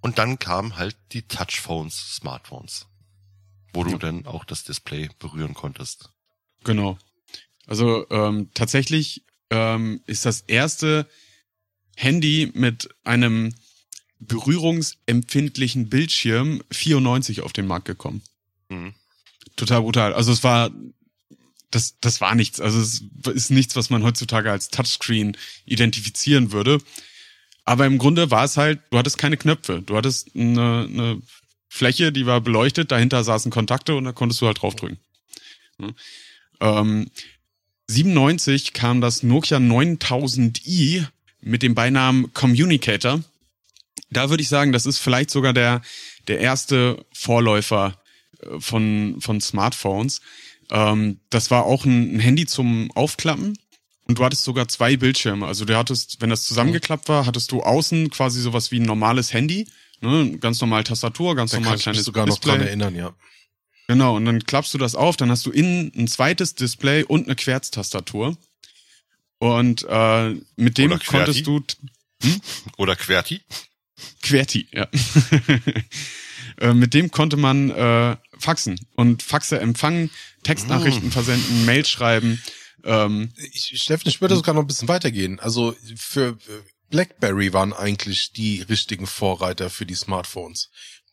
und 0.00 0.18
dann 0.18 0.38
kamen 0.38 0.76
halt 0.76 0.96
die 1.12 1.22
Touchphones, 1.22 2.16
Smartphones, 2.16 2.86
wo 3.72 3.82
du 3.84 3.92
ja. 3.92 3.98
dann 3.98 4.26
auch 4.26 4.44
das 4.44 4.64
Display 4.64 5.08
berühren 5.18 5.54
konntest. 5.54 6.10
Genau. 6.64 6.98
Also 7.66 8.08
ähm, 8.10 8.50
tatsächlich 8.54 9.24
ähm, 9.50 10.00
ist 10.06 10.24
das 10.24 10.42
erste 10.42 11.08
Handy 11.96 12.50
mit 12.54 12.88
einem 13.04 13.54
berührungsempfindlichen 14.18 15.88
Bildschirm 15.88 16.62
94 16.70 17.42
auf 17.42 17.52
den 17.52 17.66
Markt 17.66 17.86
gekommen. 17.86 18.22
Mhm. 18.68 18.94
Total 19.56 19.80
brutal. 19.80 20.14
Also 20.14 20.32
es 20.32 20.44
war 20.44 20.70
das, 21.70 21.96
das 22.00 22.20
war 22.20 22.34
nichts. 22.34 22.60
Also 22.60 22.80
es 22.80 23.02
ist 23.26 23.50
nichts, 23.50 23.76
was 23.76 23.90
man 23.90 24.02
heutzutage 24.02 24.50
als 24.50 24.68
Touchscreen 24.68 25.36
identifizieren 25.64 26.52
würde. 26.52 26.78
Aber 27.64 27.86
im 27.86 27.98
Grunde 27.98 28.30
war 28.30 28.44
es 28.44 28.56
halt, 28.56 28.80
du 28.90 28.98
hattest 28.98 29.18
keine 29.18 29.36
Knöpfe. 29.36 29.82
Du 29.82 29.96
hattest 29.96 30.34
eine, 30.36 30.86
eine 30.88 31.22
Fläche, 31.68 32.12
die 32.12 32.26
war 32.26 32.40
beleuchtet, 32.40 32.92
dahinter 32.92 33.24
saßen 33.24 33.50
Kontakte 33.50 33.96
und 33.96 34.04
da 34.04 34.12
konntest 34.12 34.40
du 34.40 34.46
halt 34.46 34.62
draufdrücken. 34.62 34.98
Ja. 35.80 36.80
Ähm, 36.80 37.10
97 37.88 38.72
kam 38.72 39.00
das 39.00 39.22
Nokia 39.22 39.58
9000i 39.58 41.06
mit 41.40 41.62
dem 41.62 41.74
Beinamen 41.74 42.32
Communicator. 42.32 43.22
Da 44.10 44.30
würde 44.30 44.42
ich 44.42 44.48
sagen, 44.48 44.72
das 44.72 44.86
ist 44.86 44.98
vielleicht 44.98 45.30
sogar 45.30 45.52
der, 45.52 45.82
der 46.28 46.40
erste 46.40 47.04
Vorläufer 47.12 48.00
äh, 48.40 48.60
von, 48.60 49.16
von 49.20 49.40
Smartphones. 49.40 50.20
Ähm, 50.70 51.20
das 51.30 51.50
war 51.50 51.64
auch 51.64 51.84
ein, 51.84 52.16
ein 52.16 52.20
Handy 52.20 52.46
zum 52.46 52.90
Aufklappen. 52.92 53.58
Und 54.08 54.18
du 54.18 54.24
hattest 54.24 54.44
sogar 54.44 54.68
zwei 54.68 54.96
Bildschirme. 54.96 55.46
Also 55.46 55.64
du 55.64 55.76
hattest, 55.76 56.20
wenn 56.20 56.30
das 56.30 56.44
zusammengeklappt 56.44 57.08
war, 57.08 57.26
hattest 57.26 57.50
du 57.50 57.62
außen 57.62 58.10
quasi 58.10 58.40
sowas 58.40 58.70
wie 58.70 58.78
ein 58.78 58.84
normales 58.84 59.32
Handy. 59.32 59.66
Ne? 60.00 60.38
Ganz 60.38 60.60
normal 60.60 60.84
Tastatur, 60.84 61.34
ganz 61.34 61.50
da 61.50 61.56
normal 61.56 61.72
kann 61.72 61.80
kleines 61.80 61.96
ich 61.96 62.00
mich 62.00 62.04
sogar 62.06 62.26
Display. 62.26 62.52
noch 62.52 62.58
dran 62.58 62.66
erinnern, 62.66 62.94
ja. 62.94 63.14
Genau, 63.88 64.16
und 64.16 64.24
dann 64.24 64.44
klappst 64.44 64.74
du 64.74 64.78
das 64.78 64.94
auf, 64.94 65.16
dann 65.16 65.30
hast 65.30 65.46
du 65.46 65.50
innen 65.50 65.92
ein 65.96 66.08
zweites 66.08 66.54
Display 66.54 67.04
und 67.04 67.26
eine 67.26 67.36
Querztastatur. 67.36 68.36
Und 69.38 69.86
äh, 69.88 70.34
mit 70.56 70.78
dem 70.78 70.98
konntest 70.98 71.46
du. 71.46 71.62
Hm? 72.22 72.40
Oder 72.78 72.96
Querti? 72.96 73.42
Querti, 74.22 74.66
ja. 74.72 74.88
äh, 76.60 76.72
mit 76.72 76.94
dem 76.94 77.10
konnte 77.10 77.36
man 77.36 77.70
äh, 77.70 78.16
faxen 78.38 78.78
und 78.94 79.22
Faxe 79.22 79.60
empfangen, 79.60 80.10
Textnachrichten 80.42 81.08
mm. 81.08 81.12
versenden, 81.12 81.64
Mails 81.64 81.88
schreiben. 81.88 82.42
Ähm, 82.84 83.32
ich, 83.52 83.72
Steffen, 83.82 84.08
ich 84.08 84.20
würde 84.20 84.36
sogar 84.36 84.54
noch 84.54 84.62
ein 84.62 84.66
bisschen 84.66 84.88
weitergehen. 84.88 85.40
Also 85.40 85.74
für 85.96 86.38
BlackBerry 86.90 87.52
waren 87.52 87.72
eigentlich 87.72 88.32
die 88.32 88.62
richtigen 88.62 89.06
Vorreiter 89.06 89.70
für 89.70 89.86
die 89.86 89.94
Smartphones 89.94 90.70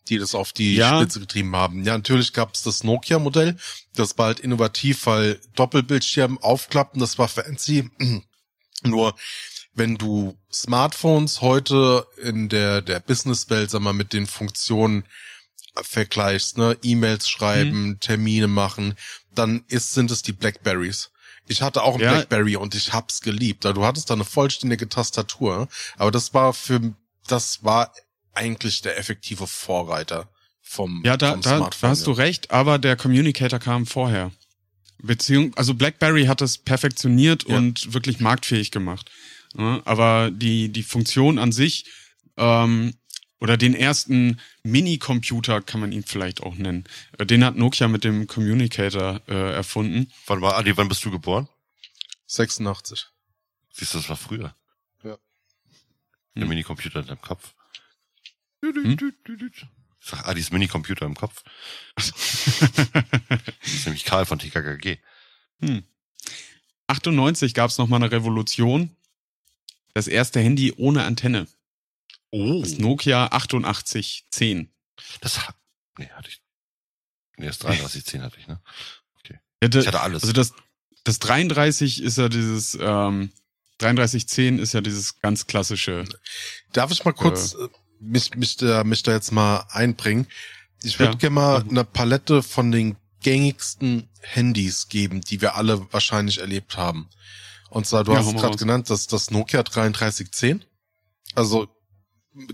die 0.09 0.17
das 0.17 0.35
auf 0.35 0.51
die 0.51 0.75
ja. 0.75 0.99
Spitze 0.99 1.21
getrieben 1.21 1.55
haben. 1.55 1.83
Ja, 1.83 1.97
natürlich 1.97 2.33
gab 2.33 2.53
es 2.53 2.63
das 2.63 2.83
Nokia-Modell, 2.83 3.57
das 3.95 4.17
war 4.17 4.27
halt 4.27 4.39
innovativ, 4.39 5.05
weil 5.05 5.39
Doppelbildschirm 5.55 6.37
aufklappen, 6.39 6.99
das 6.99 7.17
war 7.17 7.27
fancy. 7.27 7.89
Nur 8.83 9.15
wenn 9.73 9.95
du 9.95 10.37
Smartphones 10.51 11.41
heute 11.41 12.05
in 12.21 12.49
der 12.49 12.81
der 12.81 12.99
Businesswelt, 12.99 13.71
sag 13.71 13.81
mal, 13.81 13.93
mit 13.93 14.13
den 14.13 14.27
Funktionen 14.27 15.05
vergleichst, 15.81 16.57
ne, 16.57 16.77
E-Mails 16.83 17.29
schreiben, 17.29 17.87
mhm. 17.87 17.99
Termine 17.99 18.47
machen, 18.47 18.95
dann 19.33 19.63
ist 19.67 19.93
sind 19.93 20.11
es 20.11 20.21
die 20.21 20.33
Blackberries. 20.33 21.11
Ich 21.47 21.61
hatte 21.61 21.83
auch 21.83 21.95
ein 21.95 22.01
ja. 22.01 22.11
Blackberry 22.11 22.55
und 22.55 22.75
ich 22.75 22.93
hab's 22.93 23.21
geliebt. 23.21 23.65
Du 23.65 23.85
hattest 23.85 24.09
da 24.09 24.13
eine 24.13 24.25
vollständige 24.25 24.87
Tastatur, 24.87 25.67
aber 25.97 26.11
das 26.11 26.33
war 26.33 26.53
für 26.53 26.93
das 27.27 27.63
war 27.63 27.93
eigentlich 28.33 28.81
der 28.81 28.97
effektive 28.97 29.47
Vorreiter 29.47 30.29
vom, 30.61 31.01
ja, 31.05 31.17
da, 31.17 31.33
vom 31.33 31.41
da. 31.41 31.69
Da 31.81 31.87
hast 31.89 32.07
du 32.07 32.11
recht, 32.11 32.51
aber 32.51 32.79
der 32.79 32.95
Communicator 32.95 33.59
kam 33.59 33.85
vorher. 33.85 34.31
Beziehung, 34.99 35.53
also 35.55 35.73
BlackBerry 35.73 36.25
hat 36.25 36.41
es 36.41 36.57
perfektioniert 36.57 37.45
ja. 37.47 37.57
und 37.57 37.93
wirklich 37.93 38.19
marktfähig 38.19 38.71
gemacht. 38.71 39.11
Ja, 39.57 39.81
aber 39.85 40.31
die, 40.31 40.69
die 40.69 40.83
Funktion 40.83 41.37
an 41.37 41.51
sich, 41.51 41.85
ähm, 42.37 42.93
oder 43.43 43.57
den 43.57 43.75
ersten 43.75 44.39
Mini-Computer 44.63 45.61
kann 45.61 45.81
man 45.81 45.91
ihn 45.91 46.05
vielleicht 46.05 46.41
auch 46.41 46.55
nennen. 46.55 46.85
Äh, 47.17 47.25
den 47.25 47.43
hat 47.43 47.57
Nokia 47.57 47.89
mit 47.89 48.05
dem 48.05 48.25
Communicator 48.25 49.19
äh, 49.27 49.53
erfunden. 49.53 50.09
Wann 50.27 50.39
war, 50.39 50.55
Adi, 50.55 50.77
wann 50.77 50.87
bist 50.87 51.03
du 51.03 51.11
geboren? 51.11 51.49
86. 52.27 53.09
Siehst 53.73 53.93
du, 53.93 53.97
das 53.97 54.07
war 54.07 54.15
früher. 54.15 54.55
Ja. 55.03 55.17
Der 56.35 56.43
hm. 56.43 56.47
Mini-Computer 56.47 57.01
in 57.01 57.07
deinem 57.07 57.21
Kopf. 57.21 57.53
Hm? 58.61 58.97
Ich 59.99 60.09
sag, 60.09 60.25
ah, 60.25 60.33
dieses 60.33 60.51
Mini-Computer 60.51 61.05
im 61.05 61.15
Kopf. 61.15 61.43
das 61.95 62.13
ist 63.65 63.85
nämlich 63.85 64.05
Karl 64.05 64.25
von 64.25 64.39
TKKG. 64.39 64.99
Hm. 65.59 65.83
98 66.87 67.53
gab 67.53 67.71
es 67.71 67.77
nochmal 67.77 68.01
eine 68.01 68.11
Revolution. 68.13 68.95
Das 69.93 70.07
erste 70.07 70.39
Handy 70.39 70.73
ohne 70.77 71.03
Antenne. 71.03 71.45
Oh. 72.33 72.61
Das 72.61 72.79
Nokia 72.79 73.27
8810. 73.27 74.73
Das 75.21 75.39
nee, 75.99 76.09
hatte 76.09 76.29
ich. 76.29 76.41
Nee, 77.37 77.45
das 77.45 77.59
3310 77.59 78.23
hatte 78.23 78.39
ich, 78.39 78.47
ne? 78.47 78.59
Okay. 79.19 79.39
Ja, 79.61 79.69
ich 79.69 79.87
hatte 79.87 80.01
alles. 80.01 80.23
Also 80.23 80.33
das, 80.33 80.53
das 81.03 81.19
33 81.19 82.01
ist 82.01 82.17
ja 82.17 82.29
dieses, 82.29 82.73
ähm, 82.81 83.31
3310 83.77 84.57
ist 84.57 84.73
ja 84.73 84.81
dieses 84.81 85.19
ganz 85.19 85.45
klassische. 85.45 86.05
Darf 86.71 86.89
ich 86.89 87.05
mal 87.05 87.11
kurz 87.11 87.53
äh, 87.53 87.67
mich, 87.99 88.33
mich, 88.35 88.57
da, 88.57 88.83
mich 88.83 89.03
da 89.03 89.11
jetzt 89.11 89.31
mal 89.31 89.67
einbringen. 89.69 90.25
Ich 90.81 90.97
würde 90.97 91.13
ja. 91.13 91.17
gerne 91.19 91.35
mal 91.35 91.63
eine 91.69 91.83
Palette 91.83 92.41
von 92.41 92.71
den 92.71 92.97
gängigsten 93.21 94.09
Handys 94.21 94.89
geben, 94.89 95.21
die 95.21 95.39
wir 95.39 95.55
alle 95.55 95.93
wahrscheinlich 95.93 96.39
erlebt 96.39 96.77
haben. 96.77 97.11
Und 97.69 97.85
zwar, 97.85 98.03
du 98.03 98.13
ja, 98.13 98.25
hast 98.25 98.35
gerade 98.35 98.57
genannt, 98.57 98.89
das, 98.89 99.05
das 99.05 99.29
Nokia 99.29 99.61
3310. 99.61 100.65
Also 101.35 101.67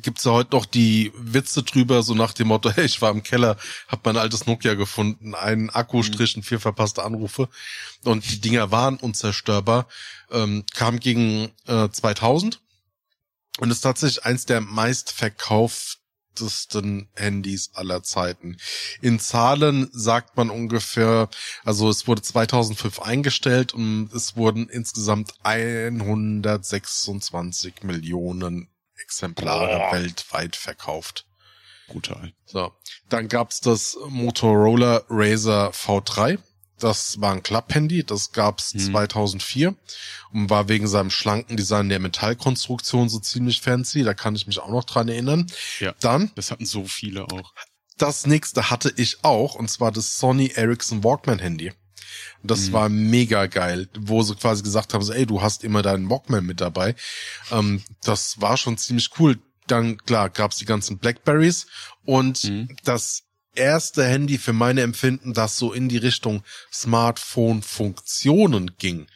gibt's 0.02 0.26
ja 0.26 0.32
heute 0.32 0.56
noch 0.56 0.66
die 0.66 1.12
Witze 1.16 1.64
drüber, 1.64 2.04
so 2.04 2.14
nach 2.14 2.34
dem 2.34 2.50
Motto, 2.50 2.70
hey, 2.72 2.86
ich 2.86 3.02
war 3.02 3.12
im 3.12 3.24
Keller, 3.24 3.56
hab 3.88 4.06
mein 4.06 4.18
altes 4.18 4.46
Nokia 4.46 4.74
gefunden, 4.74 5.34
einen 5.36 5.70
Akkustrich 5.70 6.36
und 6.36 6.44
vier 6.44 6.60
verpasste 6.60 7.04
Anrufe. 7.04 7.48
Und 8.04 8.30
die 8.30 8.42
Dinger 8.42 8.72
waren 8.72 8.98
unzerstörbar. 8.98 9.88
Ähm, 10.32 10.66
kam 10.74 11.00
gegen 11.00 11.52
äh, 11.68 11.88
2000 11.90 12.60
und 13.60 13.72
ist 13.72 13.82
tatsächlich 13.82 14.26
eins 14.26 14.46
der 14.46 14.62
meistverkauftesten 14.62 17.10
Handys 17.16 17.72
aller 17.74 18.04
Zeiten. 18.04 18.58
In 19.02 19.20
Zahlen 19.20 19.90
sagt 19.92 20.38
man 20.38 20.52
ungefähr, 20.52 21.30
also 21.66 21.90
es 21.90 22.08
wurde 22.08 22.22
2005 22.22 23.02
eingestellt 23.02 23.74
und 23.74 24.14
es 24.14 24.36
wurden 24.36 24.70
insgesamt 24.70 25.34
126 25.44 27.82
Millionen 27.84 28.70
Exemplare 29.10 29.88
oh. 29.90 29.94
weltweit 29.94 30.56
verkauft. 30.56 31.26
Brutal. 31.88 32.32
So, 32.46 32.72
dann 33.10 33.28
gab's 33.28 33.62
das 33.62 33.98
Motorola 34.08 35.04
Razer 35.10 35.72
V3 35.72 36.38
das 36.80 37.20
war 37.20 37.34
ein 37.34 37.44
Klapphandy, 37.44 38.04
das 38.04 38.32
gab's 38.32 38.72
hm. 38.72 38.80
2004 38.80 39.76
und 40.32 40.50
war 40.50 40.70
wegen 40.70 40.88
seinem 40.88 41.12
schlanken 41.12 41.58
Design 41.58 41.90
der 41.90 42.00
Metallkonstruktion 42.00 43.10
so 43.10 43.20
ziemlich 43.20 43.62
fancy. 43.62 44.04
Da 44.04 44.14
kann 44.14 44.36
ich 44.36 44.48
mich 44.48 44.60
auch 44.60 44.70
noch 44.70 44.86
dran 44.86 45.10
erinnern. 45.10 45.48
Ja, 45.80 45.94
Dann, 46.00 46.32
das 46.36 46.52
hatten 46.52 46.66
so 46.66 46.86
viele 46.86 47.26
auch. 47.26 47.54
Das 47.98 48.26
nächste 48.26 48.70
hatte 48.70 48.94
ich 48.96 49.24
auch 49.24 49.56
und 49.56 49.70
zwar 49.70 49.92
das 49.92 50.18
Sony 50.18 50.52
Ericsson 50.56 51.04
Walkman 51.04 51.40
Handy. 51.40 51.74
Das 52.44 52.68
hm. 52.68 52.74
war 52.74 52.90
mega 52.90 53.46
geil, 53.48 53.88
wo 53.98 54.22
sie 54.22 54.36
quasi 54.36 54.62
gesagt 54.64 54.94
haben, 54.94 55.04
so, 55.04 55.14
ey, 55.14 55.26
du 55.26 55.42
hast 55.42 55.64
immer 55.64 55.82
deinen 55.82 56.10
Walkman 56.10 56.46
mit 56.46 56.60
dabei. 56.62 56.96
Ähm, 57.52 57.82
das 58.04 58.40
war 58.42 58.58
schon 58.58 58.78
ziemlich 58.78 59.10
cool. 59.20 59.40
Dann, 59.68 59.98
klar, 59.98 60.30
gab's 60.30 60.58
die 60.58 60.66
ganzen 60.66 60.98
Blackberries 60.98 61.68
und 62.06 62.40
hm. 62.40 62.76
das 62.84 63.24
erste 63.56 64.06
Handy 64.06 64.38
für 64.38 64.54
meine 64.54 64.82
Empfinden, 64.82 65.34
das 65.34 65.58
so 65.58 65.74
in 65.74 65.90
die 65.90 65.98
Richtung 65.98 66.44
Smartphone-Funktionen 66.72 68.78
ging. 68.78 69.08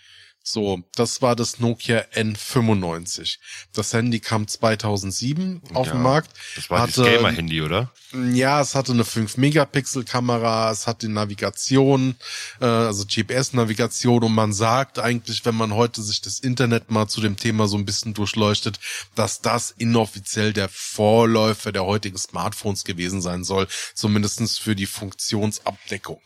So, 0.46 0.84
das 0.96 1.22
war 1.22 1.38
das 1.38 1.62
Nokia 1.62 2.04
N95. 2.14 3.38
Das 3.72 3.94
Handy 3.94 4.20
kam 4.20 4.46
2007 4.46 5.62
auf 5.74 5.88
ja, 5.88 5.94
den 5.94 6.02
Markt. 6.02 6.32
Das 6.58 6.70
war 6.70 6.82
hatte, 6.82 7.02
das 7.02 7.10
Gamer-Handy, 7.10 7.62
oder? 7.62 7.90
Ja, 8.34 8.60
es 8.60 8.76
hatte 8.76 8.92
eine 8.92 9.04
5-Megapixel-Kamera, 9.04 10.70
es 10.70 10.86
hatte 10.86 11.08
Navigation, 11.08 12.18
äh, 12.60 12.66
also 12.66 13.06
GPS-Navigation 13.06 14.22
und 14.22 14.36
man 14.36 14.52
sagt 14.52 15.00
eigentlich, 15.00 15.46
wenn 15.46 15.56
man 15.56 15.74
heute 15.74 16.02
sich 16.02 16.20
das 16.20 16.42
Internet 16.42 16.92
mal 16.92 17.08
zu 17.08 17.22
dem 17.22 17.38
Thema 17.38 17.70
so 17.70 17.78
ein 17.78 17.86
bisschen 17.86 18.14
durchleuchtet, 18.14 18.82
dass 19.16 19.40
das 19.40 19.72
inoffiziell 19.72 20.52
der 20.52 20.68
Vorläufer 20.68 21.72
der 21.72 21.86
heutigen 21.86 22.18
Smartphones 22.18 22.84
gewesen 22.84 23.22
sein 23.22 23.46
soll, 23.46 23.66
zumindestens 23.94 24.58
für 24.58 24.76
die 24.76 24.88
Funktionsabdeckung. 24.88 26.20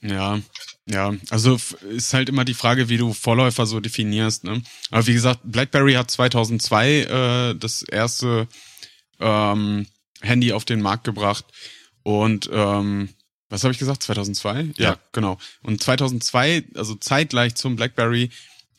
Ja, 0.00 0.40
ja, 0.86 1.14
also 1.30 1.58
ist 1.90 2.14
halt 2.14 2.28
immer 2.28 2.44
die 2.44 2.54
Frage, 2.54 2.88
wie 2.88 2.96
du 2.96 3.12
Vorläufer 3.12 3.66
so 3.66 3.80
definierst. 3.80 4.44
Ne? 4.44 4.62
Aber 4.90 5.06
wie 5.06 5.12
gesagt, 5.12 5.40
BlackBerry 5.44 5.94
hat 5.94 6.10
2002 6.10 6.90
äh, 7.00 7.54
das 7.56 7.82
erste 7.82 8.48
ähm, 9.20 9.86
Handy 10.20 10.52
auf 10.52 10.64
den 10.64 10.80
Markt 10.80 11.04
gebracht 11.04 11.44
und 12.02 12.48
ähm, 12.52 13.10
was 13.50 13.64
habe 13.64 13.72
ich 13.72 13.78
gesagt? 13.78 14.02
2002? 14.02 14.72
Ja. 14.76 14.90
ja, 14.90 14.96
genau. 15.12 15.38
Und 15.62 15.82
2002, 15.82 16.64
also 16.74 16.94
zeitgleich 16.94 17.54
zum 17.54 17.76
BlackBerry, 17.76 18.30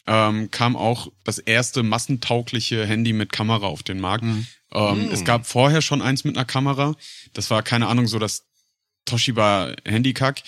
ähm, 0.06 0.50
kam 0.52 0.76
auch 0.76 1.12
das 1.24 1.38
erste 1.38 1.84
massentaugliche 1.84 2.86
Handy 2.86 3.14
mit 3.14 3.32
Kamera 3.32 3.68
auf 3.68 3.84
den 3.84 4.00
Markt. 4.00 4.24
Mhm. 4.24 4.48
Ähm, 4.72 5.06
mhm. 5.06 5.12
Es 5.12 5.24
gab 5.24 5.46
vorher 5.48 5.82
schon 5.82 6.02
eins 6.02 6.24
mit 6.24 6.36
einer 6.36 6.46
Kamera. 6.46 6.96
Das 7.34 7.50
war 7.50 7.64
keine 7.64 7.88
Ahnung 7.88 8.08
so 8.08 8.20
das 8.20 8.49
Toshiba 9.10 9.74
Handykack. 9.86 10.44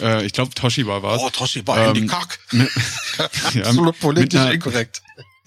Äh, 0.00 0.24
ich 0.24 0.32
glaube, 0.32 0.54
Toshiba 0.54 1.02
war 1.02 1.16
es. 1.16 1.22
Oh, 1.22 1.30
Toshiba 1.30 1.76
ähm, 1.76 1.94
Handykack. 1.94 2.38
ja, 3.54 3.64
Absolut 3.64 3.98
politisch 4.00 4.40
einer, 4.40 4.52
inkorrekt. 4.52 5.02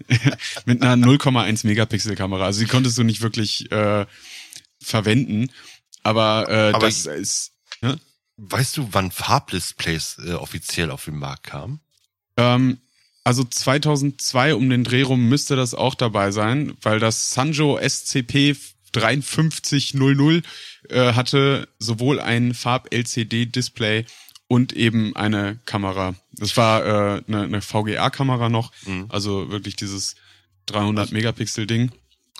mit 0.65 0.81
einer 0.81 1.05
0,1 1.05 1.65
Megapixel 1.65 2.15
Kamera. 2.15 2.45
Also 2.45 2.61
die 2.61 2.67
konntest 2.67 2.97
du 2.97 3.03
nicht 3.03 3.21
wirklich 3.21 3.71
äh, 3.71 4.05
verwenden. 4.81 5.49
Aber, 6.03 6.47
äh, 6.49 6.73
Aber 6.73 6.87
das 6.87 7.05
ist. 7.05 7.53
Ne? 7.81 7.99
Weißt 8.37 8.77
du, 8.77 8.89
wann 8.91 9.11
Farbdisplays 9.11 10.17
äh, 10.25 10.33
offiziell 10.33 10.91
auf 10.91 11.05
den 11.05 11.17
Markt 11.17 11.43
kamen? 11.43 11.81
Ähm, 12.37 12.79
also 13.23 13.43
2002 13.43 14.55
um 14.55 14.69
den 14.69 14.83
Dreh 14.83 15.03
rum 15.03 15.29
müsste 15.29 15.55
das 15.55 15.73
auch 15.73 15.95
dabei 15.95 16.31
sein, 16.31 16.73
weil 16.81 16.99
das 16.99 17.31
Sanjo 17.31 17.79
SCP 17.79 18.57
5300 18.93 20.43
äh, 20.89 21.13
hatte 21.13 21.67
sowohl 21.79 22.19
ein 22.19 22.53
Farb-LCD-Display 22.53 24.05
und 24.47 24.73
eben 24.73 25.15
eine 25.15 25.59
Kamera. 25.65 26.15
Das 26.33 26.55
war 26.57 26.85
äh, 26.85 27.21
eine, 27.27 27.43
eine 27.43 27.61
VGA-Kamera 27.61 28.49
noch, 28.49 28.71
mhm. 28.85 29.05
also 29.09 29.49
wirklich 29.49 29.75
dieses 29.75 30.15
300 30.67 31.11
Megapixel 31.11 31.67
Ding. 31.67 31.91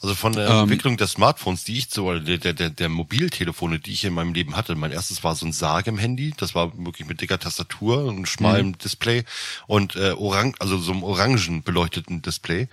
Also 0.03 0.15
von 0.15 0.33
der 0.33 0.49
ähm, 0.49 0.59
Entwicklung 0.63 0.97
der 0.97 1.07
Smartphones, 1.07 1.63
die 1.63 1.77
ich 1.77 1.89
so, 1.89 2.09
oder 2.09 2.19
der, 2.19 2.53
der, 2.53 2.69
der 2.69 2.89
Mobiltelefone, 2.89 3.79
die 3.79 3.93
ich 3.93 4.03
in 4.03 4.13
meinem 4.13 4.33
Leben 4.33 4.57
hatte. 4.57 4.75
Mein 4.75 4.91
erstes 4.91 5.23
war 5.23 5.33
so 5.33 5.45
ein 5.45 5.53
Sagem-Handy, 5.53 6.33
das 6.35 6.53
war 6.53 6.77
wirklich 6.77 7.07
mit 7.07 7.21
dicker 7.21 7.39
Tastatur 7.39 8.03
und 8.03 8.27
schmalem 8.27 8.67
mhm. 8.67 8.77
Display 8.79 9.23
und 9.65 9.95
äh, 9.95 10.11
orang, 10.11 10.55
also 10.59 10.77
so 10.77 10.91
einem 10.91 11.03
orangen 11.03 11.63
beleuchteten 11.63 12.21
Display. 12.21 12.67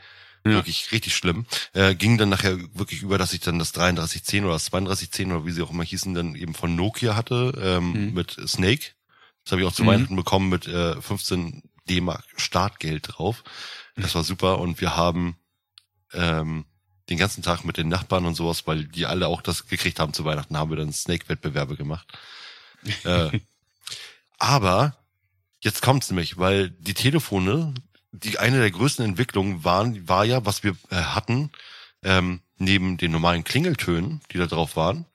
Ja. 0.45 0.53
Wirklich 0.53 0.91
richtig 0.93 1.15
schlimm. 1.15 1.45
Äh, 1.75 1.95
ging 1.95 2.17
dann 2.17 2.31
nachher 2.31 2.59
wirklich 2.75 3.03
über, 3.03 3.19
dass 3.19 3.35
ich 3.35 3.41
dann 3.41 3.59
das 3.59 3.73
3310 3.73 4.45
oder 4.45 4.55
das 4.55 4.71
3210 4.71 5.33
oder 5.33 5.45
wie 5.45 5.51
sie 5.51 5.63
auch 5.63 5.71
immer 5.71 5.85
hießen, 5.85 6.15
dann 6.15 6.35
eben 6.35 6.55
von 6.55 6.75
Nokia 6.75 7.15
hatte, 7.15 7.53
ähm, 7.63 7.93
mhm. 7.93 8.15
mit 8.15 8.37
Snake. 8.47 8.93
Das 9.45 9.53
habe 9.53 9.63
ich 9.63 9.69
auch 9.69 9.73
zu 9.73 9.83
mhm. 9.83 9.89
Weihnachten 9.89 10.17
bekommen 10.17 10.49
mit 10.49 10.67
äh, 10.67 11.01
15 11.01 11.63
D-Mark 11.89 12.25
Startgeld 12.37 13.09
drauf. 13.09 13.45
Das 13.97 14.15
war 14.15 14.25
super 14.25 14.61
und 14.61 14.81
wir 14.81 14.97
haben 14.97 15.37
ähm, 16.15 16.65
den 17.11 17.19
ganzen 17.19 17.43
Tag 17.43 17.65
mit 17.65 17.77
den 17.77 17.89
Nachbarn 17.89 18.25
und 18.25 18.35
sowas, 18.35 18.67
weil 18.67 18.85
die 18.85 19.07
alle 19.07 19.27
auch 19.27 19.43
das 19.43 19.67
gekriegt 19.67 19.99
haben 19.99 20.15
zu 20.15 20.25
Weihnachten, 20.25 20.57
haben 20.57 20.71
wir 20.71 20.77
dann 20.77 20.93
Snake-Wettbewerbe 20.93 21.77
gemacht. 21.77 22.07
äh, 23.05 23.31
aber 24.39 24.97
jetzt 25.61 25.83
kommt's 25.83 26.11
nämlich, 26.11 26.39
weil 26.39 26.71
die 26.71 26.95
Telefone, 26.95 27.75
die 28.13 28.39
eine 28.39 28.59
der 28.59 28.71
größten 28.71 29.05
Entwicklungen 29.05 29.65
waren, 29.65 30.09
war 30.09 30.25
ja, 30.25 30.45
was 30.45 30.63
wir 30.65 30.77
äh, 30.91 30.97
hatten, 30.97 31.51
ähm, 32.03 32.41
neben 32.59 32.97
den 32.97 33.13
normalen 33.13 33.45
Klingeltönen, 33.45 34.21
die 34.33 34.39
da 34.39 34.47
drauf 34.47 34.77
waren, 34.77 35.07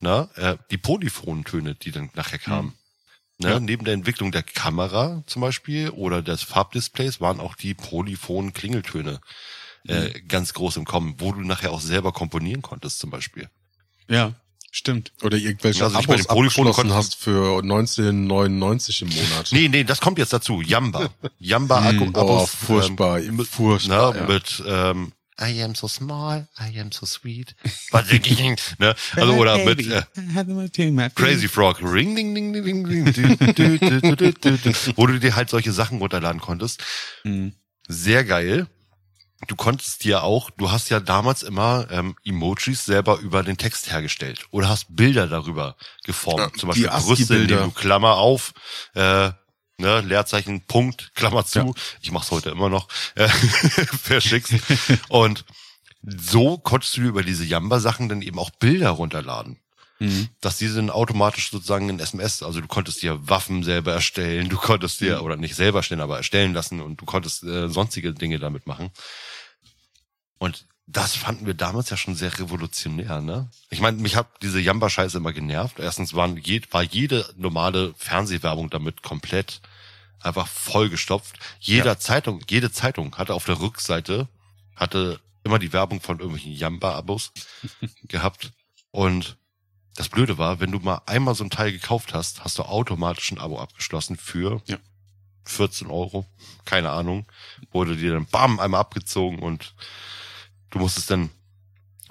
na, 0.00 0.28
äh, 0.36 0.56
die 0.70 0.78
Polyphontöne, 0.78 1.74
die 1.74 1.92
dann 1.92 2.10
nachher 2.14 2.38
kamen. 2.38 2.68
Mhm. 2.68 2.74
Ne, 3.38 3.50
ja. 3.50 3.60
Neben 3.60 3.84
der 3.84 3.94
Entwicklung 3.94 4.30
der 4.30 4.42
Kamera 4.42 5.22
zum 5.26 5.42
Beispiel 5.42 5.90
oder 5.90 6.22
des 6.22 6.42
Farbdisplays 6.42 7.20
waren 7.20 7.40
auch 7.40 7.56
die 7.56 7.74
polyphonen 7.74 8.52
Klingeltöne 8.52 9.20
äh, 9.88 10.08
mhm. 10.08 10.28
ganz 10.28 10.54
groß 10.54 10.76
im 10.76 10.84
Kommen, 10.84 11.16
wo 11.18 11.32
du 11.32 11.40
nachher 11.40 11.72
auch 11.72 11.80
selber 11.80 12.12
komponieren 12.12 12.62
konntest 12.62 12.98
zum 13.00 13.10
Beispiel. 13.10 13.48
Ja, 14.08 14.34
stimmt. 14.72 15.12
Oder 15.22 15.36
irgendwelche 15.36 15.84
also 15.84 15.96
Abos 15.96 16.26
abgeschlossen 16.28 16.92
hast 16.92 17.14
für 17.14 17.62
1999 17.62 19.02
im 19.02 19.08
Monat. 19.08 19.50
Nee, 19.52 19.68
nee, 19.68 19.84
das 19.84 20.00
kommt 20.00 20.18
jetzt 20.18 20.32
dazu. 20.32 20.60
Yamba. 20.60 21.10
Yamba 21.38 21.92
mm, 21.92 22.16
Abos. 22.16 22.42
Oh, 22.42 22.46
furchtbar, 22.46 23.20
ähm, 23.20 23.44
furchtbar. 23.44 24.12
Na, 24.14 24.20
ja. 24.20 24.26
Mit 24.26 24.62
ähm, 24.66 25.12
I 25.40 25.62
am 25.62 25.74
so 25.74 25.88
small, 25.88 26.48
I 26.58 26.78
am 26.80 26.90
so 26.90 27.06
sweet. 27.06 27.54
ne? 28.78 28.94
Also 29.16 29.34
oder 29.34 29.58
mit 29.64 29.86
äh, 29.86 30.02
Crazy 31.14 31.48
Frog, 31.48 31.80
ring 31.82 32.16
ding 32.16 32.34
ding 32.34 32.52
ding 32.52 32.64
ding, 32.84 33.12
ding 33.12 34.74
wo 34.96 35.06
du 35.06 35.18
dir 35.18 35.36
halt 35.36 35.50
solche 35.50 35.72
Sachen 35.72 35.98
runterladen 35.98 36.40
konntest. 36.40 36.82
Mhm. 37.24 37.54
Sehr 37.88 38.24
geil 38.24 38.68
du 39.46 39.56
konntest 39.56 40.04
dir 40.04 40.22
auch, 40.22 40.50
du 40.50 40.70
hast 40.70 40.88
ja 40.90 41.00
damals 41.00 41.42
immer 41.42 41.86
ähm, 41.90 42.16
Emojis 42.24 42.84
selber 42.84 43.18
über 43.18 43.42
den 43.42 43.56
Text 43.56 43.90
hergestellt 43.90 44.46
oder 44.50 44.68
hast 44.68 44.94
Bilder 44.94 45.26
darüber 45.26 45.76
geformt. 46.04 46.40
Ja, 46.40 46.52
Zum 46.58 46.68
Beispiel 46.68 46.88
Brüste, 46.88 47.36
indem 47.36 47.58
du 47.58 47.70
Klammer 47.70 48.16
auf, 48.16 48.52
äh, 48.94 49.30
ne, 49.78 50.00
Leerzeichen, 50.00 50.66
Punkt, 50.66 51.12
Klammer 51.14 51.44
zu. 51.44 51.58
Ja. 51.58 51.72
Ich 52.00 52.12
mach's 52.12 52.30
heute 52.30 52.50
immer 52.50 52.68
noch, 52.68 52.88
äh, 53.14 53.28
verschickst. 54.02 54.54
Und 55.08 55.44
so 56.02 56.58
konntest 56.58 56.96
du 56.96 57.02
über 57.02 57.22
diese 57.22 57.44
Jamba-Sachen 57.44 58.08
dann 58.08 58.22
eben 58.22 58.38
auch 58.38 58.50
Bilder 58.50 58.90
runterladen. 58.90 59.58
Mhm. 59.98 60.28
Dass 60.40 60.58
diese 60.58 60.76
dann 60.76 60.90
automatisch 60.90 61.50
sozusagen 61.50 61.88
in 61.88 62.00
SMS, 62.00 62.42
also 62.42 62.60
du 62.60 62.66
konntest 62.66 63.02
dir 63.02 63.28
Waffen 63.28 63.62
selber 63.62 63.92
erstellen, 63.92 64.48
du 64.48 64.56
konntest 64.56 65.00
dir, 65.00 65.18
mhm. 65.18 65.22
oder 65.22 65.36
nicht 65.36 65.54
selber 65.54 65.78
erstellen, 65.80 66.00
aber 66.00 66.16
erstellen 66.16 66.54
lassen 66.54 66.80
und 66.80 67.00
du 67.00 67.04
konntest 67.04 67.44
äh, 67.44 67.68
sonstige 67.68 68.12
Dinge 68.12 68.40
damit 68.40 68.66
machen. 68.66 68.90
Und 70.42 70.66
das 70.88 71.14
fanden 71.14 71.46
wir 71.46 71.54
damals 71.54 71.90
ja 71.90 71.96
schon 71.96 72.16
sehr 72.16 72.36
revolutionär, 72.36 73.20
ne? 73.20 73.48
Ich 73.70 73.80
meine, 73.80 73.98
mich 73.98 74.16
hat 74.16 74.26
diese 74.42 74.58
Jamba-Scheiße 74.58 75.18
immer 75.18 75.32
genervt. 75.32 75.78
Erstens 75.78 76.14
waren 76.14 76.42
war 76.72 76.82
jede 76.82 77.32
normale 77.36 77.94
Fernsehwerbung 77.96 78.68
damit 78.68 79.04
komplett 79.04 79.60
einfach 80.18 80.48
vollgestopft. 80.48 81.38
Jeder 81.60 81.92
ja. 81.92 81.98
Zeitung, 82.00 82.42
jede 82.50 82.72
Zeitung 82.72 83.14
hatte 83.18 83.34
auf 83.34 83.44
der 83.44 83.60
Rückseite 83.60 84.26
hatte 84.74 85.20
immer 85.44 85.60
die 85.60 85.72
Werbung 85.72 86.00
von 86.00 86.18
irgendwelchen 86.18 86.54
Jamba-Abos 86.54 87.30
gehabt. 88.08 88.50
Und 88.90 89.36
das 89.94 90.08
Blöde 90.08 90.38
war, 90.38 90.58
wenn 90.58 90.72
du 90.72 90.80
mal 90.80 91.02
einmal 91.06 91.36
so 91.36 91.44
ein 91.44 91.50
Teil 91.50 91.70
gekauft 91.70 92.14
hast, 92.14 92.42
hast 92.42 92.58
du 92.58 92.64
automatisch 92.64 93.30
ein 93.30 93.38
Abo 93.38 93.60
abgeschlossen 93.60 94.16
für 94.16 94.60
ja. 94.66 94.78
14 95.44 95.86
Euro. 95.86 96.26
Keine 96.64 96.90
Ahnung. 96.90 97.26
Wurde 97.70 97.96
dir 97.96 98.14
dann 98.14 98.26
bam 98.26 98.58
einmal 98.58 98.80
abgezogen 98.80 99.38
und 99.38 99.76
Du 100.72 100.78
musstest 100.78 101.10
dann 101.10 101.30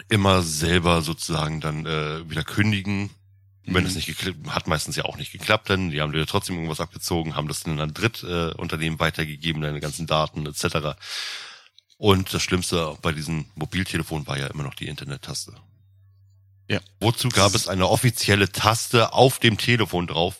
immer 0.07 0.41
selber 0.43 1.01
sozusagen 1.01 1.59
dann 1.59 1.85
äh, 1.85 2.29
wieder 2.29 2.43
kündigen. 2.43 3.09
Wenn 3.63 3.85
es 3.85 3.91
mhm. 3.91 3.97
nicht 3.97 4.07
geklappt 4.07 4.49
hat, 4.49 4.67
meistens 4.67 4.95
ja 4.95 5.05
auch 5.05 5.17
nicht 5.17 5.31
geklappt, 5.31 5.69
denn 5.69 5.91
die 5.91 6.01
haben 6.01 6.11
dir 6.11 6.25
trotzdem 6.25 6.55
irgendwas 6.55 6.79
abgezogen, 6.79 7.35
haben 7.35 7.47
das 7.47 7.61
dann 7.61 7.79
an 7.79 7.93
Drittunternehmen 7.93 8.97
äh, 8.97 8.99
weitergegeben, 8.99 9.61
deine 9.61 9.79
ganzen 9.79 10.07
Daten 10.07 10.47
etc. 10.47 10.97
Und 11.97 12.33
das 12.33 12.41
Schlimmste 12.41 12.97
bei 13.03 13.11
diesem 13.11 13.45
Mobiltelefon 13.53 14.25
war 14.25 14.37
ja 14.37 14.47
immer 14.47 14.63
noch 14.63 14.73
die 14.73 14.87
Internet-Taste. 14.87 15.53
Ja. 16.69 16.79
Wozu 16.99 17.29
gab 17.29 17.53
es 17.53 17.67
eine 17.67 17.87
offizielle 17.87 18.51
Taste 18.51 19.13
auf 19.13 19.37
dem 19.37 19.57
Telefon 19.57 20.07
drauf? 20.07 20.39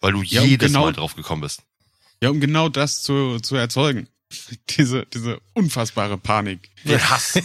Weil 0.00 0.12
du 0.12 0.22
ja, 0.22 0.42
jedes 0.42 0.68
genau, 0.68 0.84
Mal 0.84 0.92
drauf 0.92 1.16
gekommen 1.16 1.42
bist. 1.42 1.62
Ja, 2.22 2.30
um 2.30 2.40
genau 2.40 2.68
das 2.68 3.02
zu, 3.02 3.40
zu 3.40 3.56
erzeugen. 3.56 4.08
Diese, 4.70 5.06
diese 5.06 5.40
unfassbare 5.54 6.18
Panik. 6.18 6.70
Der 6.84 7.10
Hass. 7.10 7.34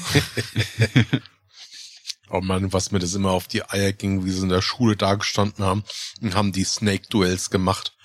oh 2.30 2.42
Mann, 2.42 2.74
was 2.74 2.92
mir 2.92 3.00
das 3.00 3.14
immer 3.14 3.32
auf 3.32 3.48
die 3.48 3.64
Eier 3.64 3.94
ging, 3.94 4.26
wie 4.26 4.32
sie 4.32 4.44
in 4.44 4.50
der 4.50 4.62
Schule 4.62 4.96
da 4.96 5.16
gestanden 5.16 5.64
haben 5.64 5.84
und 6.22 6.36
haben 6.36 6.52
die 6.52 6.64
Snake-Duells 6.64 7.50
gemacht. 7.50 7.96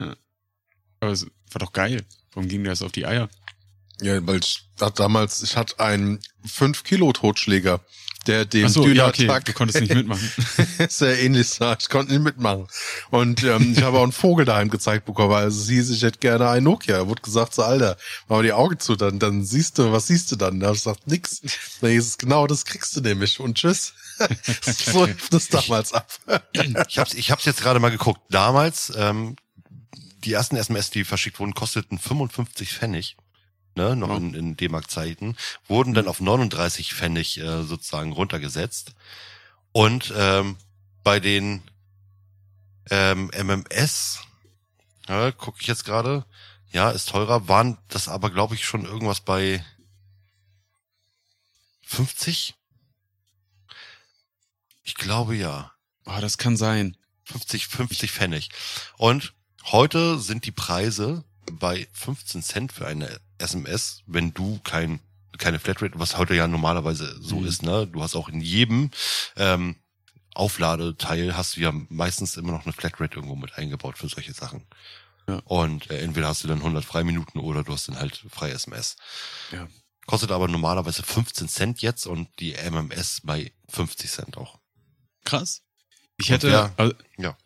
Ja. 0.00 0.16
Aber 1.00 1.12
es 1.12 1.24
war 1.24 1.58
doch 1.58 1.72
geil. 1.72 2.04
Warum 2.32 2.48
ging 2.48 2.64
das 2.64 2.82
auf 2.82 2.92
die 2.92 3.06
Eier? 3.06 3.28
Ja, 4.00 4.24
weil 4.26 4.40
ich 4.40 4.68
hatte 4.80 5.02
damals, 5.02 5.42
ich 5.42 5.56
hatte 5.56 5.80
einen 5.80 6.20
5 6.44 6.84
Kilo 6.84 7.12
Totschläger 7.12 7.80
der 8.26 8.44
dem 8.44 8.68
so, 8.68 8.86
ja, 8.88 9.08
okay. 9.08 9.26
Du 9.44 9.52
konntest 9.52 9.80
nicht 9.80 9.94
mitmachen. 9.94 10.30
sehr 10.88 11.22
ähnlich 11.22 11.48
sagt. 11.48 11.82
Ich 11.82 11.88
konnte 11.88 12.12
nicht 12.12 12.22
mitmachen. 12.22 12.66
Und 13.10 13.42
ähm, 13.44 13.74
ich 13.76 13.82
habe 13.82 13.98
auch 13.98 14.02
einen 14.02 14.12
Vogel 14.12 14.44
daheim 14.44 14.70
gezeigt 14.70 15.06
bekommen, 15.06 15.32
also 15.32 15.60
sie 15.60 15.76
hieß, 15.76 15.90
ich 15.90 16.02
hätte 16.02 16.18
gerne 16.18 16.48
ein 16.48 16.64
Nokia. 16.64 17.06
Wurde 17.06 17.22
gesagt, 17.22 17.54
so 17.54 17.62
Alter, 17.62 17.96
mach 18.28 18.36
mal 18.36 18.42
die 18.42 18.52
Augen 18.52 18.78
zu, 18.78 18.96
dann, 18.96 19.18
dann 19.18 19.44
siehst 19.44 19.78
du, 19.78 19.92
was 19.92 20.06
siehst 20.08 20.30
du 20.32 20.36
dann? 20.36 20.60
Da 20.60 20.66
habe 20.68 20.76
ich 20.76 20.82
gesagt, 20.82 21.06
nix. 21.06 21.40
Dann 21.80 21.90
hieß 21.90 22.06
es, 22.06 22.18
genau, 22.18 22.46
das 22.46 22.64
kriegst 22.64 22.96
du 22.96 23.00
nämlich. 23.00 23.40
Und 23.40 23.56
tschüss. 23.56 23.94
so 24.62 25.04
lief 25.04 25.28
das 25.30 25.48
damals 25.48 25.92
ab. 25.92 26.08
ich 26.88 26.98
hab's, 26.98 27.14
ich 27.14 27.30
hab's 27.30 27.44
jetzt 27.44 27.62
gerade 27.62 27.80
mal 27.80 27.90
geguckt. 27.90 28.20
Damals, 28.30 28.92
ähm, 28.96 29.36
die 30.24 30.32
ersten 30.32 30.56
SMS, 30.56 30.90
die 30.90 31.04
verschickt 31.04 31.38
wurden, 31.38 31.54
kosteten 31.54 31.98
55 31.98 32.72
Pfennig 32.72 33.16
ne, 33.76 33.96
noch 33.96 34.08
ja. 34.08 34.16
in, 34.16 34.34
in 34.34 34.56
D-Mark-Zeiten, 34.56 35.36
wurden 35.68 35.94
dann 35.94 36.08
auf 36.08 36.20
39 36.20 36.94
Pfennig 36.94 37.38
äh, 37.38 37.62
sozusagen 37.62 38.12
runtergesetzt. 38.12 38.94
Und 39.72 40.12
ähm, 40.16 40.56
bei 41.04 41.20
den 41.20 41.62
ähm, 42.90 43.30
MMS, 43.32 44.20
ja, 45.08 45.30
gucke 45.32 45.58
ich 45.60 45.66
jetzt 45.66 45.84
gerade, 45.84 46.24
ja, 46.72 46.90
ist 46.90 47.10
teurer, 47.10 47.48
waren 47.48 47.78
das 47.88 48.08
aber, 48.08 48.30
glaube 48.30 48.54
ich, 48.54 48.64
schon 48.64 48.84
irgendwas 48.84 49.20
bei 49.20 49.64
50? 51.84 52.54
Ich 54.82 54.94
glaube 54.94 55.36
ja. 55.36 55.72
Oh, 56.04 56.18
das 56.20 56.38
kann 56.38 56.56
sein. 56.56 56.96
50, 57.24 57.66
50 57.66 58.12
Pfennig. 58.12 58.50
Und 58.96 59.34
heute 59.64 60.18
sind 60.18 60.46
die 60.46 60.52
Preise 60.52 61.24
bei 61.50 61.88
15 61.92 62.42
Cent 62.42 62.72
für 62.72 62.86
eine 62.86 63.20
SMS, 63.38 64.02
wenn 64.06 64.32
du 64.34 64.58
kein 64.64 65.00
keine 65.38 65.58
Flatrate, 65.58 65.98
was 65.98 66.16
heute 66.16 66.34
ja 66.34 66.48
normalerweise 66.48 67.14
so 67.20 67.40
mhm. 67.40 67.46
ist, 67.46 67.62
ne? 67.62 67.86
Du 67.86 68.02
hast 68.02 68.16
auch 68.16 68.28
in 68.28 68.40
jedem 68.40 68.90
ähm, 69.36 69.76
Aufladeteil 70.34 71.36
hast 71.36 71.56
du 71.56 71.60
ja 71.60 71.72
meistens 71.88 72.36
immer 72.36 72.52
noch 72.52 72.64
eine 72.64 72.72
Flatrate 72.72 73.16
irgendwo 73.16 73.36
mit 73.36 73.56
eingebaut 73.56 73.98
für 73.98 74.08
solche 74.08 74.32
Sachen. 74.32 74.66
Ja. 75.28 75.40
Und 75.44 75.90
äh, 75.90 76.00
entweder 76.00 76.28
hast 76.28 76.44
du 76.44 76.48
dann 76.48 76.58
100 76.58 76.84
Freiminuten 76.84 77.40
oder 77.40 77.64
du 77.64 77.72
hast 77.72 77.88
dann 77.88 77.98
halt 77.98 78.24
frei 78.30 78.50
SMS. 78.50 78.96
Ja. 79.50 79.66
Kostet 80.06 80.30
aber 80.30 80.46
normalerweise 80.46 81.02
15 81.02 81.48
Cent 81.48 81.82
jetzt 81.82 82.06
und 82.06 82.28
die 82.38 82.54
MMS 82.54 83.22
bei 83.24 83.52
50 83.68 84.10
Cent 84.10 84.36
auch. 84.36 84.58
Krass. 85.24 85.62
Ich 86.18 86.30
hätte, 86.30 86.48
ja, 86.48 86.72
also, 86.76 86.94
ja 87.18 87.36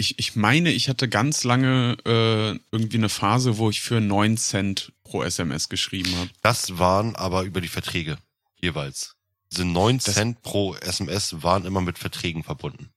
ich, 0.00 0.18
ich 0.18 0.34
meine, 0.34 0.72
ich 0.72 0.88
hatte 0.88 1.08
ganz 1.08 1.44
lange 1.44 1.96
äh, 2.06 2.58
irgendwie 2.72 2.96
eine 2.96 3.10
Phase, 3.10 3.58
wo 3.58 3.68
ich 3.68 3.82
für 3.82 4.00
9 4.00 4.38
Cent 4.38 4.92
pro 5.04 5.22
SMS 5.22 5.68
geschrieben 5.68 6.16
habe. 6.16 6.30
Das 6.42 6.78
waren 6.78 7.14
aber 7.16 7.42
über 7.42 7.60
die 7.60 7.68
Verträge 7.68 8.16
jeweils. 8.58 9.16
Diese 9.52 9.66
9 9.66 9.98
das, 9.98 10.14
Cent 10.14 10.42
pro 10.42 10.74
SMS 10.74 11.42
waren 11.42 11.66
immer 11.66 11.82
mit 11.82 11.98
Verträgen 11.98 12.42
verbunden. 12.42 12.88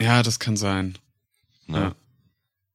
Ja, 0.00 0.24
das 0.24 0.40
kann 0.40 0.56
sein. 0.56 0.98
Ne? 1.68 1.78
Ja. 1.78 1.94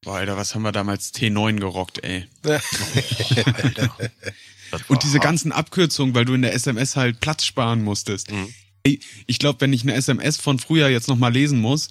Boah, 0.01 0.15
Alter, 0.15 0.37
was 0.37 0.55
haben 0.55 0.63
wir 0.63 0.71
damals 0.71 1.13
T9 1.13 1.59
gerockt, 1.59 2.03
ey. 2.03 2.27
Alter. 2.43 3.97
Und 4.87 5.03
diese 5.03 5.19
ganzen 5.19 5.51
Abkürzungen, 5.51 6.15
weil 6.15 6.25
du 6.25 6.33
in 6.33 6.41
der 6.41 6.53
SMS 6.53 6.95
halt 6.95 7.19
Platz 7.19 7.45
sparen 7.45 7.83
musstest. 7.83 8.31
Mhm. 8.31 8.53
Ich 8.85 9.39
glaube, 9.39 9.61
wenn 9.61 9.73
ich 9.73 9.83
eine 9.83 9.93
SMS 9.93 10.37
von 10.37 10.57
früher 10.59 10.87
jetzt 10.87 11.07
nochmal 11.07 11.31
lesen 11.31 11.59
muss, 11.59 11.89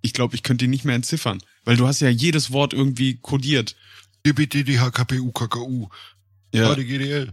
ich 0.00 0.12
glaube, 0.12 0.34
ich 0.34 0.42
könnte 0.42 0.64
die 0.64 0.68
nicht 0.68 0.84
mehr 0.84 0.94
entziffern, 0.94 1.40
weil 1.64 1.76
du 1.76 1.86
hast 1.86 2.00
ja 2.00 2.08
jedes 2.08 2.52
Wort 2.52 2.72
irgendwie 2.72 3.18
kodiert. 3.20 3.76
KKU. 5.32 5.88
Ja. 6.52 6.74
HDGDL. 6.74 7.32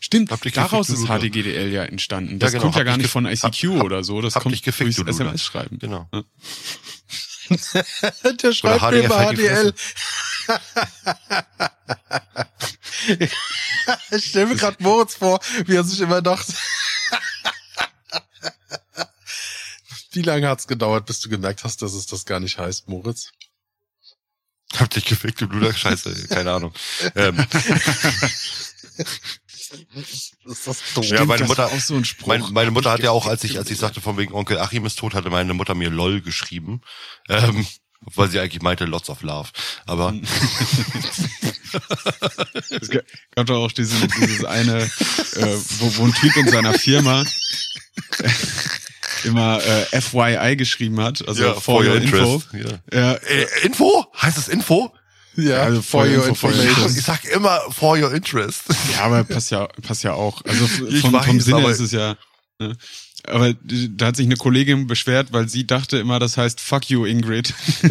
Stimmt, 0.00 0.30
daraus 0.54 0.88
ist 0.90 1.06
HDGDL 1.06 1.72
ja 1.72 1.84
entstanden. 1.84 2.38
Das 2.38 2.52
ja, 2.52 2.58
genau. 2.58 2.70
kommt 2.70 2.76
ja 2.76 2.84
gar 2.84 2.96
nicht 2.96 3.10
von 3.10 3.26
ICQ 3.26 3.78
hab, 3.78 3.84
oder 3.84 4.04
so, 4.04 4.20
das 4.20 4.34
kommt 4.34 4.62
gefickt, 4.62 4.96
durchs 4.98 5.10
SMS-Schreiben. 5.10 5.78
Genau. 5.78 6.08
Ja. 6.12 6.22
Der 8.42 8.52
schreibt 8.52 8.82
mir 8.92 9.04
über 9.04 9.32
HDL. 9.32 9.74
ich 14.12 14.24
stelle 14.24 14.46
mir 14.46 14.56
gerade 14.56 14.82
Moritz 14.82 15.14
vor, 15.14 15.40
wie 15.66 15.74
er 15.74 15.84
sich 15.84 16.00
immer 16.00 16.22
dachte. 16.22 16.54
Wie 20.14 20.22
lange 20.22 20.48
hat's 20.48 20.66
gedauert, 20.66 21.06
bis 21.06 21.20
du 21.20 21.28
gemerkt 21.28 21.64
hast, 21.64 21.82
dass 21.82 21.94
es 21.94 22.06
das 22.06 22.24
gar 22.24 22.40
nicht 22.40 22.58
heißt, 22.58 22.88
Moritz? 22.88 23.32
Hab 24.76 24.90
dich 24.90 25.04
gefickt, 25.04 25.40
du 25.40 25.46
Luder, 25.46 25.72
scheiße, 25.72 26.28
keine 26.28 26.52
Ahnung. 26.52 26.72
ähm. 27.14 27.44
ist 30.44 30.66
das 30.66 30.78
doof. 30.94 31.04
Ja, 31.06 31.24
meine 31.24 31.44
Mutter, 31.44 31.66
auch 31.66 31.80
so 31.80 31.94
ein 31.96 32.04
Spruch. 32.04 32.28
Meine, 32.28 32.48
meine 32.50 32.70
Mutter 32.70 32.90
hat 32.90 33.02
ja 33.02 33.10
auch, 33.10 33.26
als 33.26 33.44
ich, 33.44 33.58
als 33.58 33.70
ich 33.70 33.78
sagte, 33.78 34.00
von 34.00 34.16
wegen 34.16 34.32
Onkel 34.32 34.58
Achim 34.58 34.86
ist 34.86 34.98
tot, 34.98 35.14
hatte 35.14 35.30
meine 35.30 35.54
Mutter 35.54 35.74
mir 35.74 35.90
LOL 35.90 36.20
geschrieben. 36.20 36.80
Ähm, 37.28 37.66
weil 38.00 38.28
sie 38.28 38.38
eigentlich 38.38 38.62
meinte 38.62 38.84
Lots 38.84 39.08
of 39.08 39.22
Love. 39.22 39.48
Aber 39.86 40.12
es 42.70 42.90
gab 42.90 43.46
doch 43.46 43.64
auch 43.64 43.72
diese, 43.72 44.06
dieses 44.08 44.44
eine, 44.44 44.82
äh, 44.82 45.58
wo, 45.78 45.96
wo 45.96 46.04
ein 46.04 46.12
Typ 46.14 46.36
in 46.36 46.48
seiner 46.48 46.74
Firma 46.74 47.24
immer 49.24 49.60
äh, 49.62 50.00
FYI 50.00 50.56
geschrieben 50.56 51.00
hat, 51.00 51.26
also 51.26 51.42
ja, 51.42 51.54
for, 51.54 51.82
your, 51.84 51.94
your 51.94 52.02
info. 52.02 52.42
Ja. 52.52 52.78
Ja. 52.92 53.12
Äh, 53.14 53.46
info? 53.62 54.06
Heißt 54.20 54.38
es 54.38 54.48
Info? 54.48 54.92
Ja, 55.36 55.62
also 55.64 55.82
for, 55.82 56.06
your 56.06 56.26
information. 56.26 56.96
Ich 56.96 57.02
sag 57.02 57.24
immer 57.24 57.60
for 57.70 57.98
your 57.98 58.12
interest. 58.12 58.62
Ja, 58.92 59.00
aber 59.00 59.24
passt 59.24 59.50
ja, 59.50 59.66
passt 59.82 60.04
ja 60.04 60.12
auch. 60.12 60.42
Also 60.44 60.66
von, 60.68 61.12
weiß, 61.12 61.26
vom 61.26 61.40
Sinne 61.40 61.68
ist 61.68 61.80
es 61.80 61.90
ja. 61.92 62.16
Ne? 62.60 62.76
Aber 63.26 63.54
da 63.64 64.06
hat 64.06 64.16
sich 64.16 64.26
eine 64.26 64.36
Kollegin 64.36 64.86
beschwert, 64.86 65.32
weil 65.32 65.48
sie 65.48 65.66
dachte 65.66 65.98
immer, 65.98 66.18
das 66.18 66.36
heißt 66.36 66.60
fuck 66.60 66.88
you, 66.90 67.06
Ingrid. 67.06 67.54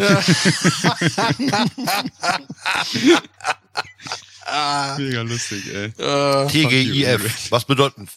Mega 4.96 5.22
lustig, 5.22 5.64
ey. 5.74 5.88
Uh, 5.98 6.46
TGIF. 6.48 7.50
Was 7.50 7.64
bedeutet, 7.64 8.08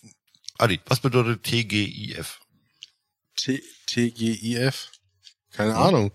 Adi, 0.57 0.80
was 0.86 0.99
bedeutet 0.99 1.43
TGIF? 1.43 2.39
T 3.38 3.63
TGIF? 3.88 4.89
Keine 5.51 5.71
hm. 5.71 5.81
Ahnung. 5.81 6.11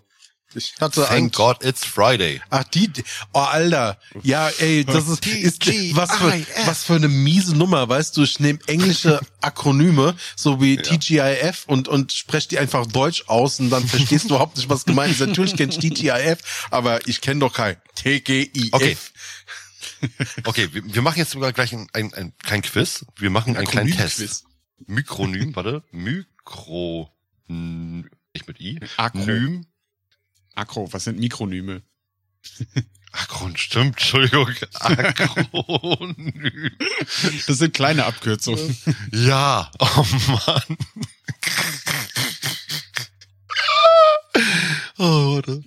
Ich 0.55 0.75
hatte 0.81 1.05
Thank 1.07 1.35
God 1.35 1.65
it's 1.65 1.85
Friday. 1.85 2.41
Ach, 2.51 2.65
die, 2.65 2.91
oh, 3.33 3.39
Alter. 3.39 3.99
Ja, 4.23 4.49
ey, 4.59 4.85
das 4.85 5.09
ist, 5.09 5.27
ist 5.27 5.67
was 5.97 6.15
für, 6.15 6.47
was 6.67 6.85
für 6.85 6.95
eine 6.95 7.09
miese 7.09 7.57
Nummer, 7.57 7.89
weißt 7.89 8.17
du? 8.17 8.23
Ich 8.23 8.39
nehme 8.39 8.59
englische 8.67 9.21
Akronyme, 9.41 10.15
so 10.37 10.61
wie 10.61 10.77
ja. 10.77 10.83
TGIF 10.83 11.65
und, 11.67 11.89
und 11.89 12.13
sprech 12.13 12.49
die 12.49 12.59
einfach 12.59 12.87
Deutsch 12.87 13.25
aus 13.29 13.61
und 13.61 13.71
dann 13.71 13.87
verstehst 13.87 14.25
du 14.25 14.35
überhaupt 14.35 14.57
nicht, 14.57 14.69
was 14.69 14.85
gemeint 14.85 15.13
ist. 15.13 15.21
Natürlich 15.21 15.57
kenn 15.57 15.71
ich 15.71 15.79
TGIF, 15.79 16.69
aber 16.71 17.07
ich 17.09 17.21
kenne 17.21 17.41
doch 17.41 17.55
kein 17.55 17.77
TGIF. 17.95 18.73
Okay. 18.73 18.97
Okay, 20.45 20.69
wir, 20.73 20.83
wir 20.95 21.03
machen 21.03 21.19
jetzt 21.19 21.31
sogar 21.31 21.53
gleich 21.53 21.73
ein, 21.73 21.87
ein, 21.93 22.13
ein 22.15 22.33
kein 22.43 22.63
Quiz. 22.63 23.07
Wir 23.17 23.31
machen 23.31 23.57
einen 23.57 23.67
kleinen 23.67 23.93
Test. 23.93 24.45
Mikronym, 24.87 25.55
warte. 25.55 25.85
Mikro, 26.45 27.11
nicht 27.47 28.49
mit 28.49 28.61
I. 28.61 28.81
Akronym. 28.97 29.67
Akro, 30.55 30.93
was 30.93 31.05
sind 31.05 31.19
Mikronyme? 31.19 31.83
Akron, 33.13 33.57
stimmt, 33.57 33.99
Entschuldigung. 33.99 34.53
Akronym. 34.75 36.77
Das 37.47 37.59
sind 37.59 37.75
kleine 37.75 38.07
Abkürzungen. 38.07 38.77
Ja, 39.13 39.71
oh 39.79 40.07
Mann. 40.29 40.77
Oh, 44.99 45.37
warte. 45.37 45.63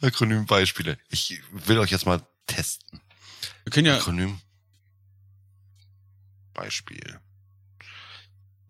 Akronym-Beispiele. 0.00 0.98
Ich 1.08 1.40
will 1.50 1.78
euch 1.78 1.90
jetzt 1.90 2.06
mal 2.06 2.24
testen. 2.46 3.00
Wir 3.64 3.72
können 3.72 3.86
ja. 3.86 3.96
Akronym. 3.96 4.40
Beispiel. 6.52 7.20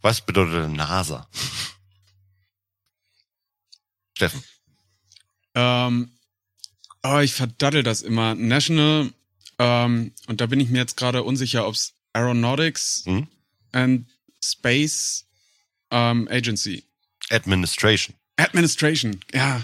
Was 0.01 0.21
bedeutet 0.21 0.71
NASA? 0.71 1.29
Steffen. 4.17 4.43
Ähm, 5.55 6.11
oh, 7.03 7.19
ich 7.19 7.35
verdattel 7.35 7.83
das 7.83 8.03
immer. 8.03 8.35
National, 8.35 9.13
ähm, 9.59 10.13
und 10.27 10.41
da 10.41 10.47
bin 10.47 10.61
ich 10.61 10.69
mir 10.69 10.79
jetzt 10.79 10.97
gerade 10.97 11.23
unsicher, 11.23 11.67
ob 11.67 11.75
es 11.75 11.95
Aeronautics 12.13 13.05
mhm. 13.07 13.29
and 13.73 14.09
Space 14.43 15.27
ähm, 15.91 16.29
Agency. 16.31 16.85
Administration. 17.31 18.17
Administration, 18.37 19.21
ja. 19.33 19.63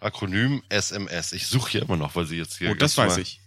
Akronym 0.00 0.62
SMS. 0.68 1.32
Ich 1.32 1.46
suche 1.46 1.70
hier 1.72 1.82
immer 1.82 1.96
noch, 1.96 2.14
weil 2.16 2.26
sie 2.26 2.36
jetzt 2.36 2.58
hier. 2.58 2.70
Oh, 2.70 2.74
das 2.74 2.96
weiß 2.96 3.18
ich. 3.18 3.40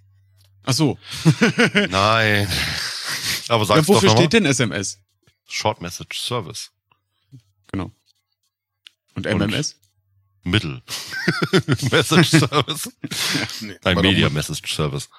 Ach 0.64 0.74
so. 0.74 0.98
Nein. 1.90 2.48
Aber 3.48 3.66
sag's 3.66 3.82
ja, 3.82 3.88
wofür 3.88 4.10
doch 4.10 4.18
steht 4.18 4.34
denn 4.34 4.46
SMS? 4.46 5.00
Short 5.48 5.82
Message 5.82 6.20
Service. 6.20 6.72
Genau. 7.72 7.92
Und 9.16 9.26
MMS? 9.26 9.74
Und 10.44 10.52
Mittel. 10.52 10.82
Message 11.92 12.30
Service. 12.32 12.90
nee, 13.62 13.78
Ein 13.84 13.98
Media 14.02 14.30
Message 14.30 14.74
Service. 14.76 15.10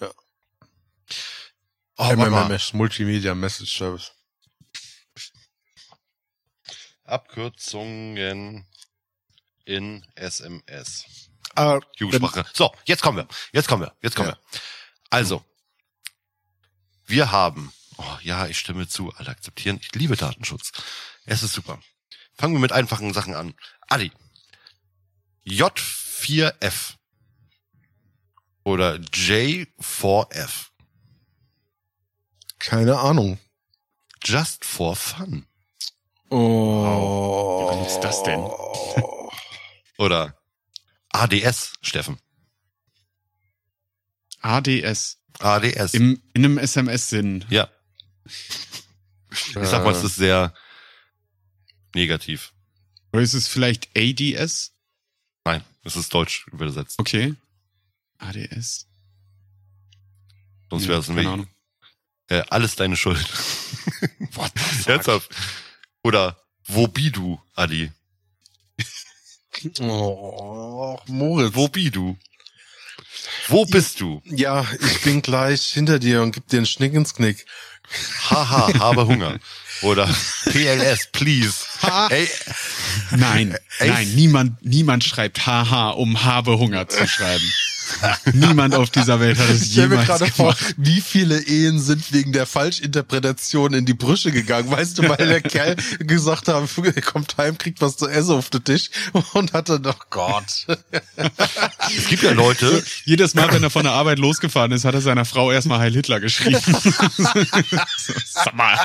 Ja. 0.00 0.10
Oh, 1.96 2.12
MMS, 2.14 2.72
Multimedia 2.72 3.34
Message 3.34 3.76
Service. 3.76 4.12
Abkürzungen 7.04 8.66
in 9.64 10.04
SMS. 10.14 11.04
Ah, 11.54 11.80
Jugendsprache. 11.96 12.44
So, 12.52 12.74
jetzt 12.84 13.02
kommen 13.02 13.18
wir. 13.18 13.28
Jetzt 13.52 13.68
kommen 13.68 13.82
wir. 13.82 13.94
Jetzt 14.02 14.16
kommen 14.16 14.30
Ja. 14.30 14.36
wir. 14.50 14.60
Also, 15.10 15.44
wir 17.06 17.30
haben, 17.30 17.72
oh 17.96 18.18
ja, 18.22 18.46
ich 18.46 18.58
stimme 18.58 18.88
zu, 18.88 19.12
alle 19.14 19.30
akzeptieren. 19.30 19.78
Ich 19.80 19.92
liebe 19.94 20.16
Datenschutz. 20.16 20.72
Es 21.24 21.42
ist 21.42 21.52
super. 21.52 21.80
Fangen 22.36 22.54
wir 22.54 22.60
mit 22.60 22.72
einfachen 22.72 23.12
Sachen 23.12 23.34
an. 23.34 23.54
Adi. 23.88 24.12
J4F. 25.46 26.94
Oder 28.64 28.94
J4F. 28.94 30.68
keine 32.58 32.98
Ahnung. 32.98 33.38
Just 34.24 34.64
for 34.64 34.96
fun. 34.96 35.46
Oh. 36.30 37.66
Wann 37.68 37.84
ist 37.84 38.00
das 38.00 38.22
denn? 38.22 38.40
Oder 39.98 40.34
ADS, 41.10 41.74
Steffen. 41.82 42.18
ADS. 44.40 45.18
ADS. 45.38 45.94
Im, 45.94 46.22
in 46.32 46.44
einem 46.44 46.58
SMS-Sinn. 46.58 47.44
ja. 47.50 47.68
Ich 48.26 49.52
sag 49.54 49.84
mal, 49.84 49.92
es 49.94 50.04
ist 50.04 50.16
sehr 50.16 50.54
negativ. 51.94 52.52
Oder 53.12 53.22
ist 53.22 53.34
es 53.34 53.48
vielleicht 53.48 53.88
ADS? 53.96 54.72
Nein, 55.44 55.62
es 55.82 55.96
ist 55.96 56.12
deutsch 56.14 56.46
übersetzt. 56.48 56.98
Okay. 56.98 57.34
ADS. 58.18 58.86
Sonst 60.70 60.84
Ja, 60.84 60.88
wäre 60.90 61.00
es 61.00 61.08
nämlich 61.08 61.26
Ahnung. 61.26 61.46
äh, 62.28 62.42
alles 62.48 62.76
deine 62.76 62.96
Schuld. 62.96 63.18
What? 64.32 64.52
Ernsthaft. 64.86 65.30
Oder 66.02 66.40
wo 66.66 66.86
bi 66.88 67.10
du, 67.10 67.40
Adi? 67.54 67.90
Oh, 69.80 70.98
Moritz. 71.06 71.54
Wo 71.54 71.68
bi 71.68 71.90
du? 71.90 72.18
Wo 73.48 73.64
bist 73.66 74.00
du? 74.00 74.20
Ja, 74.24 74.66
ich 74.80 75.02
bin 75.02 75.22
gleich 75.22 75.62
hinter 75.72 75.98
dir 75.98 76.22
und 76.22 76.32
gib 76.32 76.48
dir 76.48 76.58
einen 76.58 76.66
Schnick 76.66 76.94
ins 76.94 77.14
Knick. 77.14 77.46
Haha, 78.30 78.78
habe 78.78 79.06
Hunger. 79.06 79.38
Oder 79.82 80.08
PLS, 80.44 81.08
please. 81.12 81.54
Ey, 82.10 82.28
Nein, 83.10 83.56
Ey. 83.78 83.88
nein, 83.90 84.08
niemand, 84.14 84.64
niemand 84.64 85.04
schreibt 85.04 85.46
haha, 85.46 85.90
um 85.90 86.24
habe 86.24 86.58
Hunger 86.58 86.88
zu 86.88 87.06
schreiben. 87.06 87.44
niemand 88.32 88.74
auf 88.74 88.90
dieser 88.90 89.20
Welt 89.20 89.38
hat 89.38 89.48
es 89.50 89.62
Ich 89.62 89.72
stell 89.72 89.88
mir 89.88 90.00
jemals 90.00 90.08
gerade 90.20 90.26
vor, 90.32 90.54
gemacht. 90.54 90.74
wie 90.76 91.00
viele 91.00 91.40
Ehen 91.40 91.80
sind 91.80 92.12
wegen 92.12 92.32
der 92.32 92.46
Falschinterpretation 92.46 93.74
in 93.74 93.86
die 93.86 93.94
Brüche 93.94 94.32
gegangen. 94.32 94.70
Weißt 94.70 94.98
du, 94.98 95.08
weil 95.08 95.16
der 95.26 95.40
Kerl 95.42 95.76
gesagt 96.00 96.48
hat, 96.48 96.68
er 96.78 97.02
kommt 97.02 97.36
heim, 97.36 97.58
kriegt 97.58 97.80
was 97.80 97.96
zu 97.96 98.08
essen 98.08 98.32
auf 98.34 98.50
den 98.50 98.64
Tisch 98.64 98.90
und 99.32 99.52
hat 99.52 99.68
dann, 99.68 99.84
oh 99.86 99.94
Gott. 100.10 100.66
es 101.96 102.08
gibt 102.08 102.22
ja 102.22 102.32
Leute, 102.32 102.82
Jedes 103.04 103.34
Mal, 103.34 103.52
wenn 103.52 103.62
er 103.62 103.70
von 103.70 103.84
der 103.84 103.92
Arbeit 103.92 104.18
losgefahren 104.18 104.72
ist, 104.72 104.84
hat 104.84 104.94
er 104.94 105.00
seiner 105.00 105.24
Frau 105.24 105.50
erstmal 105.52 105.78
Heil 105.78 105.92
Hitler 105.92 106.20
geschrieben. 106.20 106.60
Sag 108.24 108.54
mal. 108.54 108.78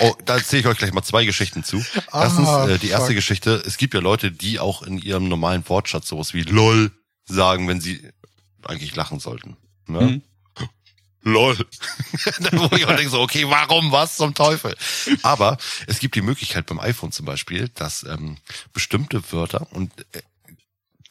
oh, 0.00 0.14
da 0.24 0.36
erzähle 0.36 0.60
ich 0.60 0.66
euch 0.66 0.78
gleich 0.78 0.92
mal 0.92 1.02
zwei 1.02 1.24
Geschichten 1.24 1.64
zu. 1.64 1.84
Erstens, 2.12 2.48
Ah, 2.48 2.68
äh, 2.68 2.78
die 2.78 2.88
erste 2.88 3.08
fuck. 3.08 3.16
Geschichte, 3.16 3.62
es 3.66 3.76
gibt 3.76 3.94
ja 3.94 4.00
Leute, 4.00 4.30
die 4.32 4.58
auch 4.58 4.82
in 4.82 4.98
ihrem 4.98 5.28
normalen 5.28 5.62
Wortschatz 5.68 6.08
sowas 6.08 6.34
wie 6.34 6.42
LOL 6.42 6.90
sagen, 7.34 7.68
wenn 7.68 7.80
sie 7.80 8.02
eigentlich 8.64 8.94
lachen 8.94 9.20
sollten. 9.20 9.56
Ne? 9.86 10.00
Mhm. 10.00 10.22
LOL. 11.22 11.56
Wo 12.52 12.76
ich 12.76 12.86
auch 12.86 12.96
denke 12.96 13.10
so, 13.10 13.20
okay, 13.20 13.44
warum, 13.48 13.92
was 13.92 14.16
zum 14.16 14.34
Teufel? 14.34 14.74
Aber 15.22 15.58
es 15.86 15.98
gibt 15.98 16.14
die 16.14 16.22
Möglichkeit 16.22 16.66
beim 16.66 16.80
iPhone 16.80 17.12
zum 17.12 17.26
Beispiel, 17.26 17.68
dass 17.74 18.04
ähm, 18.04 18.38
bestimmte 18.72 19.32
Wörter 19.32 19.66
und 19.72 19.92
äh, 20.12 20.22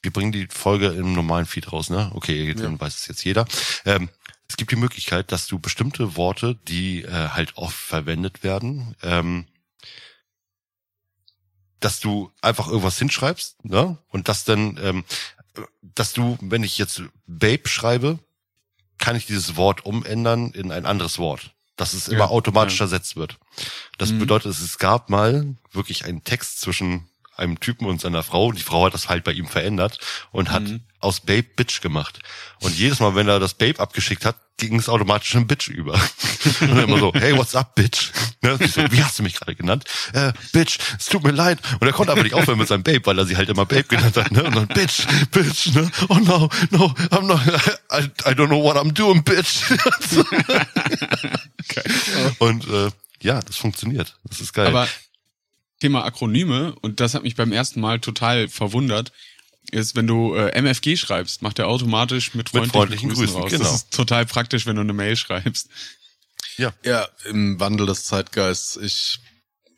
wir 0.01 0.11
bringen 0.11 0.31
die 0.31 0.47
Folge 0.47 0.87
im 0.87 1.13
normalen 1.13 1.45
Feed 1.45 1.71
raus, 1.71 1.89
ne? 1.89 2.09
Okay, 2.13 2.53
dann 2.53 2.79
weiß 2.79 2.95
es 2.95 3.07
jetzt 3.07 3.25
jeder. 3.25 3.45
Ähm, 3.85 4.09
es 4.47 4.57
gibt 4.57 4.71
die 4.71 4.77
Möglichkeit, 4.77 5.31
dass 5.31 5.47
du 5.47 5.59
bestimmte 5.59 6.15
Worte, 6.15 6.55
die 6.67 7.03
äh, 7.03 7.29
halt 7.29 7.57
oft 7.57 7.75
verwendet 7.75 8.43
werden, 8.43 8.95
ähm, 9.03 9.45
dass 11.79 11.99
du 11.99 12.31
einfach 12.41 12.67
irgendwas 12.67 12.97
hinschreibst, 12.97 13.63
ne? 13.65 13.97
Und 14.07 14.29
das 14.29 14.45
dann, 14.45 14.79
ähm, 14.81 15.03
dass 15.81 16.13
du, 16.13 16.37
wenn 16.41 16.63
ich 16.63 16.77
jetzt 16.77 17.01
Babe 17.27 17.67
schreibe, 17.67 18.19
kann 18.97 19.15
ich 19.15 19.25
dieses 19.25 19.55
Wort 19.55 19.85
umändern 19.85 20.51
in 20.51 20.71
ein 20.71 20.85
anderes 20.85 21.19
Wort. 21.19 21.51
Dass 21.77 21.93
es 21.93 22.09
immer 22.09 22.25
Ja, 22.25 22.29
automatisch 22.29 22.79
ja. 22.79 22.85
ersetzt 22.85 23.15
wird. 23.15 23.37
Das 23.97 24.11
Mhm. 24.11 24.19
bedeutet, 24.19 24.51
es 24.51 24.77
gab 24.77 25.09
mal 25.09 25.55
wirklich 25.71 26.03
einen 26.05 26.23
Text 26.23 26.59
zwischen 26.59 27.07
einem 27.37 27.59
Typen 27.61 27.85
und 27.87 28.01
seiner 28.01 28.21
Frau. 28.23 28.51
Die 28.51 28.61
Frau 28.61 28.85
hat 28.85 28.93
das 28.93 29.07
halt 29.07 29.23
bei 29.23 29.31
ihm 29.31 29.47
verändert 29.47 29.97
und 30.31 30.51
hat 30.51 30.63
Mhm. 30.63 30.81
aus 30.99 31.21
Babe 31.21 31.43
Bitch 31.55 31.79
gemacht. 31.79 32.19
Und 32.59 32.75
jedes 32.77 32.99
Mal, 32.99 33.15
wenn 33.15 33.29
er 33.29 33.39
das 33.39 33.53
Babe 33.53 33.79
abgeschickt 33.79 34.25
hat, 34.25 34.35
ging 34.67 34.79
es 34.79 34.89
automatisch 34.89 35.33
in 35.35 35.47
Bitch 35.47 35.69
über. 35.69 35.93
Und 36.61 36.69
dann 36.69 36.79
immer 36.79 36.99
so, 36.99 37.13
hey, 37.13 37.35
what's 37.37 37.55
up, 37.55 37.75
Bitch? 37.75 38.11
Ne? 38.41 38.57
So, 38.67 38.81
wie 38.91 39.03
hast 39.03 39.19
du 39.19 39.23
mich 39.23 39.35
gerade 39.35 39.55
genannt? 39.55 39.85
Äh, 40.13 40.33
Bitch, 40.51 40.79
es 40.97 41.07
tut 41.07 41.23
mir 41.23 41.31
leid. 41.31 41.59
Und 41.79 41.87
er 41.87 41.93
konnte 41.93 42.11
aber 42.11 42.23
nicht 42.23 42.33
aufhören 42.33 42.59
mit 42.59 42.67
seinem 42.67 42.83
Babe, 42.83 43.05
weil 43.05 43.17
er 43.17 43.25
sie 43.25 43.37
halt 43.37 43.49
immer 43.49 43.65
Babe 43.65 43.83
genannt 43.83 44.17
hat. 44.17 44.31
Ne? 44.31 44.43
Und 44.43 44.55
dann 44.55 44.67
Bitch, 44.67 45.07
Bitch, 45.31 45.73
ne? 45.73 45.89
Oh 46.09 46.15
no, 46.15 46.49
no, 46.71 46.93
I'm 47.11 47.25
not, 47.25 47.41
I, 47.91 48.03
I 48.29 48.33
don't 48.33 48.47
know 48.47 48.63
what 48.63 48.77
I'm 48.77 48.91
doing, 48.91 49.23
Bitch. 49.23 49.63
Und 52.39 52.67
äh, 52.67 52.89
ja, 53.21 53.41
das 53.41 53.57
funktioniert. 53.57 54.17
Das 54.23 54.41
ist 54.41 54.53
geil. 54.53 54.67
Aber 54.67 54.87
Thema 55.79 56.03
Akronyme, 56.03 56.75
und 56.81 56.99
das 56.99 57.13
hat 57.13 57.23
mich 57.23 57.35
beim 57.35 57.51
ersten 57.51 57.79
Mal 57.79 57.99
total 57.99 58.47
verwundert, 58.49 59.11
ist, 59.71 59.95
wenn 59.95 60.07
du 60.07 60.35
äh, 60.35 60.51
MFG 60.61 60.97
schreibst, 60.97 61.41
macht 61.41 61.59
er 61.59 61.67
automatisch 61.67 62.33
mit 62.33 62.49
freundlichen, 62.49 62.71
freundlichen 62.71 63.09
Grüßen, 63.09 63.25
Grüßen, 63.25 63.41
raus. 63.41 63.51
genau. 63.51 63.63
Das 63.63 63.73
ist 63.75 63.91
total 63.91 64.25
praktisch, 64.25 64.65
wenn 64.65 64.75
du 64.75 64.81
eine 64.81 64.93
Mail 64.93 65.15
schreibst. 65.15 65.69
Ja, 66.57 67.07
im 67.25 67.59
Wandel 67.59 67.85
des 67.87 68.03
Zeitgeists. 68.05 68.75
Ich 68.77 69.19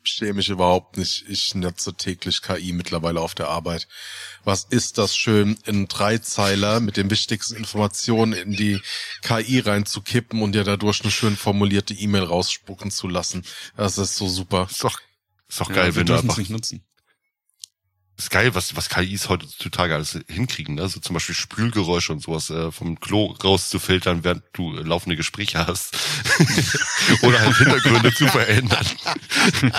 stehe 0.02 0.34
mich 0.34 0.48
überhaupt 0.48 0.96
nicht. 0.96 1.24
Ich 1.28 1.54
nutze 1.54 1.94
täglich 1.94 2.42
KI 2.42 2.72
mittlerweile 2.72 3.20
auf 3.20 3.34
der 3.34 3.48
Arbeit. 3.48 3.86
Was 4.44 4.64
ist 4.64 4.98
das 4.98 5.16
schön, 5.16 5.56
in 5.64 5.86
Dreizeiler 5.86 6.80
mit 6.80 6.96
den 6.96 7.10
wichtigsten 7.10 7.54
Informationen 7.54 8.32
in 8.32 8.52
die 8.52 8.80
KI 9.22 9.60
reinzukippen 9.60 10.42
und 10.42 10.52
dir 10.52 10.64
dadurch 10.64 11.02
eine 11.02 11.12
schön 11.12 11.36
formulierte 11.36 11.94
E-Mail 11.94 12.24
rausspucken 12.24 12.90
zu 12.90 13.06
lassen. 13.08 13.44
Das 13.76 13.98
ist 13.98 14.16
so 14.16 14.28
super. 14.28 14.66
ist 14.70 14.82
doch, 14.82 14.98
ist 15.48 15.60
doch 15.60 15.68
Ja, 15.68 15.76
geil, 15.76 15.94
wenn 15.94 16.06
du 16.06 16.14
einfach 16.14 16.38
nicht 16.38 16.50
nutzen. 16.50 16.84
Ist 18.18 18.30
geil, 18.30 18.54
was, 18.54 18.76
was 18.76 18.88
KIs 18.88 19.28
heutzutage 19.28 19.94
alles 19.94 20.18
hinkriegen, 20.28 20.74
ne? 20.74 20.88
So 20.88 21.00
zum 21.00 21.14
Beispiel 21.14 21.34
Spülgeräusche 21.34 22.12
und 22.12 22.22
sowas 22.22 22.50
äh, 22.50 22.70
vom 22.70 23.00
Klo 23.00 23.34
rauszufiltern, 23.42 24.22
während 24.22 24.42
du 24.52 24.76
äh, 24.76 24.82
laufende 24.82 25.16
Gespräche 25.16 25.66
hast. 25.66 25.96
oder 27.22 27.40
halt 27.40 27.56
Hintergründe 27.56 28.14
zu 28.14 28.26
verändern. 28.28 28.86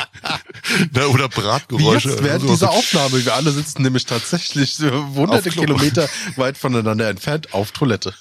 ne? 0.93 1.07
Oder 1.07 1.29
Bratgeräusche. 1.29 2.09
Jetzt 2.09 2.23
während 2.23 2.49
dieser 2.49 2.71
Aufnahme, 2.71 3.23
wir 3.23 3.33
alle 3.35 3.51
sitzen 3.51 3.83
nämlich 3.83 4.05
tatsächlich 4.05 4.79
äh, 4.81 4.89
hunderte. 4.89 5.49
Kilometer 5.49 6.09
weit 6.35 6.57
voneinander 6.57 7.09
entfernt 7.09 7.53
auf 7.53 7.71
Toilette. 7.71 8.13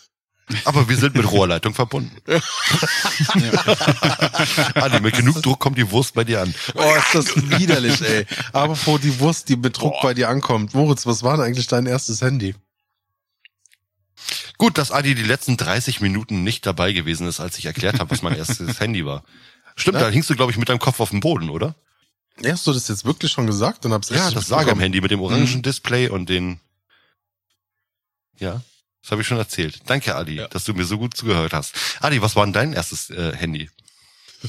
Aber 0.65 0.89
wir 0.89 0.97
sind 0.97 1.15
mit 1.15 1.31
Rohrleitung 1.31 1.75
verbunden. 1.75 2.15
Adi, 4.75 5.01
mit 5.03 5.17
genug 5.17 5.43
Druck 5.43 5.59
kommt 5.61 5.79
die 5.79 5.91
Wurst 5.91 6.15
bei 6.15 6.25
dir 6.25 6.43
an. 6.43 6.55
Oh, 6.75 6.95
ist 6.97 7.15
das 7.15 7.37
widerlich, 7.59 8.01
ey. 8.03 8.27
Aber 8.53 8.77
vor 8.77 8.99
die 8.99 9.19
Wurst, 9.21 9.49
die 9.49 9.57
mit 9.57 9.79
Druck 9.79 9.95
bei 10.03 10.15
dir 10.15 10.29
ankommt. 10.29 10.75
Moritz, 10.75 11.07
was 11.07 11.23
war 11.23 11.37
denn 11.37 11.47
eigentlich 11.47 11.67
dein 11.67 11.87
erstes 11.87 12.21
Handy? 12.23 12.55
Gut, 14.59 14.79
dass 14.79 14.91
Adi 14.93 15.15
die 15.15 15.23
letzten 15.23 15.57
30 15.57 16.01
Minuten 16.01 16.45
nicht 16.45 16.65
dabei 16.67 16.93
gewesen 16.93 17.27
ist, 17.27 17.41
als 17.41 17.59
ich 17.59 17.67
erklärt 17.67 17.99
habe, 17.99 18.11
was 18.11 18.23
mein 18.23 18.37
erstes 18.37 18.79
Handy 18.81 19.05
war. 19.05 19.25
Stimmt, 19.75 19.97
Ja. 19.97 20.03
da 20.05 20.11
hingst 20.11 20.31
du, 20.31 20.37
glaube 20.37 20.53
ich, 20.53 20.59
mit 20.59 20.69
deinem 20.69 20.79
Kopf 20.79 21.01
auf 21.01 21.11
dem 21.11 21.21
Boden, 21.21 21.49
oder? 21.51 21.75
Ja, 22.41 22.53
hast 22.53 22.67
du 22.67 22.73
das 22.73 22.89
jetzt 22.89 23.05
wirklich 23.05 23.33
schon 23.33 23.47
gesagt? 23.47 23.85
Dann 23.85 23.93
hab's 23.93 24.09
Ja, 24.09 24.17
das 24.17 24.35
mitbekommen. 24.35 24.61
Sagam-Handy 24.67 25.01
mit 25.01 25.11
dem 25.11 25.21
orangen 25.21 25.51
Mhm. 25.53 25.63
Display 25.63 26.09
und 26.09 26.29
den. 26.29 26.61
Ja, 28.39 28.63
das 29.03 29.11
habe 29.11 29.23
ich 29.23 29.29
schon 29.29 29.39
erzählt. 29.39 29.81
Danke, 29.87 30.15
Adi, 30.15 30.37
Ja. 30.37 30.49
dass 30.49 30.65
du 30.65 30.75
mir 30.75 30.85
so 30.85 30.99
gut 30.99 31.17
zugehört 31.17 31.53
hast. 31.53 31.75
Adi, 32.01 32.23
was 32.23 32.37
war 32.37 32.45
denn 32.47 32.53
dein 32.53 32.73
erstes 32.73 33.11
äh, 33.11 33.37
Handy? 33.37 33.69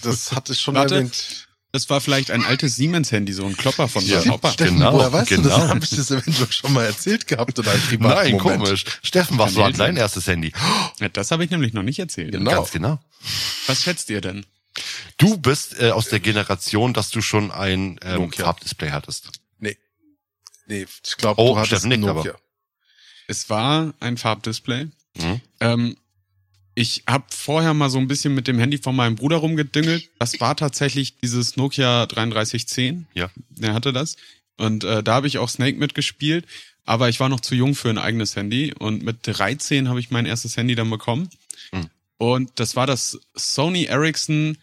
Das 0.03 0.31
hatte 0.31 0.53
ich 0.53 0.61
schon 0.61 0.75
Warte. 0.75 0.95
erwähnt. 0.95 1.47
Das 1.71 1.89
war 1.89 2.01
vielleicht 2.01 2.29
ein 2.29 2.45
altes 2.45 2.75
Siemens-Handy, 2.75 3.33
so 3.33 3.45
ein 3.47 3.57
Klopper 3.57 3.87
von 3.87 4.05
Ja. 4.05 4.21
Steffen, 4.21 4.75
genau, 4.77 4.93
woher 4.93 5.11
weißt 5.11 5.31
du 5.31 5.35
genau. 5.37 5.49
das? 5.57 5.69
Habe 5.69 5.83
ich 5.83 5.89
das 5.89 6.11
eventuell 6.11 6.51
schon 6.51 6.71
mal 6.71 6.85
erzählt 6.85 7.25
gehabt 7.27 7.57
in 7.57 7.67
einem 7.67 7.81
privaten 7.81 8.15
Nein, 8.31 8.31
Moment? 8.37 8.61
komisch. 8.63 8.85
Steffen, 9.01 9.39
was 9.39 9.55
war 9.55 9.71
dein 9.71 9.97
erstes 9.97 10.27
Handy? 10.27 10.53
Ja, 10.99 11.09
das 11.09 11.31
habe 11.31 11.43
ich 11.43 11.49
nämlich 11.49 11.73
noch 11.73 11.81
nicht 11.81 11.97
erzählt. 11.97 12.31
Genau. 12.31 12.51
Ganz 12.51 12.69
genau. 12.71 12.99
Was 13.65 13.81
schätzt 13.81 14.07
ihr 14.11 14.21
denn? 14.21 14.45
Du 15.17 15.37
bist 15.37 15.79
äh, 15.79 15.89
aus 15.89 16.09
der 16.09 16.19
Generation, 16.19 16.93
dass 16.93 17.09
du 17.09 17.21
schon 17.21 17.49
ein 17.51 17.99
ähm. 18.03 18.31
Farbdisplay 18.31 18.91
hattest. 18.91 19.29
Nee. 19.57 19.77
Nee, 20.67 20.85
ich 21.05 21.17
glaube, 21.17 21.41
Oh, 21.41 21.53
du 21.53 21.55
hattest 21.57 21.69
Steffen 21.69 21.89
nickt 21.89 22.01
Nokia. 22.03 22.35
Es 23.27 23.49
war 23.49 23.93
ein 23.99 24.17
Farbdisplay. 24.17 24.87
Mhm. 25.17 25.41
Ähm, 25.59 25.97
ich 26.75 27.03
habe 27.07 27.25
vorher 27.29 27.73
mal 27.73 27.89
so 27.89 27.99
ein 27.99 28.07
bisschen 28.07 28.33
mit 28.33 28.47
dem 28.47 28.57
Handy 28.57 28.77
von 28.77 28.95
meinem 28.95 29.15
Bruder 29.15 29.37
rumgedüngelt. 29.37 30.09
Das 30.19 30.39
war 30.39 30.55
tatsächlich 30.55 31.17
dieses 31.17 31.55
Nokia 31.55 32.07
3310. 32.07 33.07
Ja. 33.13 33.29
Der 33.49 33.73
hatte 33.73 33.93
das. 33.93 34.15
Und 34.57 34.83
äh, 34.83 35.03
da 35.03 35.13
habe 35.15 35.27
ich 35.27 35.37
auch 35.37 35.49
Snake 35.49 35.77
mitgespielt. 35.77 36.45
Aber 36.85 37.07
ich 37.09 37.19
war 37.19 37.29
noch 37.29 37.39
zu 37.39 37.53
jung 37.55 37.75
für 37.75 37.89
ein 37.89 37.99
eigenes 37.99 38.35
Handy. 38.35 38.73
Und 38.77 39.03
mit 39.03 39.17
13 39.21 39.87
habe 39.87 39.99
ich 39.99 40.09
mein 40.09 40.25
erstes 40.25 40.57
Handy 40.57 40.73
dann 40.75 40.89
bekommen. 40.89 41.29
Mhm. 41.71 41.89
Und 42.17 42.51
das 42.55 42.75
war 42.75 42.87
das 42.87 43.19
Sony 43.35 43.85
Ericsson 43.85 44.57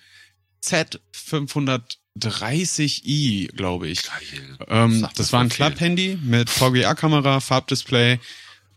Z530i, 0.64 3.54
glaube 3.54 3.88
ich. 3.88 4.02
Geil. 4.02 4.58
Ähm, 4.68 5.06
das 5.14 5.32
war 5.32 5.40
ein 5.40 5.48
Club-Handy 5.48 6.18
mit 6.22 6.50
VGA-Kamera, 6.50 7.40
Farbdisplay. 7.40 8.18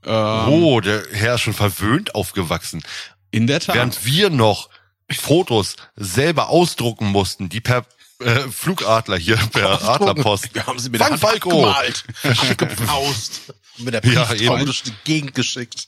Ähm, 0.05 0.47
oh, 0.47 0.81
der 0.81 1.03
Herr 1.11 1.35
ist 1.35 1.41
schon 1.41 1.53
verwöhnt 1.53 2.15
aufgewachsen. 2.15 2.83
In 3.31 3.47
der 3.47 3.59
Tat. 3.59 3.75
Während 3.75 4.05
wir 4.05 4.29
noch 4.29 4.69
Fotos 5.11 5.75
selber 5.95 6.49
ausdrucken 6.49 7.07
mussten, 7.07 7.49
die 7.49 7.61
per 7.61 7.85
äh, 8.19 8.39
Flugadler 8.49 9.17
hier 9.17 9.37
per 9.37 9.81
Adlerpost. 9.81 10.53
Wir 10.53 10.65
haben 10.65 10.79
sie 10.79 10.89
mit 10.89 11.01
Fang 11.01 11.19
der 11.19 11.21
Hand 11.21 11.41
Falco. 11.41 11.49
gemalt, 11.49 12.03
abgepaust, 12.23 13.53
mit 13.79 13.93
der 13.93 14.01
Brieftaube 14.01 14.43
ja, 14.43 14.63
durch 14.63 14.83
die 14.83 14.93
Gegend 15.03 15.35
geschickt. 15.35 15.87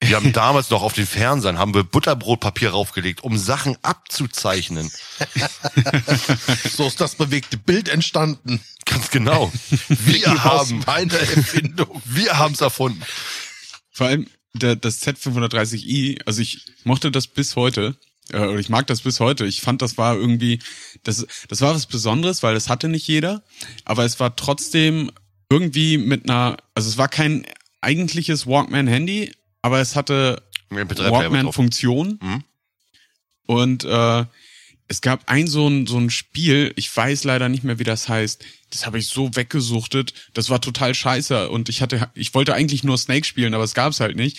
Wir 0.00 0.16
haben 0.16 0.32
damals 0.32 0.68
noch 0.70 0.82
auf 0.82 0.94
den 0.94 1.06
Fernsehern 1.06 1.58
haben 1.58 1.74
wir 1.74 1.84
Butterbrotpapier 1.84 2.70
raufgelegt, 2.70 3.22
um 3.22 3.38
Sachen 3.38 3.76
abzuzeichnen. 3.82 4.90
so 6.76 6.88
ist 6.88 7.00
das 7.00 7.14
bewegte 7.14 7.56
Bild 7.56 7.88
entstanden. 7.88 8.60
Ganz 8.84 9.10
genau. 9.10 9.52
Wir 9.88 10.42
haben 10.42 10.82
meine 10.86 11.16
Erfindung. 11.16 12.02
Wir 12.04 12.36
haben 12.36 12.54
es 12.54 12.60
erfunden. 12.60 13.00
Vor 14.02 14.08
allem 14.08 14.26
der, 14.54 14.76
das 14.76 15.02
Z530i, 15.02 16.20
also 16.26 16.42
ich 16.42 16.64
mochte 16.84 17.10
das 17.10 17.26
bis 17.26 17.56
heute. 17.56 17.96
Äh, 18.32 18.38
oder 18.38 18.58
ich 18.58 18.68
mag 18.68 18.86
das 18.86 19.02
bis 19.02 19.20
heute. 19.20 19.46
Ich 19.46 19.60
fand, 19.60 19.82
das 19.82 19.98
war 19.98 20.16
irgendwie, 20.16 20.58
das, 21.04 21.26
das 21.48 21.60
war 21.60 21.74
was 21.74 21.86
Besonderes, 21.86 22.42
weil 22.42 22.54
das 22.54 22.68
hatte 22.68 22.88
nicht 22.88 23.06
jeder. 23.06 23.42
Aber 23.84 24.04
es 24.04 24.20
war 24.20 24.36
trotzdem 24.36 25.10
irgendwie 25.50 25.98
mit 25.98 26.28
einer, 26.28 26.56
also 26.74 26.88
es 26.88 26.98
war 26.98 27.08
kein 27.08 27.46
eigentliches 27.80 28.46
Walkman-Handy, 28.46 29.32
aber 29.60 29.80
es 29.80 29.96
hatte 29.96 30.42
Walkman-Funktion. 30.70 32.18
Mhm. 32.22 32.44
Und 33.46 33.84
äh, 33.84 34.24
es 34.88 35.00
gab 35.00 35.28
ein 35.28 35.46
so 35.46 35.68
ein, 35.68 35.86
so 35.86 35.98
ein 35.98 36.10
Spiel, 36.10 36.72
ich 36.76 36.94
weiß 36.94 37.24
leider 37.24 37.48
nicht 37.48 37.64
mehr, 37.64 37.78
wie 37.78 37.84
das 37.84 38.08
heißt. 38.08 38.44
Das 38.70 38.86
habe 38.86 38.98
ich 38.98 39.08
so 39.08 39.34
weggesuchtet. 39.34 40.12
Das 40.34 40.50
war 40.50 40.60
total 40.60 40.94
scheiße. 40.94 41.48
Und 41.50 41.68
ich 41.68 41.82
hatte, 41.82 42.10
ich 42.14 42.34
wollte 42.34 42.54
eigentlich 42.54 42.84
nur 42.84 42.98
Snake 42.98 43.26
spielen, 43.26 43.54
aber 43.54 43.64
es 43.64 43.74
gab's 43.74 44.00
halt 44.00 44.16
nicht. 44.16 44.38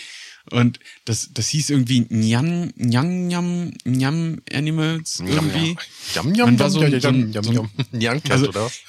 Und 0.51 0.79
das, 1.05 1.29
das 1.33 1.47
hieß 1.49 1.69
irgendwie 1.69 2.05
Nyan, 2.09 2.73
Nyan, 2.75 3.27
Nyan, 3.27 3.73
Nyan 3.85 4.41
Animals 4.51 5.21
irgendwie. 5.25 5.77
Jam, 6.13 6.35
Jam, 6.35 6.57
Jam, 6.57 6.69
so, 6.69 6.83
Jam, 6.83 7.31
Jam, 7.31 7.53
Jam, 7.53 7.69
Nyan 7.91 8.21
also, 8.29 8.49
oder 8.49 8.65
was? 8.65 8.81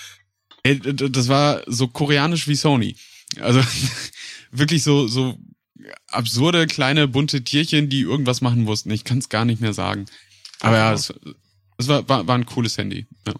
Das 1.12 1.28
war 1.28 1.62
so 1.66 1.88
koreanisch 1.88 2.48
wie 2.48 2.56
Sony. 2.56 2.96
Also 3.40 3.62
wirklich 4.50 4.82
so, 4.82 5.06
so 5.06 5.38
absurde 6.08 6.66
kleine 6.66 7.06
bunte 7.06 7.44
Tierchen, 7.44 7.88
die 7.88 8.00
irgendwas 8.00 8.40
machen 8.40 8.62
mussten. 8.64 8.90
Ich 8.90 9.04
kann 9.04 9.18
es 9.18 9.28
gar 9.28 9.44
nicht 9.44 9.60
mehr 9.60 9.74
sagen. 9.74 10.06
Aber 10.60 10.76
ja, 10.76 10.92
es, 10.92 11.12
das 11.76 11.88
war, 11.88 12.08
war, 12.08 12.26
war 12.26 12.34
ein 12.36 12.46
cooles 12.46 12.78
Handy. 12.78 13.06
Ja. 13.26 13.34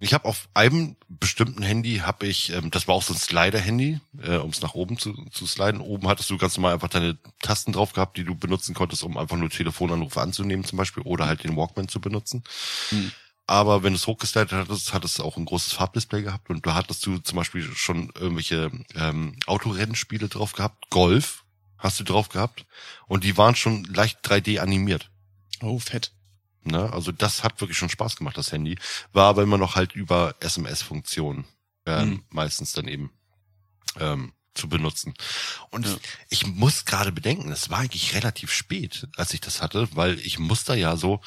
Ich 0.00 0.12
habe 0.12 0.26
auf 0.26 0.48
einem 0.52 0.96
bestimmten 1.08 1.62
Handy 1.62 1.98
habe 2.04 2.26
ich, 2.26 2.52
ähm, 2.52 2.70
das 2.70 2.88
war 2.88 2.94
auch 2.94 3.02
so 3.02 3.14
ein 3.14 3.18
Slider-Handy, 3.18 4.00
äh, 4.22 4.36
um 4.36 4.50
es 4.50 4.60
nach 4.60 4.74
oben 4.74 4.98
zu, 4.98 5.14
zu 5.30 5.46
sliden. 5.46 5.80
Oben 5.80 6.08
hattest 6.08 6.28
du 6.28 6.36
ganz 6.36 6.56
normal 6.56 6.74
einfach 6.74 6.88
deine 6.88 7.16
Tasten 7.40 7.72
drauf 7.72 7.92
gehabt, 7.92 8.18
die 8.18 8.24
du 8.24 8.34
benutzen 8.34 8.74
konntest, 8.74 9.02
um 9.02 9.16
einfach 9.16 9.36
nur 9.36 9.50
Telefonanrufe 9.50 10.20
anzunehmen 10.20 10.64
zum 10.64 10.76
Beispiel 10.76 11.04
oder 11.04 11.26
halt 11.26 11.44
den 11.44 11.56
Walkman 11.56 11.88
zu 11.88 12.00
benutzen. 12.00 12.42
Hm. 12.90 13.12
Aber 13.46 13.82
wenn 13.82 13.92
du 13.92 13.96
es 13.96 14.06
hochgeslidet 14.06 14.52
hattest, 14.52 14.92
hattest 14.92 15.18
du 15.18 15.22
auch 15.22 15.36
ein 15.36 15.44
großes 15.44 15.74
Farbdisplay 15.74 16.22
gehabt 16.22 16.50
und 16.50 16.66
da 16.66 16.74
hattest 16.74 17.04
du 17.06 17.18
zum 17.18 17.36
Beispiel 17.36 17.62
schon 17.62 18.10
irgendwelche 18.14 18.70
ähm, 18.94 19.36
Autorennspiele 19.46 20.28
drauf 20.28 20.52
gehabt. 20.52 20.90
Golf 20.90 21.44
hast 21.78 22.00
du 22.00 22.04
drauf 22.04 22.30
gehabt 22.30 22.64
und 23.06 23.24
die 23.24 23.36
waren 23.36 23.54
schon 23.54 23.84
leicht 23.84 24.26
3D 24.26 24.58
animiert. 24.58 25.10
Oh, 25.62 25.78
fett. 25.78 26.12
Ne? 26.66 26.92
Also 26.92 27.12
das 27.12 27.44
hat 27.44 27.60
wirklich 27.60 27.78
schon 27.78 27.88
Spaß 27.88 28.16
gemacht, 28.16 28.36
das 28.36 28.52
Handy. 28.52 28.78
War 29.12 29.28
aber 29.28 29.42
immer 29.42 29.58
noch 29.58 29.76
halt 29.76 29.92
über 29.92 30.34
SMS-Funktionen 30.40 31.46
ähm, 31.86 32.08
mhm. 32.08 32.24
meistens 32.30 32.72
dann 32.72 32.88
eben 32.88 33.10
ähm, 33.98 34.32
zu 34.54 34.68
benutzen. 34.68 35.14
Und 35.70 35.86
ja. 35.86 35.96
ich 36.28 36.46
muss 36.46 36.84
gerade 36.84 37.12
bedenken, 37.12 37.50
es 37.50 37.70
war 37.70 37.80
eigentlich 37.80 38.14
relativ 38.14 38.52
spät, 38.52 39.08
als 39.16 39.34
ich 39.34 39.40
das 39.40 39.60
hatte, 39.60 39.88
weil 39.94 40.18
ich 40.20 40.38
musste 40.38 40.74
ja 40.74 40.96
so, 40.96 41.20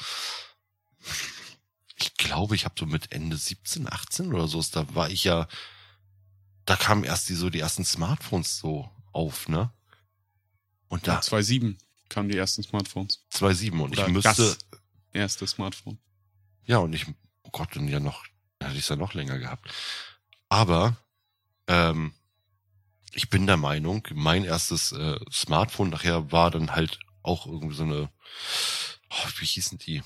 ich 1.96 2.14
glaube, 2.16 2.54
ich 2.54 2.64
habe 2.64 2.74
so 2.78 2.86
mit 2.86 3.12
Ende 3.12 3.36
17, 3.36 3.90
18 3.90 4.32
oder 4.32 4.48
so, 4.48 4.62
da 4.72 4.94
war 4.94 5.10
ich 5.10 5.24
ja, 5.24 5.46
da 6.64 6.76
kamen 6.76 7.04
erst 7.04 7.28
die 7.28 7.34
so 7.34 7.50
die 7.50 7.60
ersten 7.60 7.84
Smartphones 7.84 8.58
so 8.58 8.90
auf, 9.12 9.48
ne? 9.48 9.70
Und 10.88 11.06
da. 11.06 11.14
Ja, 11.14 11.20
2.7 11.20 11.76
kamen 12.08 12.30
die 12.30 12.38
ersten 12.38 12.62
Smartphones. 12.62 13.22
2.7 13.32 13.72
und 13.80 13.92
Oder 13.92 14.06
ich 14.06 14.12
müsste, 14.12 14.56
erste 15.12 15.46
Smartphone. 15.46 15.98
Ja, 16.64 16.78
und 16.78 16.92
ich, 16.92 17.06
oh 17.42 17.50
Gott, 17.50 17.76
und 17.76 17.88
ja 17.88 18.00
noch, 18.00 18.24
hatte 18.62 18.74
ich 18.74 18.80
es 18.80 18.88
ja 18.88 18.96
noch 18.96 19.14
länger 19.14 19.38
gehabt. 19.38 19.72
Aber 20.48 20.96
ähm, 21.66 22.12
ich 23.12 23.30
bin 23.30 23.46
der 23.46 23.56
Meinung, 23.56 24.06
mein 24.12 24.44
erstes 24.44 24.92
äh, 24.92 25.18
Smartphone 25.32 25.90
nachher 25.90 26.30
war 26.30 26.50
dann 26.50 26.72
halt 26.72 26.98
auch 27.22 27.46
irgendwie 27.46 27.74
so 27.74 27.84
eine, 27.84 28.10
oh, 29.10 29.28
wie 29.38 29.46
hießen 29.46 29.78
die? 29.78 30.02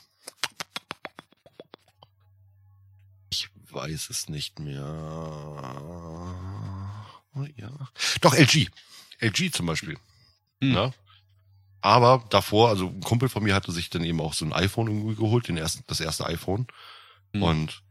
Ich 3.30 3.48
weiß 3.70 4.10
es 4.10 4.28
nicht 4.28 4.58
mehr. 4.58 4.84
Oh, 7.34 7.46
ja. 7.56 7.70
Doch, 8.20 8.34
LG. 8.34 8.68
LG 9.20 9.52
zum 9.52 9.66
Beispiel. 9.66 9.98
Hm. 10.60 10.74
Ja? 10.74 10.92
Aber 11.82 12.24
davor, 12.30 12.68
also 12.68 12.86
ein 12.86 13.00
Kumpel 13.00 13.28
von 13.28 13.42
mir 13.42 13.54
hatte 13.54 13.72
sich 13.72 13.90
dann 13.90 14.04
eben 14.04 14.20
auch 14.20 14.34
so 14.34 14.44
ein 14.44 14.52
iPhone 14.52 14.86
irgendwie 14.86 15.16
geholt, 15.16 15.48
den 15.48 15.56
ersten, 15.56 15.82
das 15.88 16.00
erste 16.00 16.24
iPhone. 16.26 16.68
Mhm. 17.32 17.42
Und 17.42 17.82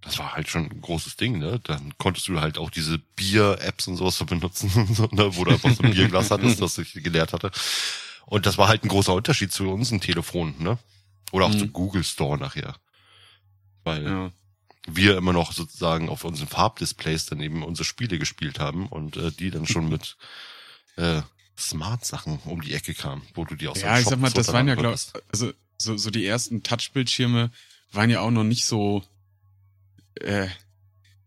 das 0.00 0.18
war 0.18 0.34
halt 0.34 0.48
schon 0.48 0.70
ein 0.70 0.80
großes 0.80 1.16
Ding, 1.16 1.38
ne? 1.38 1.58
Dann 1.64 1.94
konntest 1.98 2.28
du 2.28 2.40
halt 2.40 2.58
auch 2.58 2.70
diese 2.70 2.98
Bier-Apps 2.98 3.88
und 3.88 3.96
sowas 3.96 4.22
benutzen, 4.24 4.70
ne? 5.10 5.36
wo 5.36 5.44
du 5.44 5.50
einfach 5.50 5.74
so 5.74 5.82
ein 5.82 5.92
Bierglas 5.92 6.30
hattest, 6.30 6.60
das 6.60 6.78
ich 6.78 6.92
gelehrt 6.92 7.32
hatte. 7.32 7.50
Und 8.26 8.46
das 8.46 8.56
war 8.56 8.68
halt 8.68 8.84
ein 8.84 8.88
großer 8.88 9.12
Unterschied 9.12 9.52
zu 9.52 9.68
uns 9.68 9.90
ein 9.90 10.00
Telefon, 10.00 10.54
ne? 10.58 10.78
Oder 11.32 11.46
auch 11.46 11.52
mhm. 11.52 11.58
zum 11.58 11.72
Google 11.72 12.04
Store 12.04 12.38
nachher. 12.38 12.76
Weil 13.82 14.04
ja. 14.04 14.30
wir 14.86 15.16
immer 15.16 15.32
noch 15.32 15.52
sozusagen 15.52 16.08
auf 16.08 16.22
unseren 16.22 16.48
Farbdisplays 16.48 17.26
dann 17.26 17.40
eben 17.40 17.64
unsere 17.64 17.84
Spiele 17.84 18.20
gespielt 18.20 18.60
haben 18.60 18.86
und 18.86 19.16
äh, 19.16 19.32
die 19.32 19.50
dann 19.50 19.66
schon 19.66 19.88
mit 19.88 20.16
äh, 20.96 21.22
Smart-Sachen 21.58 22.38
um 22.44 22.60
die 22.60 22.74
Ecke 22.74 22.94
kamen, 22.94 23.22
wo 23.34 23.44
du 23.44 23.54
die 23.54 23.68
aus 23.68 23.80
Ja, 23.80 23.98
ich 23.98 24.06
sag 24.06 24.18
mal, 24.18 24.30
das 24.30 24.52
waren 24.52 24.68
ja, 24.68 24.74
glaube 24.74 24.98
also 25.32 25.52
so, 25.78 25.96
so 25.96 26.10
die 26.10 26.26
ersten 26.26 26.62
Touchbildschirme 26.62 27.50
waren 27.92 28.10
ja 28.10 28.20
auch 28.20 28.30
noch 28.30 28.44
nicht 28.44 28.64
so 28.64 29.04
äh, 30.16 30.48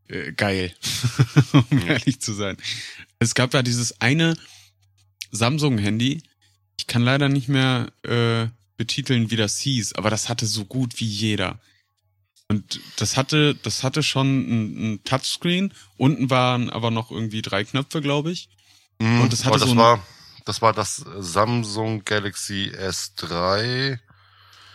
äh, 0.08 0.32
geil, 0.34 0.74
um 1.54 1.88
ehrlich 1.88 2.20
zu 2.20 2.34
sein. 2.34 2.58
Es 3.20 3.36
gab 3.36 3.54
ja 3.54 3.62
dieses 3.64 4.02
eine 4.02 4.38
Samsung-Handy, 5.32 6.24
ich 6.78 6.88
kann 6.88 7.04
leider 7.04 7.30
nicht 7.30 7.48
mehr 7.48 7.92
äh, 8.04 8.48
betiteln, 8.78 9.32
wie 9.32 9.36
das 9.36 9.58
hieß, 9.60 9.94
aber 9.94 10.10
das 10.10 10.30
hatte 10.30 10.46
so 10.46 10.66
gut 10.66 11.00
wie 11.00 11.08
jeder. 11.08 11.60
Und 12.50 12.80
das 12.98 13.18
hatte, 13.18 13.56
das 13.56 13.84
hatte 13.84 14.04
schon 14.04 14.28
ein, 14.28 14.94
ein 14.94 15.04
Touchscreen. 15.04 15.74
Unten 15.98 16.30
waren 16.30 16.70
aber 16.70 16.92
noch 16.92 17.12
irgendwie 17.12 17.42
drei 17.42 17.66
Knöpfe, 17.66 18.02
glaube 18.02 18.32
ich. 18.32 18.48
Mm, 19.00 19.20
und 19.20 19.34
das 19.34 19.44
hatte 19.44 19.60
das 19.60 19.68
so 19.68 19.76
ein, 19.76 19.78
war 19.78 20.06
das 20.48 20.62
war 20.62 20.74
das 20.74 21.04
Samsung 21.18 22.06
Galaxy 22.06 22.72
S3. 22.74 24.00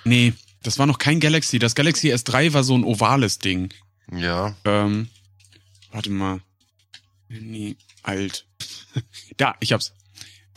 Nee, 0.05 0.35
das 0.63 0.79
war 0.79 0.87
noch 0.87 0.99
kein 0.99 1.21
Galaxy. 1.21 1.59
Das 1.59 1.75
Galaxy 1.75 2.13
S3 2.13 2.53
war 2.53 2.65
so 2.65 2.77
ein 2.77 2.85
ovales 2.85 3.39
Ding. 3.39 3.73
Ja. 4.11 4.55
Ähm, 4.65 5.09
warte 5.91 6.11
mal. 6.11 6.41
Nee, 7.29 7.77
alt. 8.03 8.47
da, 9.37 9.55
ich 9.61 9.73
hab's. 9.73 9.93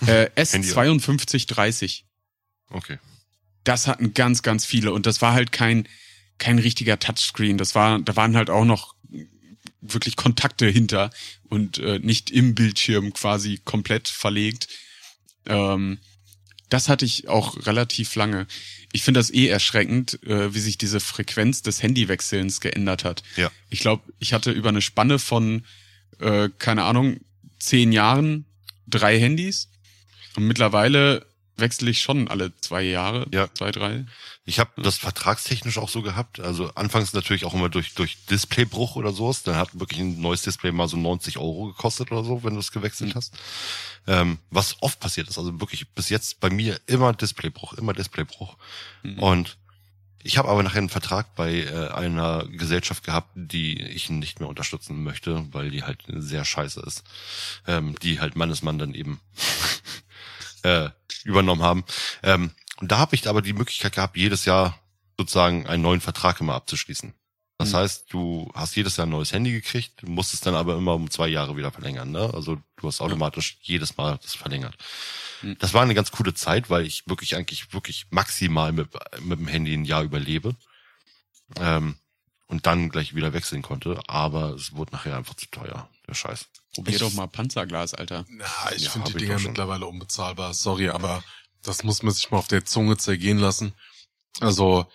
Äh, 0.05 0.29
S5230. 0.35 2.03
Okay. 2.69 2.99
Das 3.63 3.87
hatten 3.87 4.13
ganz, 4.13 4.43
ganz 4.43 4.65
viele 4.65 4.91
und 4.91 5.05
das 5.05 5.21
war 5.21 5.33
halt 5.33 5.51
kein, 5.51 5.87
kein 6.37 6.59
richtiger 6.59 6.99
Touchscreen. 6.99 7.57
Das 7.57 7.73
war, 7.73 7.99
da 7.99 8.15
waren 8.15 8.35
halt 8.35 8.49
auch 8.49 8.65
noch 8.65 8.95
wirklich 9.81 10.15
Kontakte 10.15 10.67
hinter 10.67 11.09
und 11.49 11.77
äh, 11.77 11.99
nicht 11.99 12.31
im 12.31 12.53
Bildschirm 12.55 13.13
quasi 13.13 13.59
komplett 13.63 14.07
verlegt. 14.07 14.67
Ähm, 15.47 15.99
das 16.69 16.89
hatte 16.89 17.05
ich 17.05 17.27
auch 17.27 17.65
relativ 17.65 18.15
lange. 18.15 18.47
Ich 18.91 19.03
finde 19.03 19.19
das 19.19 19.31
eh 19.31 19.47
erschreckend, 19.47 20.21
äh, 20.23 20.53
wie 20.53 20.59
sich 20.59 20.77
diese 20.77 20.99
Frequenz 20.99 21.61
des 21.61 21.83
Handywechselns 21.83 22.61
geändert 22.61 23.03
hat. 23.03 23.23
Ja. 23.35 23.51
Ich 23.69 23.79
glaube, 23.79 24.03
ich 24.19 24.33
hatte 24.33 24.51
über 24.51 24.69
eine 24.69 24.81
Spanne 24.81 25.19
von, 25.19 25.65
äh, 26.19 26.49
keine 26.57 26.83
Ahnung, 26.83 27.19
zehn 27.59 27.91
Jahren 27.91 28.45
drei 28.87 29.19
Handys. 29.19 29.69
Und 30.35 30.47
mittlerweile 30.47 31.25
wechsle 31.57 31.89
ich 31.89 32.01
schon 32.01 32.27
alle 32.27 32.55
zwei 32.61 32.81
Jahre, 32.81 33.27
ja. 33.31 33.47
zwei, 33.53 33.71
drei. 33.71 34.05
Ich 34.45 34.59
habe 34.59 34.81
das 34.81 34.97
vertragstechnisch 34.97 35.77
auch 35.77 35.89
so 35.89 36.01
gehabt. 36.01 36.39
Also 36.39 36.69
anfangs 36.75 37.13
natürlich 37.13 37.45
auch 37.45 37.53
immer 37.53 37.69
durch 37.69 37.93
durch 37.93 38.17
Displaybruch 38.29 38.95
oder 38.95 39.11
sowas. 39.11 39.43
Dann 39.43 39.55
hat 39.55 39.79
wirklich 39.79 39.99
ein 39.99 40.19
neues 40.19 40.41
Display 40.43 40.71
mal 40.71 40.87
so 40.87 40.97
90 40.97 41.37
Euro 41.37 41.67
gekostet 41.67 42.11
oder 42.11 42.23
so, 42.23 42.43
wenn 42.43 42.53
du 42.53 42.59
es 42.59 42.71
gewechselt 42.71 43.11
mhm. 43.11 43.15
hast. 43.15 43.33
Ähm, 44.07 44.37
was 44.49 44.81
oft 44.81 44.99
passiert 44.99 45.29
ist. 45.29 45.37
Also 45.37 45.59
wirklich 45.59 45.87
bis 45.89 46.09
jetzt 46.09 46.39
bei 46.39 46.49
mir 46.49 46.79
immer 46.85 47.13
Displaybruch, 47.13 47.73
immer 47.73 47.93
Displaybruch. 47.93 48.57
Mhm. 49.03 49.19
Und 49.19 49.57
ich 50.27 50.39
habe 50.39 50.49
aber 50.49 50.63
nachher 50.63 50.79
einen 50.79 50.89
Vertrag 50.89 51.35
bei 51.35 51.61
äh, 51.61 51.89
einer 51.89 52.47
Gesellschaft 52.47 53.03
gehabt, 53.03 53.29
die 53.35 53.79
ich 53.79 54.09
nicht 54.09 54.39
mehr 54.39 54.49
unterstützen 54.49 55.03
möchte, 55.03 55.45
weil 55.53 55.69
die 55.69 55.83
halt 55.83 56.03
sehr 56.07 56.43
scheiße 56.43 56.81
ist. 56.81 57.03
Ähm, 57.67 57.95
die 58.01 58.19
halt 58.19 58.35
meines 58.35 58.63
Mann 58.63 58.79
dann 58.79 58.95
eben 58.95 59.19
äh, 60.65 60.89
übernommen 61.23 61.61
haben. 61.61 61.83
Ähm, 62.23 62.51
und 62.77 62.91
da 62.91 62.97
habe 62.97 63.15
ich 63.15 63.27
aber 63.27 63.41
die 63.41 63.53
Möglichkeit 63.53 63.93
gehabt, 63.93 64.17
jedes 64.17 64.45
Jahr 64.45 64.79
sozusagen 65.17 65.67
einen 65.67 65.83
neuen 65.83 66.01
Vertrag 66.01 66.41
immer 66.41 66.55
abzuschließen. 66.55 67.13
Das 67.57 67.71
mhm. 67.71 67.77
heißt, 67.77 68.05
du 68.11 68.51
hast 68.53 68.75
jedes 68.75 68.97
Jahr 68.97 69.07
ein 69.07 69.11
neues 69.11 69.31
Handy 69.31 69.51
gekriegt, 69.51 70.03
musst 70.07 70.33
es 70.33 70.41
dann 70.41 70.55
aber 70.55 70.75
immer 70.75 70.93
um 70.93 71.09
zwei 71.09 71.27
Jahre 71.27 71.55
wieder 71.55 71.71
verlängern. 71.71 72.11
Ne? 72.11 72.31
Also 72.33 72.57
du 72.77 72.87
hast 72.87 72.99
automatisch 72.99 73.57
ja. 73.61 73.75
jedes 73.75 73.95
Mal 73.97 74.19
das 74.21 74.33
verlängert. 74.33 74.75
Mhm. 75.41 75.57
Das 75.59 75.73
war 75.73 75.83
eine 75.83 75.93
ganz 75.93 76.11
coole 76.11 76.33
Zeit, 76.33 76.69
weil 76.69 76.85
ich 76.85 77.07
wirklich 77.07 77.35
eigentlich 77.35 77.73
wirklich 77.73 78.07
maximal 78.09 78.73
mit, 78.73 78.89
mit 79.21 79.39
dem 79.39 79.47
Handy 79.47 79.73
ein 79.73 79.85
Jahr 79.85 80.03
überlebe. 80.03 80.55
Ähm, 81.59 81.95
und 82.47 82.67
dann 82.67 82.89
gleich 82.89 83.15
wieder 83.15 83.33
wechseln 83.33 83.61
konnte, 83.61 83.99
aber 84.07 84.49
es 84.49 84.75
wurde 84.75 84.91
nachher 84.91 85.17
einfach 85.17 85.33
zu 85.33 85.47
teuer, 85.47 85.89
der 86.07 86.13
Scheiß. 86.13 86.47
Probier 86.73 86.95
ich, 86.95 86.99
doch 86.99 87.13
mal 87.13 87.27
Panzerglas, 87.27 87.93
Alter. 87.93 88.25
Na, 88.29 88.45
ich 88.75 88.83
ja, 88.83 88.89
finde 88.91 89.11
die 89.11 89.17
Dinger 89.19 89.39
mittlerweile 89.39 89.85
unbezahlbar. 89.85 90.53
Sorry, 90.53 90.89
aber 90.89 91.23
das 91.63 91.83
muss 91.83 92.03
man 92.03 92.13
sich 92.13 92.31
mal 92.31 92.37
auf 92.37 92.47
der 92.47 92.65
Zunge 92.65 92.97
zergehen 92.97 93.39
lassen. 93.39 93.73
Also, 94.39 94.87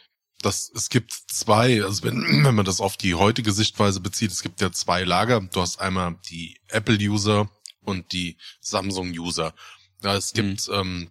das, 0.43 0.71
es 0.75 0.89
gibt 0.89 1.13
zwei, 1.13 1.83
also 1.83 2.03
wenn, 2.05 2.23
wenn 2.45 2.55
man 2.55 2.65
das 2.65 2.81
auf 2.81 2.97
die 2.97 3.15
heutige 3.15 3.53
Sichtweise 3.53 4.01
bezieht, 4.01 4.31
es 4.31 4.43
gibt 4.43 4.61
ja 4.61 4.73
zwei 4.73 5.05
Lager. 5.05 5.41
Du 5.41 5.61
hast 5.61 5.81
einmal 5.81 6.17
die 6.29 6.61
Apple-User 6.69 7.51
und 7.83 8.13
die 8.13 8.37
Samsung-User. 8.61 9.55
Ja, 10.03 10.15
es 10.15 10.33
gibt, 10.33 10.69
mhm. 10.69 10.75
ähm, 10.75 11.11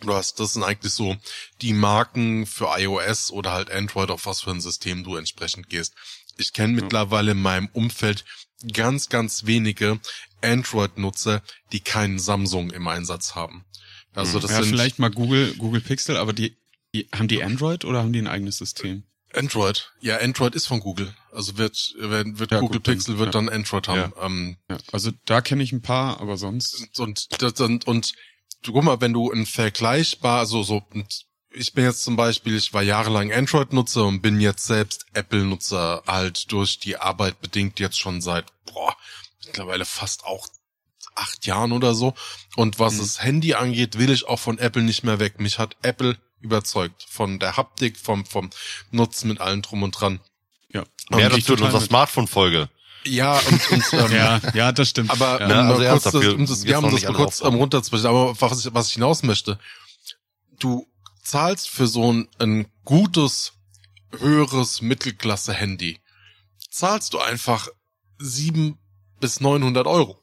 du 0.00 0.14
hast, 0.14 0.40
das 0.40 0.54
sind 0.54 0.64
eigentlich 0.64 0.92
so 0.92 1.16
die 1.60 1.72
Marken 1.72 2.46
für 2.46 2.68
iOS 2.78 3.30
oder 3.30 3.52
halt 3.52 3.70
Android, 3.70 4.10
auf 4.10 4.26
was 4.26 4.42
für 4.42 4.50
ein 4.50 4.60
System 4.60 5.04
du 5.04 5.16
entsprechend 5.16 5.68
gehst. 5.68 5.94
Ich 6.36 6.52
kenne 6.52 6.72
mittlerweile 6.72 7.32
in 7.32 7.42
meinem 7.42 7.68
Umfeld 7.72 8.24
ganz, 8.72 9.08
ganz 9.08 9.46
wenige 9.46 10.00
Android-Nutzer, 10.42 11.42
die 11.72 11.80
keinen 11.80 12.18
Samsung 12.18 12.70
im 12.70 12.86
Einsatz 12.88 13.34
haben. 13.34 13.64
Also 14.14 14.34
hm. 14.34 14.42
das 14.42 14.50
ja, 14.50 14.62
sind 14.62 14.70
vielleicht 14.70 14.98
mal 14.98 15.10
Google, 15.10 15.54
Google 15.56 15.80
Pixel, 15.80 16.16
aber 16.16 16.32
die, 16.32 16.56
die, 16.94 17.08
haben 17.14 17.28
die 17.28 17.42
Android 17.42 17.84
oder 17.84 18.00
haben 18.00 18.12
die 18.12 18.20
ein 18.20 18.26
eigenes 18.26 18.58
System? 18.58 19.04
Android. 19.32 19.92
Ja, 20.00 20.18
Android 20.18 20.54
ist 20.54 20.66
von 20.66 20.80
Google. 20.80 21.14
Also 21.32 21.56
wird, 21.56 21.94
wird, 21.98 22.38
wird 22.38 22.50
ja, 22.50 22.58
Google 22.58 22.80
gut, 22.80 22.84
Pixel 22.84 23.18
wird 23.18 23.28
ja. 23.28 23.40
dann 23.40 23.48
Android 23.48 23.86
haben. 23.86 24.12
Ja. 24.16 24.26
Ähm. 24.26 24.56
Also 24.90 25.12
da 25.24 25.40
kenne 25.40 25.62
ich 25.62 25.72
ein 25.72 25.82
paar, 25.82 26.20
aber 26.20 26.36
sonst. 26.36 26.98
Und, 26.98 27.28
und, 27.38 27.60
und, 27.60 27.86
und 27.86 28.12
guck 28.64 28.82
mal, 28.82 29.00
wenn 29.00 29.12
du 29.12 29.30
ein 29.30 29.46
vergleichbar, 29.46 30.46
so, 30.46 30.62
so, 30.62 30.82
ich 31.52 31.72
bin 31.72 31.84
jetzt 31.84 32.02
zum 32.02 32.16
Beispiel, 32.16 32.56
ich 32.56 32.72
war 32.72 32.82
jahrelang 32.82 33.32
Android-Nutzer 33.32 34.04
und 34.04 34.20
bin 34.20 34.40
jetzt 34.40 34.66
selbst 34.66 35.06
Apple-Nutzer 35.14 36.02
halt 36.06 36.50
durch 36.52 36.78
die 36.78 36.96
Arbeit 36.96 37.40
bedingt 37.40 37.80
jetzt 37.80 37.98
schon 37.98 38.20
seit, 38.20 38.46
boah, 38.66 38.96
mittlerweile 39.44 39.84
fast 39.84 40.24
auch 40.24 40.46
acht 41.14 41.46
Jahren 41.46 41.72
oder 41.72 41.94
so. 41.94 42.14
Und 42.56 42.78
was 42.78 42.94
mhm. 42.94 42.98
das 42.98 43.22
Handy 43.22 43.54
angeht, 43.54 43.98
will 43.98 44.10
ich 44.10 44.26
auch 44.26 44.38
von 44.38 44.58
Apple 44.58 44.82
nicht 44.82 45.02
mehr 45.02 45.18
weg. 45.18 45.40
Mich 45.40 45.58
hat 45.58 45.76
Apple 45.82 46.16
überzeugt 46.40 47.04
von 47.08 47.38
der 47.38 47.56
Haptik, 47.56 47.98
vom, 47.98 48.24
vom 48.24 48.50
Nutzen 48.90 49.28
mit 49.28 49.40
allem 49.40 49.62
drum 49.62 49.82
und 49.82 49.92
dran. 49.92 50.20
Ja. 50.68 50.84
Mehr 51.10 51.30
dazu 51.30 51.54
in 51.54 51.62
unserer 51.62 51.80
Smartphone-Folge. 51.80 52.68
Ja, 53.04 53.38
und, 53.38 53.72
und 53.72 53.92
ähm, 53.92 54.12
ja, 54.12 54.40
ja, 54.54 54.72
das 54.72 54.90
stimmt. 54.90 55.10
Aber 55.10 55.40
ja. 55.40 55.72
Um, 55.72 55.82
also 55.82 55.88
kurz 55.90 56.02
das, 56.04 56.14
um 56.14 56.46
das, 56.46 56.64
wir 56.64 56.76
haben 56.76 56.90
das 56.90 57.02
mal 57.02 57.12
kurz 57.12 57.40
ähm, 57.40 57.54
runterzubrechen, 57.54 58.06
aber 58.06 58.40
was 58.40 58.64
ich, 58.64 58.74
was 58.74 58.88
ich 58.88 58.94
hinaus 58.94 59.22
möchte, 59.22 59.58
du 60.58 60.86
zahlst 61.22 61.68
für 61.68 61.86
so 61.86 62.12
ein, 62.12 62.28
ein 62.38 62.66
gutes, 62.84 63.52
höheres 64.18 64.82
Mittelklasse-Handy, 64.82 65.98
zahlst 66.70 67.14
du 67.14 67.18
einfach 67.18 67.68
sieben 68.18 68.78
bis 69.20 69.40
neunhundert 69.40 69.86
Euro. 69.86 70.20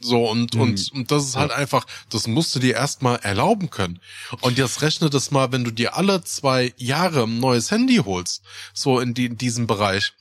So, 0.00 0.28
und, 0.28 0.54
mhm. 0.54 0.60
und, 0.60 0.92
und 0.92 1.10
das 1.10 1.24
ist 1.24 1.36
halt 1.36 1.50
ja. 1.50 1.56
einfach, 1.56 1.86
das 2.10 2.26
musst 2.26 2.54
du 2.54 2.58
dir 2.58 2.74
erstmal 2.74 3.16
erlauben 3.20 3.70
können. 3.70 4.00
Und 4.42 4.58
jetzt 4.58 4.82
rechne 4.82 5.08
das 5.08 5.30
mal, 5.30 5.50
wenn 5.52 5.64
du 5.64 5.70
dir 5.70 5.96
alle 5.96 6.22
zwei 6.24 6.74
Jahre 6.76 7.22
ein 7.22 7.40
neues 7.40 7.70
Handy 7.70 7.96
holst, 7.96 8.42
so 8.74 9.00
in, 9.00 9.14
die, 9.14 9.26
in 9.26 9.38
diesem 9.38 9.66
Bereich. 9.66 10.12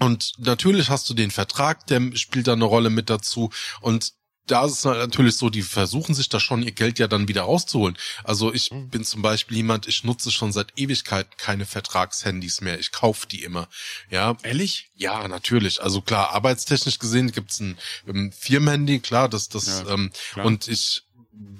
Und 0.00 0.32
natürlich 0.38 0.88
hast 0.88 1.08
du 1.08 1.14
den 1.14 1.30
Vertrag, 1.30 1.86
der 1.86 2.16
spielt 2.16 2.48
da 2.48 2.54
eine 2.54 2.64
Rolle 2.64 2.90
mit 2.90 3.08
dazu. 3.08 3.50
Und 3.80 4.14
da 4.46 4.64
ist 4.64 4.72
es 4.72 4.84
natürlich 4.84 5.36
so, 5.36 5.50
die 5.50 5.62
versuchen 5.62 6.14
sich 6.14 6.28
da 6.28 6.40
schon 6.40 6.62
ihr 6.62 6.72
Geld 6.72 6.98
ja 6.98 7.06
dann 7.06 7.28
wieder 7.28 7.42
rauszuholen. 7.42 7.96
Also 8.24 8.52
ich 8.52 8.72
mhm. 8.72 8.88
bin 8.88 9.04
zum 9.04 9.22
Beispiel 9.22 9.58
jemand, 9.58 9.86
ich 9.86 10.04
nutze 10.04 10.30
schon 10.30 10.52
seit 10.52 10.78
Ewigkeiten 10.78 11.32
keine 11.36 11.64
Vertragshandys 11.64 12.60
mehr. 12.60 12.78
Ich 12.78 12.90
kaufe 12.90 13.26
die 13.28 13.44
immer. 13.44 13.68
Ja. 14.10 14.36
Ehrlich? 14.42 14.90
Ja, 14.94 15.26
natürlich. 15.28 15.82
Also 15.82 16.00
klar, 16.00 16.30
arbeitstechnisch 16.30 16.98
gesehen 16.98 17.30
gibt's 17.30 17.60
ein, 17.60 17.78
ein 18.06 18.16
ähm, 18.16 18.32
Firmenhandy, 18.32 19.00
klar, 19.00 19.28
das, 19.28 19.48
das, 19.48 19.66
ja, 19.66 19.94
ähm, 19.94 20.10
klar. 20.32 20.46
und 20.46 20.66
ich, 20.66 21.02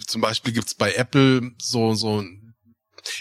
zum 0.07 0.21
Beispiel 0.21 0.53
gibt's 0.53 0.75
bei 0.75 0.93
Apple 0.95 1.53
so, 1.59 1.95
so, 1.95 2.25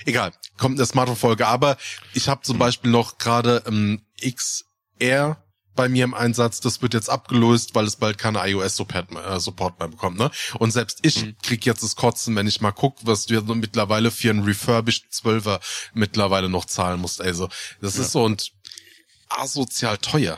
egal, 0.05 0.31
kommt 0.57 0.73
in 0.73 0.77
der 0.77 0.85
Smartphone-Folge, 0.87 1.47
aber 1.47 1.77
ich 2.13 2.27
habe 2.27 2.41
zum 2.41 2.55
mhm. 2.55 2.59
Beispiel 2.59 2.91
noch 2.91 3.19
gerade 3.19 3.63
ähm, 3.67 4.01
XR 4.19 5.43
bei 5.75 5.89
mir 5.89 6.03
im 6.03 6.13
Einsatz, 6.13 6.59
das 6.59 6.81
wird 6.81 6.93
jetzt 6.93 7.09
abgelöst, 7.09 7.75
weil 7.75 7.85
es 7.85 7.95
bald 7.95 8.17
keine 8.17 8.45
iOS-Support 8.47 9.11
mehr, 9.11 9.25
äh, 9.25 9.39
Support 9.39 9.79
mehr 9.79 9.87
bekommt. 9.87 10.17
Ne? 10.17 10.29
Und 10.59 10.71
selbst 10.71 10.99
ich 11.03 11.25
mhm. 11.25 11.35
krieg 11.41 11.65
jetzt 11.65 11.83
das 11.83 11.95
Kotzen, 11.95 12.35
wenn 12.35 12.47
ich 12.47 12.61
mal 12.61 12.71
guck, 12.71 12.97
was 13.03 13.25
du 13.25 13.41
mittlerweile 13.55 14.11
für 14.11 14.29
einen 14.29 14.43
refurbished 14.43 15.05
12er 15.11 15.59
mittlerweile 15.93 16.49
noch 16.49 16.65
zahlen 16.65 16.99
musst. 16.99 17.21
Also 17.21 17.49
das 17.79 17.95
ja. 17.95 18.01
ist 18.01 18.11
so 18.11 18.23
und 18.23 18.51
asozial 19.29 19.97
teuer. 19.97 20.37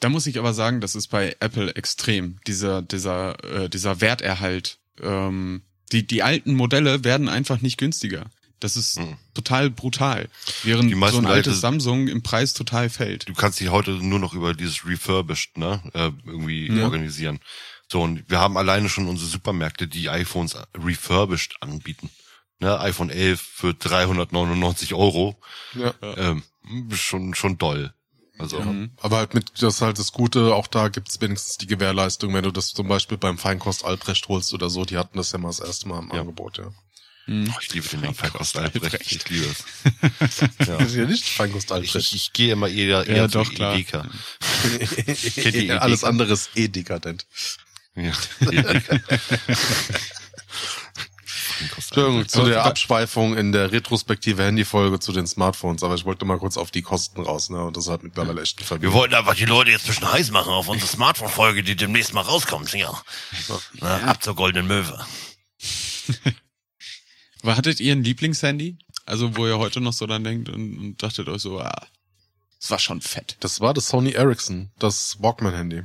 Da 0.00 0.08
muss 0.08 0.26
ich 0.26 0.38
aber 0.38 0.54
sagen, 0.54 0.80
das 0.80 0.94
ist 0.94 1.08
bei 1.08 1.36
Apple 1.40 1.74
extrem, 1.74 2.38
dieser, 2.46 2.82
dieser, 2.82 3.42
äh, 3.44 3.68
dieser 3.68 4.00
Werterhalt. 4.00 4.78
Ähm, 5.00 5.62
die, 5.92 6.06
die 6.06 6.22
alten 6.22 6.54
Modelle 6.54 7.04
werden 7.04 7.28
einfach 7.28 7.60
nicht 7.60 7.78
günstiger. 7.78 8.26
Das 8.60 8.76
ist 8.76 8.98
mhm. 8.98 9.16
total 9.34 9.70
brutal. 9.70 10.28
Während 10.62 10.90
so 10.90 11.18
ein 11.18 11.26
altes 11.26 11.60
Samsung 11.60 12.08
im 12.08 12.22
Preis 12.22 12.54
total 12.54 12.88
fällt. 12.88 13.28
Du 13.28 13.34
kannst 13.34 13.60
dich 13.60 13.68
heute 13.68 13.90
nur 13.90 14.18
noch 14.18 14.32
über 14.32 14.54
dieses 14.54 14.86
Refurbished, 14.86 15.58
ne, 15.58 15.82
äh, 15.92 16.10
irgendwie 16.24 16.68
ja. 16.68 16.84
organisieren. 16.84 17.40
So, 17.90 18.02
und 18.02 18.28
wir 18.28 18.40
haben 18.40 18.56
alleine 18.56 18.88
schon 18.88 19.06
unsere 19.06 19.28
Supermärkte, 19.28 19.86
die 19.86 20.08
iPhones 20.08 20.56
refurbished 20.76 21.56
anbieten. 21.60 22.10
Ne, 22.60 22.78
iPhone 22.80 23.10
11 23.10 23.40
für 23.40 23.74
399 23.74 24.94
Euro. 24.94 25.36
Ja. 25.74 25.94
Ähm, 26.16 26.42
schon, 26.92 27.34
schon 27.34 27.58
doll. 27.58 27.92
Also, 28.38 28.58
ja. 28.58 28.64
Mhm. 28.64 28.92
Aber 29.00 29.18
halt 29.18 29.34
mit, 29.34 29.62
das 29.62 29.76
ist 29.76 29.82
halt 29.82 29.98
das 29.98 30.12
Gute, 30.12 30.54
auch 30.54 30.66
da 30.66 30.88
gibt's 30.88 31.20
wenigstens 31.20 31.56
die 31.56 31.66
Gewährleistung, 31.66 32.34
wenn 32.34 32.42
du 32.42 32.50
das 32.50 32.72
zum 32.72 32.88
Beispiel 32.88 33.16
beim 33.16 33.38
Feinkost 33.38 33.84
Albrecht 33.84 34.26
holst 34.28 34.52
oder 34.54 34.70
so, 34.70 34.84
die 34.84 34.98
hatten 34.98 35.16
das 35.16 35.32
ja 35.32 35.38
mal 35.38 35.48
das 35.48 35.60
erste 35.60 35.88
Mal 35.88 36.00
im 36.00 36.10
ja. 36.12 36.20
Angebot, 36.20 36.58
ja. 36.58 36.72
Hm. 37.26 37.50
Oh, 37.54 37.58
ich 37.60 37.72
liebe 37.72 37.88
den 37.88 38.00
Namen 38.02 38.14
Feinkost 38.14 38.56
Albrecht. 38.56 39.00
Ich 39.00 39.28
liebe 39.30 39.46
es. 39.46 40.40
ja. 40.66 40.76
Das 40.76 40.86
ist 40.88 40.94
ja 40.94 41.06
nicht 41.06 41.24
Feinkost 41.24 41.72
Albrecht. 41.72 41.94
Ich, 41.96 42.14
ich 42.14 42.32
gehe 42.32 42.52
immer 42.52 42.68
eher, 42.68 43.06
eher 43.06 43.16
ja, 43.16 43.28
doch, 43.28 43.50
klar. 43.50 43.74
Edeka. 43.74 44.06
ja, 45.52 45.78
alles 45.78 46.04
andere 46.04 46.32
ist 46.34 46.50
eh 46.54 46.68
dekadent. 46.68 47.26
Ja, 47.94 48.12
Edeka. 48.40 49.00
Entschuldigung, 51.60 52.28
zu 52.28 52.44
der 52.44 52.64
Abschweifung 52.64 53.36
in 53.36 53.52
der 53.52 53.72
retrospektive 53.72 54.42
Handyfolge 54.42 54.98
zu 54.98 55.12
den 55.12 55.26
Smartphones, 55.26 55.82
aber 55.82 55.94
ich 55.94 56.04
wollte 56.04 56.24
mal 56.24 56.38
kurz 56.38 56.56
auf 56.56 56.70
die 56.70 56.82
Kosten 56.82 57.22
raus, 57.22 57.48
ne? 57.48 57.64
Und 57.64 57.76
das 57.76 57.88
hat 57.88 58.02
mittlerweile 58.02 58.42
echt 58.42 58.60
ein 58.70 58.82
Wir 58.82 58.92
wollten 58.92 59.14
einfach 59.14 59.36
die 59.36 59.44
Leute 59.44 59.70
jetzt 59.70 59.84
ein 59.84 59.88
bisschen 59.88 60.12
heiß 60.12 60.30
machen 60.30 60.52
auf 60.52 60.68
unsere 60.68 60.90
Smartphone-Folge, 60.90 61.62
die 61.62 61.76
demnächst 61.76 62.12
mal 62.12 62.22
rauskommt, 62.22 62.72
ja. 62.74 63.00
Na, 63.74 63.98
ab 64.02 64.22
zur 64.22 64.34
goldenen 64.34 64.66
Möwe. 64.66 65.06
Hattet 67.44 67.80
ihr 67.80 67.92
ein 67.92 68.04
Lieblingshandy? 68.04 68.78
Also, 69.06 69.36
wo 69.36 69.46
ihr 69.46 69.58
heute 69.58 69.80
noch 69.80 69.92
so 69.92 70.06
dann 70.06 70.24
denkt 70.24 70.48
und, 70.48 70.78
und 70.78 71.02
dachtet 71.02 71.28
euch 71.28 71.42
so, 71.42 71.60
ah, 71.60 71.86
das 72.60 72.70
war 72.70 72.78
schon 72.78 73.02
fett. 73.02 73.36
Das 73.40 73.60
war 73.60 73.74
das 73.74 73.88
Sony 73.88 74.12
Ericsson, 74.12 74.70
das 74.78 75.16
Walkman-Handy. 75.20 75.82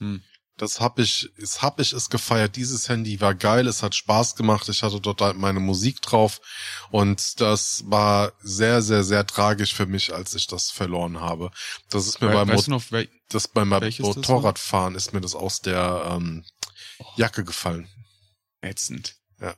Hm. 0.00 0.22
Das 0.56 0.80
hab 0.80 0.98
ich, 0.98 1.30
das 1.38 1.62
hab 1.62 1.78
ich 1.78 1.92
es 1.92 2.10
gefeiert. 2.10 2.56
Dieses 2.56 2.88
Handy 2.88 3.20
war 3.20 3.36
geil, 3.36 3.68
es 3.68 3.84
hat 3.84 3.94
Spaß 3.94 4.34
gemacht. 4.34 4.68
Ich 4.68 4.82
hatte 4.82 5.00
dort 5.00 5.20
halt 5.20 5.36
meine 5.36 5.60
Musik 5.60 6.02
drauf 6.02 6.40
und 6.90 7.40
das 7.40 7.84
war 7.86 8.32
sehr, 8.40 8.82
sehr, 8.82 9.04
sehr 9.04 9.24
tragisch 9.24 9.72
für 9.72 9.86
mich, 9.86 10.12
als 10.12 10.34
ich 10.34 10.48
das 10.48 10.72
verloren 10.72 11.20
habe. 11.20 11.52
Das 11.90 12.08
ist 12.08 12.20
mir 12.20 12.30
We 12.30 12.32
beim, 12.32 12.48
Mo 12.48 12.62
noch, 12.66 12.82
das 13.28 13.46
beim 13.46 13.68
Motorradfahren 13.68 14.96
ist, 14.96 15.06
ist 15.06 15.12
mir 15.12 15.20
das 15.20 15.36
aus 15.36 15.60
der 15.60 16.10
ähm, 16.10 16.44
Jacke 17.14 17.44
gefallen. 17.44 17.88
Ätzend. 18.60 19.14
Ja. 19.40 19.54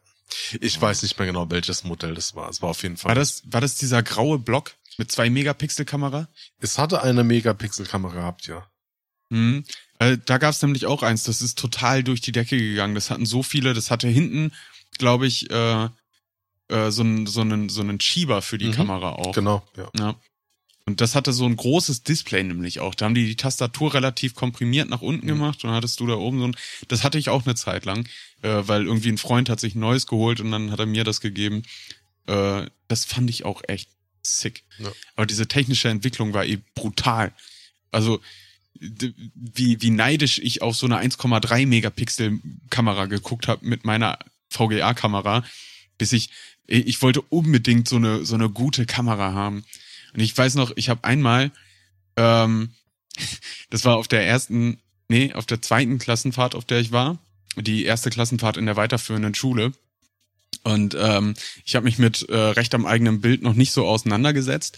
Ich 0.60 0.80
weiß 0.80 1.02
nicht 1.02 1.18
mehr 1.18 1.26
genau, 1.26 1.50
welches 1.50 1.84
Modell 1.84 2.14
das 2.14 2.34
war. 2.34 2.48
Es 2.48 2.62
war 2.62 2.70
auf 2.70 2.82
jeden 2.82 2.96
Fall. 2.96 3.10
War 3.10 3.14
das, 3.14 3.42
war 3.46 3.60
das 3.60 3.76
dieser 3.76 4.02
graue 4.02 4.38
Block 4.38 4.74
mit 4.98 5.10
zwei 5.10 5.30
Megapixel-Kamera? 5.30 6.28
Es 6.58 6.78
hatte 6.78 7.02
eine 7.02 7.24
Megapixel-Kamera 7.24 8.14
gehabt, 8.14 8.46
ja. 8.46 8.66
Mhm. 9.30 9.64
Äh, 9.98 10.18
da 10.24 10.38
gab 10.38 10.50
es 10.50 10.62
nämlich 10.62 10.86
auch 10.86 11.02
eins, 11.02 11.24
das 11.24 11.42
ist 11.42 11.58
total 11.58 12.02
durch 12.02 12.20
die 12.20 12.32
Decke 12.32 12.56
gegangen. 12.56 12.94
Das 12.94 13.10
hatten 13.10 13.26
so 13.26 13.42
viele, 13.42 13.74
das 13.74 13.90
hatte 13.90 14.08
hinten, 14.08 14.52
glaube 14.98 15.26
ich, 15.26 15.50
äh, 15.50 15.88
äh, 16.68 16.90
so, 16.90 17.02
einen, 17.02 17.26
so, 17.26 17.40
einen, 17.40 17.68
so 17.68 17.80
einen 17.80 18.00
Schieber 18.00 18.42
für 18.42 18.58
die 18.58 18.68
mhm. 18.68 18.72
Kamera 18.72 19.12
auch. 19.12 19.34
Genau, 19.34 19.62
ja. 19.76 19.90
ja. 19.98 20.14
Und 20.86 21.00
das 21.00 21.14
hatte 21.14 21.32
so 21.32 21.44
ein 21.46 21.56
großes 21.56 22.02
Display 22.02 22.42
nämlich 22.42 22.80
auch. 22.80 22.94
Da 22.94 23.04
haben 23.04 23.14
die 23.14 23.26
die 23.26 23.36
Tastatur 23.36 23.94
relativ 23.94 24.34
komprimiert 24.34 24.88
nach 24.88 25.02
unten 25.02 25.26
mhm. 25.26 25.28
gemacht 25.28 25.62
und 25.62 25.68
dann 25.68 25.76
hattest 25.76 26.00
du 26.00 26.06
da 26.06 26.14
oben 26.14 26.38
so 26.40 26.48
ein. 26.48 26.56
Das 26.88 27.04
hatte 27.04 27.18
ich 27.18 27.28
auch 27.28 27.44
eine 27.44 27.54
Zeit 27.54 27.84
lang, 27.84 28.08
äh, 28.42 28.62
weil 28.62 28.86
irgendwie 28.86 29.10
ein 29.10 29.18
Freund 29.18 29.48
hat 29.48 29.60
sich 29.60 29.74
ein 29.74 29.80
neues 29.80 30.06
geholt 30.06 30.40
und 30.40 30.50
dann 30.50 30.70
hat 30.70 30.78
er 30.78 30.86
mir 30.86 31.04
das 31.04 31.20
gegeben. 31.20 31.62
Äh, 32.26 32.66
das 32.88 33.04
fand 33.04 33.30
ich 33.30 33.44
auch 33.44 33.62
echt 33.68 33.88
sick. 34.22 34.64
Ja. 34.78 34.90
Aber 35.16 35.26
diese 35.26 35.46
technische 35.48 35.88
Entwicklung 35.88 36.32
war 36.32 36.44
eh 36.44 36.58
brutal. 36.74 37.32
Also 37.90 38.20
wie, 38.80 39.82
wie 39.82 39.90
neidisch 39.90 40.38
ich 40.38 40.62
auf 40.62 40.76
so 40.76 40.86
eine 40.86 40.98
1,3 40.98 41.66
Megapixel 41.66 42.40
Kamera 42.70 43.06
geguckt 43.06 43.46
habe 43.46 43.66
mit 43.66 43.84
meiner 43.84 44.18
VGA-Kamera, 44.48 45.44
bis 45.98 46.12
ich, 46.12 46.30
ich 46.66 47.02
wollte 47.02 47.20
unbedingt 47.20 47.88
so 47.88 47.96
eine, 47.96 48.24
so 48.24 48.34
eine 48.34 48.48
gute 48.48 48.86
Kamera 48.86 49.32
haben. 49.34 49.64
Und 50.14 50.20
ich 50.20 50.36
weiß 50.36 50.54
noch, 50.54 50.72
ich 50.76 50.88
habe 50.88 51.04
einmal, 51.04 51.50
ähm, 52.16 52.70
das 53.70 53.84
war 53.84 53.96
auf 53.96 54.08
der 54.08 54.26
ersten, 54.26 54.80
nee, 55.08 55.32
auf 55.32 55.46
der 55.46 55.62
zweiten 55.62 55.98
Klassenfahrt, 55.98 56.54
auf 56.54 56.64
der 56.64 56.80
ich 56.80 56.92
war, 56.92 57.18
die 57.56 57.84
erste 57.84 58.10
Klassenfahrt 58.10 58.56
in 58.56 58.66
der 58.66 58.76
weiterführenden 58.76 59.34
Schule. 59.34 59.72
Und 60.62 60.94
ähm, 60.98 61.34
ich 61.64 61.74
habe 61.74 61.84
mich 61.84 61.98
mit 61.98 62.28
äh, 62.28 62.36
Recht 62.36 62.74
am 62.74 62.84
eigenen 62.84 63.20
Bild 63.20 63.42
noch 63.42 63.54
nicht 63.54 63.72
so 63.72 63.86
auseinandergesetzt. 63.86 64.76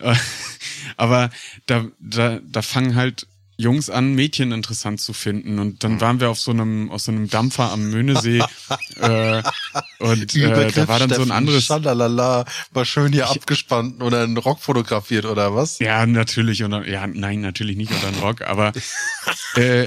Äh, 0.00 0.16
aber 0.96 1.30
da, 1.66 1.86
da, 2.00 2.40
da 2.42 2.62
fangen 2.62 2.96
halt 2.96 3.26
Jungs 3.60 3.90
an, 3.90 4.14
Mädchen 4.14 4.52
interessant 4.52 5.00
zu 5.00 5.12
finden. 5.12 5.58
Und 5.58 5.84
dann 5.84 6.00
waren 6.00 6.18
wir 6.18 6.30
auf 6.30 6.40
so 6.40 6.50
einem, 6.50 6.90
auf 6.90 7.02
so 7.02 7.12
einem 7.12 7.28
Dampfer 7.28 7.70
am 7.70 7.90
Möhnesee. 7.90 8.38
äh, 9.00 9.42
und 9.98 10.34
äh, 10.34 10.70
da 10.72 10.88
war 10.88 10.98
dann 10.98 11.10
so 11.10 11.22
ein 11.22 11.30
anderes. 11.30 11.64
Schalalala, 11.64 12.46
war 12.72 12.84
schön 12.84 13.12
hier 13.12 13.24
ich, 13.24 13.30
abgespannt 13.30 14.02
oder 14.02 14.22
einen 14.22 14.38
Rock 14.38 14.60
fotografiert 14.60 15.26
oder 15.26 15.54
was? 15.54 15.78
Ja, 15.78 16.06
natürlich. 16.06 16.62
Und 16.64 16.86
ja, 16.86 17.06
nein, 17.06 17.40
natürlich 17.42 17.76
nicht 17.76 17.92
unter 17.92 18.08
einen 18.08 18.18
Rock, 18.18 18.42
aber 18.42 18.72
äh, 19.56 19.84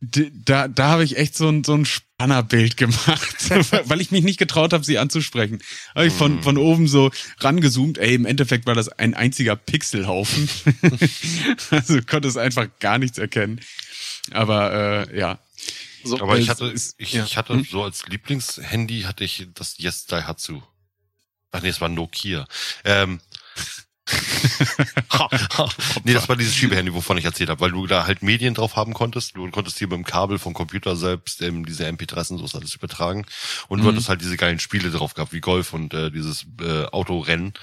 da, 0.00 0.68
da 0.68 0.88
habe 0.88 1.04
ich 1.04 1.16
echt 1.16 1.36
so 1.36 1.48
ein, 1.48 1.64
so 1.64 1.74
ein 1.74 1.84
Spannerbild 1.84 2.76
gemacht, 2.76 3.50
weil 3.88 4.00
ich 4.00 4.10
mich 4.10 4.24
nicht 4.24 4.38
getraut 4.38 4.72
habe, 4.72 4.84
sie 4.84 4.98
anzusprechen. 4.98 5.62
Habe 5.94 6.06
ich 6.06 6.12
von, 6.12 6.36
mhm. 6.36 6.42
von 6.42 6.58
oben 6.58 6.88
so 6.88 7.10
rangezoomt. 7.38 7.98
Ey, 7.98 8.14
im 8.14 8.26
Endeffekt 8.26 8.66
war 8.66 8.74
das 8.74 8.88
ein 8.88 9.14
einziger 9.14 9.56
Pixelhaufen. 9.56 10.48
also 11.70 12.00
konnte 12.02 12.28
es 12.28 12.36
einfach 12.36 12.68
gar 12.80 12.98
nichts 12.98 13.18
erkennen. 13.18 13.60
Aber 14.30 15.08
äh, 15.10 15.18
ja. 15.18 15.38
So, 16.04 16.20
Aber 16.20 16.38
ich 16.38 16.48
hatte, 16.48 16.66
ist, 16.66 16.94
ich, 16.98 17.12
ja. 17.12 17.24
ich 17.24 17.36
hatte 17.36 17.54
hm? 17.54 17.64
so 17.64 17.82
als 17.82 18.06
Lieblingshandy 18.06 19.02
hatte 19.02 19.24
ich 19.24 19.48
das 19.54 19.78
Yes 19.78 20.06
Daihatsu. 20.06 20.62
Ach 21.50 21.62
nee, 21.62 21.68
es 21.68 21.80
war 21.80 21.88
Nokia. 21.88 22.46
Ähm, 22.84 23.20
nee, 26.04 26.12
das 26.12 26.28
war 26.28 26.36
dieses 26.36 26.54
Schiebehandy, 26.54 26.92
wovon 26.92 27.16
ich 27.16 27.24
erzählt 27.24 27.48
habe, 27.48 27.60
weil 27.60 27.70
du 27.70 27.86
da 27.86 28.06
halt 28.06 28.22
Medien 28.22 28.54
drauf 28.54 28.76
haben 28.76 28.92
konntest. 28.92 29.36
Du 29.36 29.50
konntest 29.50 29.78
hier 29.78 29.88
mit 29.88 29.96
dem 29.96 30.04
Kabel 30.04 30.38
vom 30.38 30.52
Computer 30.52 30.94
selbst 30.96 31.40
ähm, 31.42 31.64
diese 31.64 31.86
MP3s 31.86 32.30
und 32.32 32.46
so 32.46 32.58
alles 32.58 32.74
übertragen. 32.74 33.24
Und 33.68 33.78
du 33.78 33.84
mhm. 33.84 33.88
hattest 33.92 34.08
halt 34.08 34.20
diese 34.20 34.36
geilen 34.36 34.58
Spiele 34.58 34.90
drauf 34.90 35.14
gehabt, 35.14 35.32
wie 35.32 35.40
Golf 35.40 35.72
und 35.72 35.94
äh, 35.94 36.10
dieses 36.10 36.46
äh, 36.60 36.84
Autorennen. 36.86 37.54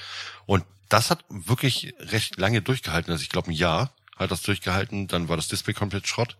Und 0.45 0.63
das 0.89 1.11
hat 1.11 1.23
wirklich 1.29 1.93
recht 1.99 2.37
lange 2.37 2.61
durchgehalten. 2.61 3.11
Also 3.11 3.23
ich 3.23 3.29
glaube 3.29 3.51
ein 3.51 3.55
Jahr 3.55 3.93
hat 4.17 4.31
das 4.31 4.41
durchgehalten. 4.41 5.07
Dann 5.07 5.29
war 5.29 5.37
das 5.37 5.47
Display 5.47 5.73
komplett 5.73 6.07
Schrott. 6.07 6.37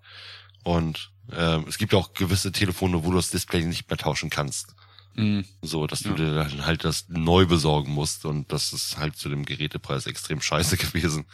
Und 0.63 1.11
äh, 1.31 1.59
es 1.67 1.77
gibt 1.77 1.93
auch 1.93 2.13
gewisse 2.13 2.51
Telefone, 2.51 3.03
wo 3.03 3.11
du 3.11 3.17
das 3.17 3.29
Display 3.29 3.63
nicht 3.63 3.89
mehr 3.89 3.97
tauschen 3.97 4.29
kannst. 4.29 4.75
Mhm. 5.15 5.45
So, 5.61 5.87
dass 5.87 6.03
ja. 6.03 6.11
du 6.11 6.15
dir 6.17 6.33
dann 6.33 6.65
halt 6.65 6.83
das 6.83 7.05
neu 7.09 7.45
besorgen 7.45 7.91
musst 7.91 8.25
und 8.25 8.51
das 8.51 8.73
ist 8.73 8.97
halt 8.97 9.15
zu 9.15 9.29
dem 9.29 9.45
Gerätepreis 9.45 10.05
extrem 10.05 10.41
scheiße 10.41 10.77
gewesen. 10.77 11.25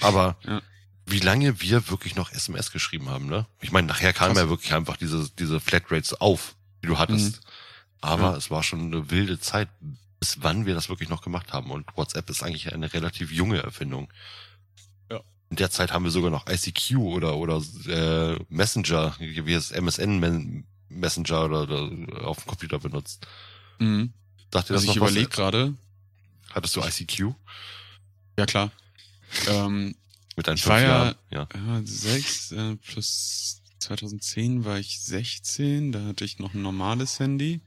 Aber 0.00 0.36
ja. 0.46 0.62
wie 1.06 1.20
lange 1.20 1.60
wir 1.60 1.88
wirklich 1.88 2.14
noch 2.14 2.30
SMS 2.32 2.72
geschrieben 2.72 3.08
haben, 3.08 3.26
ne? 3.26 3.46
Ich 3.60 3.72
meine, 3.72 3.86
nachher 3.86 4.12
kam 4.12 4.36
ja 4.36 4.48
wirklich 4.48 4.74
einfach 4.74 4.96
diese, 4.96 5.30
diese 5.38 5.60
Flatrates 5.60 6.14
auf, 6.14 6.54
die 6.82 6.88
du 6.88 6.98
hattest. 6.98 7.36
Mhm. 7.36 7.48
Aber 8.00 8.32
ja. 8.32 8.36
es 8.36 8.50
war 8.50 8.62
schon 8.62 8.80
eine 8.80 9.10
wilde 9.10 9.38
Zeit, 9.38 9.68
bis 10.18 10.42
wann 10.42 10.66
wir 10.66 10.74
das 10.74 10.88
wirklich 10.88 11.08
noch 11.08 11.22
gemacht 11.22 11.52
haben. 11.52 11.70
Und 11.70 11.86
WhatsApp 11.96 12.28
ist 12.28 12.42
eigentlich 12.42 12.72
eine 12.72 12.92
relativ 12.92 13.32
junge 13.32 13.62
Erfindung. 13.62 14.12
Ja. 15.10 15.20
In 15.50 15.56
der 15.56 15.70
Zeit 15.70 15.92
haben 15.92 16.04
wir 16.04 16.10
sogar 16.10 16.30
noch 16.30 16.46
ICQ 16.48 16.96
oder 16.96 17.36
oder 17.36 17.62
äh, 17.86 18.38
Messenger, 18.48 19.14
wie 19.18 19.52
es 19.52 19.70
MSN 19.70 20.64
Messenger 20.92 21.44
oder, 21.44 21.62
oder 21.62 22.26
auf 22.26 22.38
dem 22.38 22.46
Computer 22.46 22.78
benutzt. 22.78 23.26
Mhm. 23.78 24.12
Sagt 24.52 24.70
ihr 24.70 24.74
das 24.74 24.82
also 24.82 24.90
ich 24.92 24.96
überlege 24.96 25.28
gerade. 25.28 25.74
Hattest 26.50 26.76
du 26.76 26.82
ICQ? 26.82 27.34
Ja, 28.38 28.46
klar. 28.46 28.70
ähm, 29.48 29.94
Mit 30.36 30.46
deinen 30.46 30.56
ich 30.56 30.62
fünf 30.62 30.80
Jahren, 30.80 31.14
ja. 31.30 31.48
ja. 31.54 31.80
Sechs 31.84 32.52
äh, 32.52 32.76
plus 32.76 33.62
2010 33.80 34.64
war 34.64 34.78
ich 34.78 35.00
16, 35.00 35.92
da 35.92 36.04
hatte 36.04 36.24
ich 36.24 36.38
noch 36.38 36.54
ein 36.54 36.62
normales 36.62 37.18
Handy. 37.18 37.60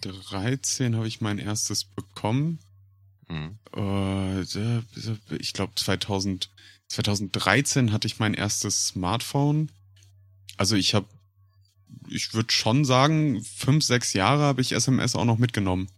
13 0.00 0.96
habe 0.96 1.08
ich 1.08 1.20
mein 1.20 1.38
erstes 1.38 1.84
bekommen. 1.84 2.58
Mhm. 3.28 3.58
Äh, 3.74 4.40
ich 5.38 5.52
glaube 5.52 5.72
2000, 5.74 6.50
2013 6.88 7.92
hatte 7.92 8.06
ich 8.06 8.18
mein 8.18 8.34
erstes 8.34 8.88
Smartphone. 8.88 9.70
Also 10.56 10.76
ich 10.76 10.94
habe 10.94 11.06
ich 12.08 12.34
würde 12.34 12.52
schon 12.52 12.84
sagen, 12.84 13.42
fünf, 13.44 13.84
sechs 13.84 14.12
Jahre 14.12 14.42
habe 14.42 14.60
ich 14.60 14.72
SMS 14.72 15.16
auch 15.16 15.24
noch 15.24 15.38
mitgenommen. 15.38 15.88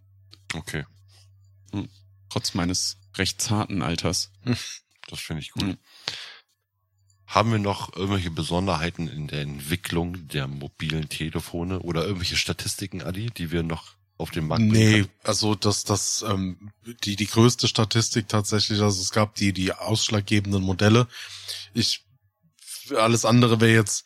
Okay. 0.53 0.85
Hm. 1.71 1.89
Trotz 2.29 2.53
meines 2.53 2.97
recht 3.15 3.41
zarten 3.41 3.81
Alters. 3.81 4.31
Das 5.09 5.21
finde 5.21 5.41
ich 5.41 5.51
gut. 5.51 5.63
Mhm. 5.63 5.77
Haben 7.25 7.51
wir 7.51 7.59
noch 7.59 7.95
irgendwelche 7.95 8.29
Besonderheiten 8.29 9.07
in 9.07 9.27
der 9.27 9.41
Entwicklung 9.41 10.27
der 10.27 10.47
mobilen 10.47 11.07
Telefone 11.07 11.79
oder 11.79 12.03
irgendwelche 12.03 12.35
Statistiken, 12.35 13.01
Adi, 13.01 13.27
die 13.27 13.51
wir 13.51 13.63
noch 13.63 13.95
auf 14.17 14.31
dem 14.31 14.47
Markt 14.47 14.63
Nee, 14.63 15.05
also 15.23 15.55
das, 15.55 15.83
das, 15.83 16.25
ähm, 16.27 16.71
die, 17.03 17.15
die 17.15 17.27
größte 17.27 17.67
Statistik 17.67 18.27
tatsächlich, 18.27 18.81
also 18.81 19.01
es 19.01 19.11
gab 19.11 19.35
die, 19.35 19.53
die 19.53 19.73
ausschlaggebenden 19.73 20.63
Modelle. 20.63 21.07
Ich, 21.73 22.05
alles 22.95 23.25
andere 23.25 23.61
wäre 23.61 23.73
jetzt 23.73 24.05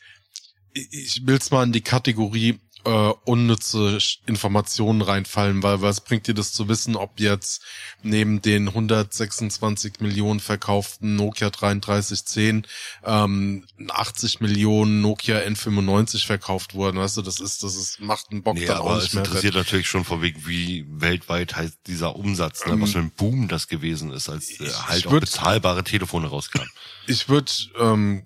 ich 0.74 1.22
will's 1.26 1.52
mal 1.52 1.64
in 1.64 1.72
die 1.72 1.82
Kategorie 1.82 2.60
äh, 2.84 3.14
unnütze 3.26 4.00
Informationen 4.26 5.02
reinfallen, 5.02 5.62
weil 5.64 5.82
was 5.82 6.02
bringt 6.02 6.28
dir 6.28 6.34
das 6.34 6.52
zu 6.54 6.68
wissen, 6.68 6.96
ob 6.96 7.20
jetzt 7.20 7.62
neben 8.02 8.42
den 8.42 8.70
126 8.70 10.00
Millionen 10.00 10.40
verkauften 10.40 11.16
Nokia 11.16 11.50
3310 11.50 12.66
ähm, 13.06 13.66
80 13.90 14.42
Millionen 14.42 15.02
Nokia 15.02 15.38
N95 15.40 16.26
verkauft 16.26 16.74
wurden, 16.74 16.98
weißt 16.98 17.18
du, 17.18 17.22
das 17.22 17.40
ist, 17.40 17.64
das 17.64 17.76
ist, 17.76 18.00
macht 18.00 18.32
einen 18.32 18.44
Bock 18.44 18.56
nee, 18.56 18.66
dann 18.66 18.78
auch 18.80 18.96
nicht 18.96 19.14
mehr. 19.14 19.24
Es 19.24 19.28
interessiert 19.30 19.54
drin. 19.54 19.62
natürlich 19.62 19.88
schon 19.88 20.06
vor 20.06 20.22
wegen, 20.22 20.46
wie 20.48 20.86
weltweit 20.90 21.56
halt 21.56 21.74
dieser 21.88 22.16
Umsatz, 22.16 22.66
ne, 22.66 22.74
ähm, 22.74 22.82
was 22.82 22.92
für 22.92 23.00
ein 23.00 23.12
Boom 23.12 23.48
das 23.48 23.68
gewesen 23.68 24.12
ist, 24.12 24.30
als 24.30 24.60
äh, 24.60 24.70
halt 24.88 25.08
auch 25.08 25.12
würd, 25.12 25.26
bezahlbare 25.26 25.84
Telefone 25.84 26.28
rauskamen. 26.28 26.70
Ich 27.08 27.30
würde 27.30 27.52
ähm, 27.80 28.26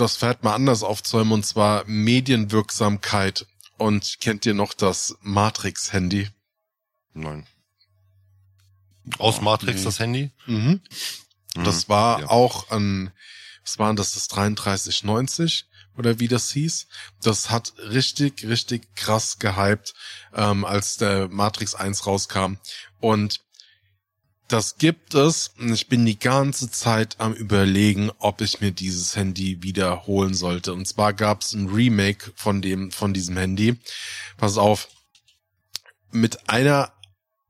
das 0.00 0.16
Pferd 0.16 0.42
mal 0.42 0.54
anders 0.54 0.82
aufzäumen 0.82 1.32
und 1.32 1.46
zwar 1.46 1.84
Medienwirksamkeit. 1.86 3.46
Und 3.76 4.18
kennt 4.20 4.44
ihr 4.44 4.54
noch 4.54 4.74
das 4.74 5.16
Matrix-Handy? 5.22 6.28
Nein. 7.14 7.46
Aus 9.18 9.40
Matrix 9.40 9.80
nee. 9.80 9.84
das 9.84 9.98
Handy? 10.00 10.30
Mhm. 10.46 10.80
mhm. 11.56 11.64
Das 11.64 11.88
war 11.88 12.20
ja. 12.20 12.28
auch 12.28 12.70
ein, 12.70 13.12
was 13.64 13.78
waren 13.78 13.96
das, 13.96 14.12
das 14.12 14.28
3390 14.28 15.66
oder 15.96 16.18
wie 16.20 16.28
das 16.28 16.50
hieß? 16.52 16.86
Das 17.22 17.50
hat 17.50 17.72
richtig, 17.78 18.46
richtig 18.46 18.94
krass 18.94 19.38
gehypt, 19.38 19.94
ähm, 20.34 20.64
als 20.64 20.96
der 20.96 21.28
Matrix 21.28 21.74
1 21.74 22.06
rauskam. 22.06 22.54
Und 23.00 23.40
das 24.48 24.78
gibt 24.78 25.14
es. 25.14 25.52
Ich 25.58 25.88
bin 25.88 26.04
die 26.06 26.18
ganze 26.18 26.70
Zeit 26.70 27.16
am 27.18 27.34
überlegen, 27.34 28.10
ob 28.18 28.40
ich 28.40 28.60
mir 28.60 28.72
dieses 28.72 29.14
Handy 29.14 29.62
wiederholen 29.62 30.34
sollte. 30.34 30.72
Und 30.72 30.86
zwar 30.88 31.12
gab 31.12 31.42
es 31.42 31.52
ein 31.52 31.68
Remake 31.68 32.32
von 32.34 32.62
dem, 32.62 32.90
von 32.90 33.12
diesem 33.12 33.36
Handy. 33.36 33.76
Pass 34.38 34.56
auf. 34.56 34.88
Mit 36.10 36.48
einer 36.48 36.92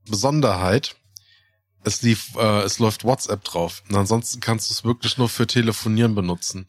Besonderheit. 0.09 0.97
Es 1.85 2.03
lief, 2.03 2.35
äh, 2.37 2.63
es 2.63 2.81
läuft 2.81 3.05
WhatsApp 3.05 3.45
drauf. 3.45 3.85
Und 3.89 3.95
ansonsten 3.95 4.41
kannst 4.41 4.69
du 4.69 4.75
es 4.75 4.85
wirklich 4.85 5.17
nur 5.17 5.29
für 5.29 5.47
Telefonieren 5.47 6.17
benutzen. 6.17 6.69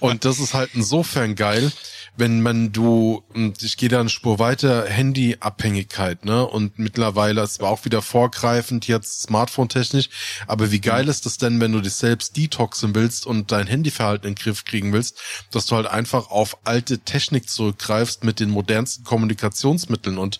Und 0.00 0.24
das 0.24 0.38
ist 0.38 0.54
halt 0.54 0.70
insofern 0.74 1.34
geil, 1.34 1.72
wenn 2.16 2.42
man 2.42 2.72
du, 2.72 3.22
ich 3.60 3.76
gehe 3.76 3.88
da 3.88 4.00
eine 4.00 4.08
Spur 4.08 4.38
weiter, 4.38 4.86
Handyabhängigkeit, 4.86 6.24
ne? 6.24 6.46
Und 6.46 6.78
mittlerweile, 6.78 7.40
es 7.40 7.60
war 7.60 7.70
auch 7.70 7.84
wieder 7.84 8.02
vorgreifend 8.02 8.86
jetzt 8.86 9.22
Smartphone-technisch, 9.22 10.10
aber 10.46 10.70
wie 10.70 10.80
geil 10.80 11.08
ist 11.08 11.24
es 11.24 11.38
denn, 11.38 11.60
wenn 11.60 11.72
du 11.72 11.80
dich 11.80 11.94
selbst 11.94 12.36
detoxen 12.36 12.94
willst 12.94 13.26
und 13.26 13.50
dein 13.50 13.66
Handyverhalten 13.66 14.28
in 14.28 14.34
den 14.34 14.42
Griff 14.42 14.64
kriegen 14.64 14.92
willst, 14.92 15.20
dass 15.50 15.66
du 15.66 15.76
halt 15.76 15.86
einfach 15.86 16.30
auf 16.30 16.58
alte 16.64 16.98
Technik 16.98 17.48
zurückgreifst 17.48 18.24
mit 18.24 18.40
den 18.40 18.50
modernsten 18.50 19.04
Kommunikationsmitteln 19.04 20.18
und 20.18 20.38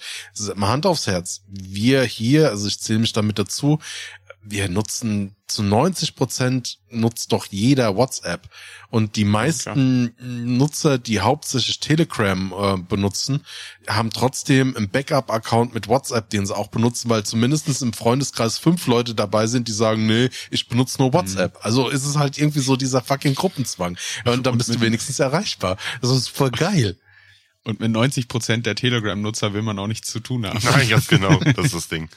Hand 0.61 0.87
aufs 0.87 1.07
Herz. 1.07 1.43
Wir 1.49 2.03
hier, 2.03 2.51
also 2.51 2.69
ich 2.69 2.81
zähle 2.81 2.99
mich 2.99 3.13
damit 3.13 3.39
dazu, 3.39 3.79
wir 4.45 4.69
nutzen 4.69 5.37
zu 5.47 5.63
90 5.63 6.17
Prozent 6.17 6.79
nutzt 6.91 7.33
doch 7.33 7.47
jeder 7.47 7.97
WhatsApp. 7.97 8.49
Und 8.91 9.17
die 9.17 9.25
meisten 9.25 10.15
ja, 10.19 10.25
Nutzer, 10.27 10.99
die 10.99 11.21
hauptsächlich 11.21 11.79
Telegram 11.81 12.53
äh, 12.53 12.83
benutzen, 12.83 13.45
haben 13.87 14.11
trotzdem 14.11 14.77
einen 14.77 14.89
Backup-Account 14.89 15.75
mit 15.75 15.89
WhatsApp, 15.89 16.31
den 16.31 16.47
sie 16.47 16.57
auch 16.57 16.69
benutzen, 16.69 17.09
weil 17.09 17.25
zumindestens 17.25 17.83
im 17.83 17.93
Freundeskreis 17.93 18.59
fünf 18.59 18.87
Leute 18.87 19.15
dabei 19.15 19.47
sind, 19.47 19.69
die 19.69 19.73
sagen, 19.73 20.07
nee, 20.07 20.29
ich 20.51 20.69
benutze 20.69 20.99
nur 21.01 21.13
WhatsApp. 21.13 21.55
Mhm. 21.55 21.61
Also 21.63 21.89
ist 21.89 22.05
es 22.05 22.17
halt 22.17 22.39
irgendwie 22.39 22.61
so 22.61 22.77
dieser 22.77 23.03
fucking 23.03 23.35
Gruppenzwang. 23.35 23.97
Und 24.25 24.47
dann 24.47 24.59
bist 24.59 24.75
du 24.75 24.81
wenigstens 24.81 25.21
erreichbar. 25.21 25.77
Das 26.01 26.11
ist 26.11 26.29
voll 26.29 26.51
geil. 26.51 26.97
Und 27.65 27.79
mit 27.79 27.93
90 27.93 28.27
Prozent 28.27 28.67
der 28.67 28.75
Telegram-Nutzer 28.75 29.55
will 29.55 29.63
man 29.63 29.79
auch 29.79 29.87
nichts 29.87 30.11
zu 30.11 30.19
tun 30.19 30.47
haben. 30.47 30.59
Nein, 30.65 30.89
ganz 30.89 31.07
genau. 31.07 31.39
Das 31.55 31.67
ist 31.67 31.75
das 31.75 31.89
Ding. 31.89 32.09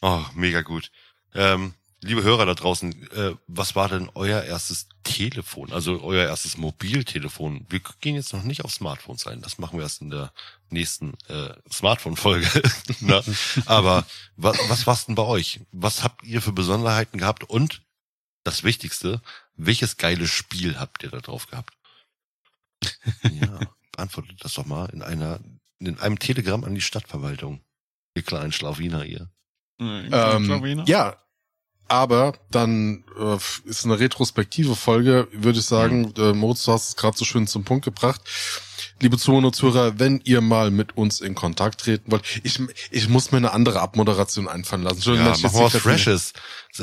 Oh, 0.00 0.24
mega 0.34 0.62
gut. 0.62 0.90
Ähm, 1.36 1.74
liebe 2.00 2.22
Hörer 2.22 2.46
da 2.46 2.54
draußen, 2.54 3.10
äh, 3.12 3.34
was 3.46 3.74
war 3.74 3.88
denn 3.88 4.10
euer 4.14 4.42
erstes 4.42 4.88
Telefon, 5.02 5.72
also 5.72 6.02
euer 6.02 6.26
erstes 6.26 6.56
Mobiltelefon? 6.56 7.66
Wir 7.68 7.80
gehen 8.00 8.14
jetzt 8.14 8.32
noch 8.32 8.42
nicht 8.42 8.64
auf 8.64 8.72
Smartphones 8.72 9.26
ein, 9.26 9.42
das 9.42 9.58
machen 9.58 9.78
wir 9.78 9.84
erst 9.84 10.00
in 10.00 10.10
der 10.10 10.32
nächsten 10.70 11.14
äh, 11.28 11.54
Smartphone-Folge. 11.70 12.48
Aber 13.66 14.06
was, 14.36 14.58
was 14.68 14.86
war's 14.86 15.06
denn 15.06 15.14
bei 15.14 15.22
euch? 15.22 15.60
Was 15.72 16.02
habt 16.02 16.24
ihr 16.24 16.42
für 16.42 16.52
Besonderheiten 16.52 17.18
gehabt? 17.18 17.44
Und 17.44 17.82
das 18.44 18.62
Wichtigste, 18.62 19.20
welches 19.56 19.96
geile 19.96 20.28
Spiel 20.28 20.78
habt 20.78 21.02
ihr 21.02 21.10
da 21.10 21.18
drauf 21.18 21.48
gehabt? 21.48 21.74
ja, 23.22 23.58
beantwortet 23.92 24.36
das 24.40 24.54
doch 24.54 24.66
mal 24.66 24.86
in 24.90 25.02
einer, 25.02 25.40
in 25.78 25.98
einem 25.98 26.18
Telegramm 26.18 26.64
an 26.64 26.74
die 26.74 26.80
Stadtverwaltung. 26.80 27.60
Ihr 28.14 28.22
kleinen 28.22 28.52
Schlawiner, 28.52 29.04
ihr. 29.04 29.28
Ähm, 29.78 30.84
ja, 30.86 31.16
aber 31.88 32.34
dann 32.50 33.04
äh, 33.18 33.68
ist 33.68 33.84
eine 33.84 33.98
retrospektive 33.98 34.74
Folge, 34.74 35.28
würde 35.32 35.58
ich 35.58 35.64
sagen. 35.66 36.12
Mhm. 36.16 36.22
Äh, 36.22 36.32
Moritz, 36.32 36.64
du 36.64 36.72
hast 36.72 36.88
es 36.88 36.96
gerade 36.96 37.16
so 37.16 37.24
schön 37.24 37.46
zum 37.46 37.64
Punkt 37.64 37.84
gebracht 37.84 38.20
liebe 39.00 39.18
Zuhörer 39.18 39.46
und 39.46 39.56
Zuhörer, 39.56 39.98
wenn 39.98 40.20
ihr 40.24 40.40
mal 40.40 40.70
mit 40.70 40.96
uns 40.96 41.20
in 41.20 41.34
Kontakt 41.34 41.80
treten 41.80 42.10
wollt, 42.10 42.22
ich, 42.42 42.60
ich 42.90 43.08
muss 43.08 43.32
mir 43.32 43.38
eine 43.38 43.52
andere 43.52 43.80
Abmoderation 43.80 44.48
einfallen 44.48 44.82
lassen. 44.82 45.00
Ja, 45.14 45.22
mach 45.22 45.52
mal 45.52 45.52
was 45.54 45.76
Freshes. 45.76 46.32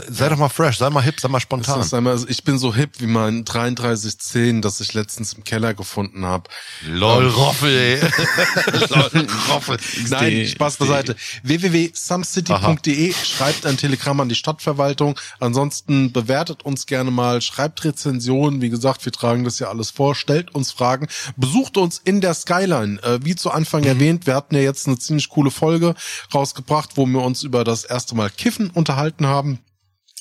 Sei 0.09 0.27
doch 0.29 0.37
mal 0.37 0.49
fresh, 0.49 0.79
sei 0.79 0.89
mal 0.89 1.03
hip, 1.03 1.19
sei 1.19 1.27
mal 1.27 1.39
spontan. 1.39 1.77
Das 1.77 1.93
einmal, 1.93 2.13
also 2.13 2.27
ich 2.27 2.43
bin 2.43 2.57
so 2.57 2.73
hip 2.73 2.93
wie 2.97 3.05
mein 3.05 3.45
3310, 3.45 4.63
das 4.63 4.81
ich 4.81 4.93
letztens 4.95 5.33
im 5.33 5.43
Keller 5.43 5.75
gefunden 5.75 6.25
habe. 6.25 6.49
Lol, 6.87 7.25
ähm, 7.25 7.29
Roffel, 7.29 7.69
ey. 7.69 7.99
Lol, 8.89 9.27
Roffel. 9.49 9.77
Nein, 10.09 10.47
Spaß 10.47 10.77
beiseite. 10.77 11.15
www.sumcity.de, 11.43 13.13
schreibt 13.13 13.67
ein 13.67 13.77
Telegramm 13.77 14.19
an 14.19 14.29
die 14.29 14.35
Stadtverwaltung. 14.35 15.19
Ansonsten 15.39 16.11
bewertet 16.11 16.63
uns 16.63 16.87
gerne 16.87 17.11
mal, 17.11 17.41
schreibt 17.41 17.83
Rezensionen. 17.83 18.61
Wie 18.61 18.69
gesagt, 18.69 19.05
wir 19.05 19.11
tragen 19.11 19.43
das 19.43 19.59
ja 19.59 19.69
alles 19.69 19.91
vor, 19.91 20.15
stellt 20.15 20.55
uns 20.55 20.71
Fragen, 20.71 21.07
besucht 21.35 21.77
uns 21.77 21.82
in 22.03 22.21
der 22.21 22.33
Skyline. 22.33 23.01
Äh, 23.03 23.19
wie 23.23 23.35
zu 23.35 23.51
Anfang 23.51 23.81
mhm. 23.81 23.87
erwähnt, 23.87 24.27
wir 24.27 24.35
hatten 24.35 24.55
ja 24.55 24.61
jetzt 24.61 24.87
eine 24.87 24.97
ziemlich 24.97 25.29
coole 25.29 25.51
Folge 25.51 25.95
rausgebracht, 26.33 26.91
wo 26.95 27.05
wir 27.05 27.21
uns 27.21 27.43
über 27.43 27.63
das 27.63 27.83
erste 27.83 28.15
Mal 28.15 28.29
Kiffen 28.29 28.69
unterhalten 28.69 29.27
haben. 29.27 29.59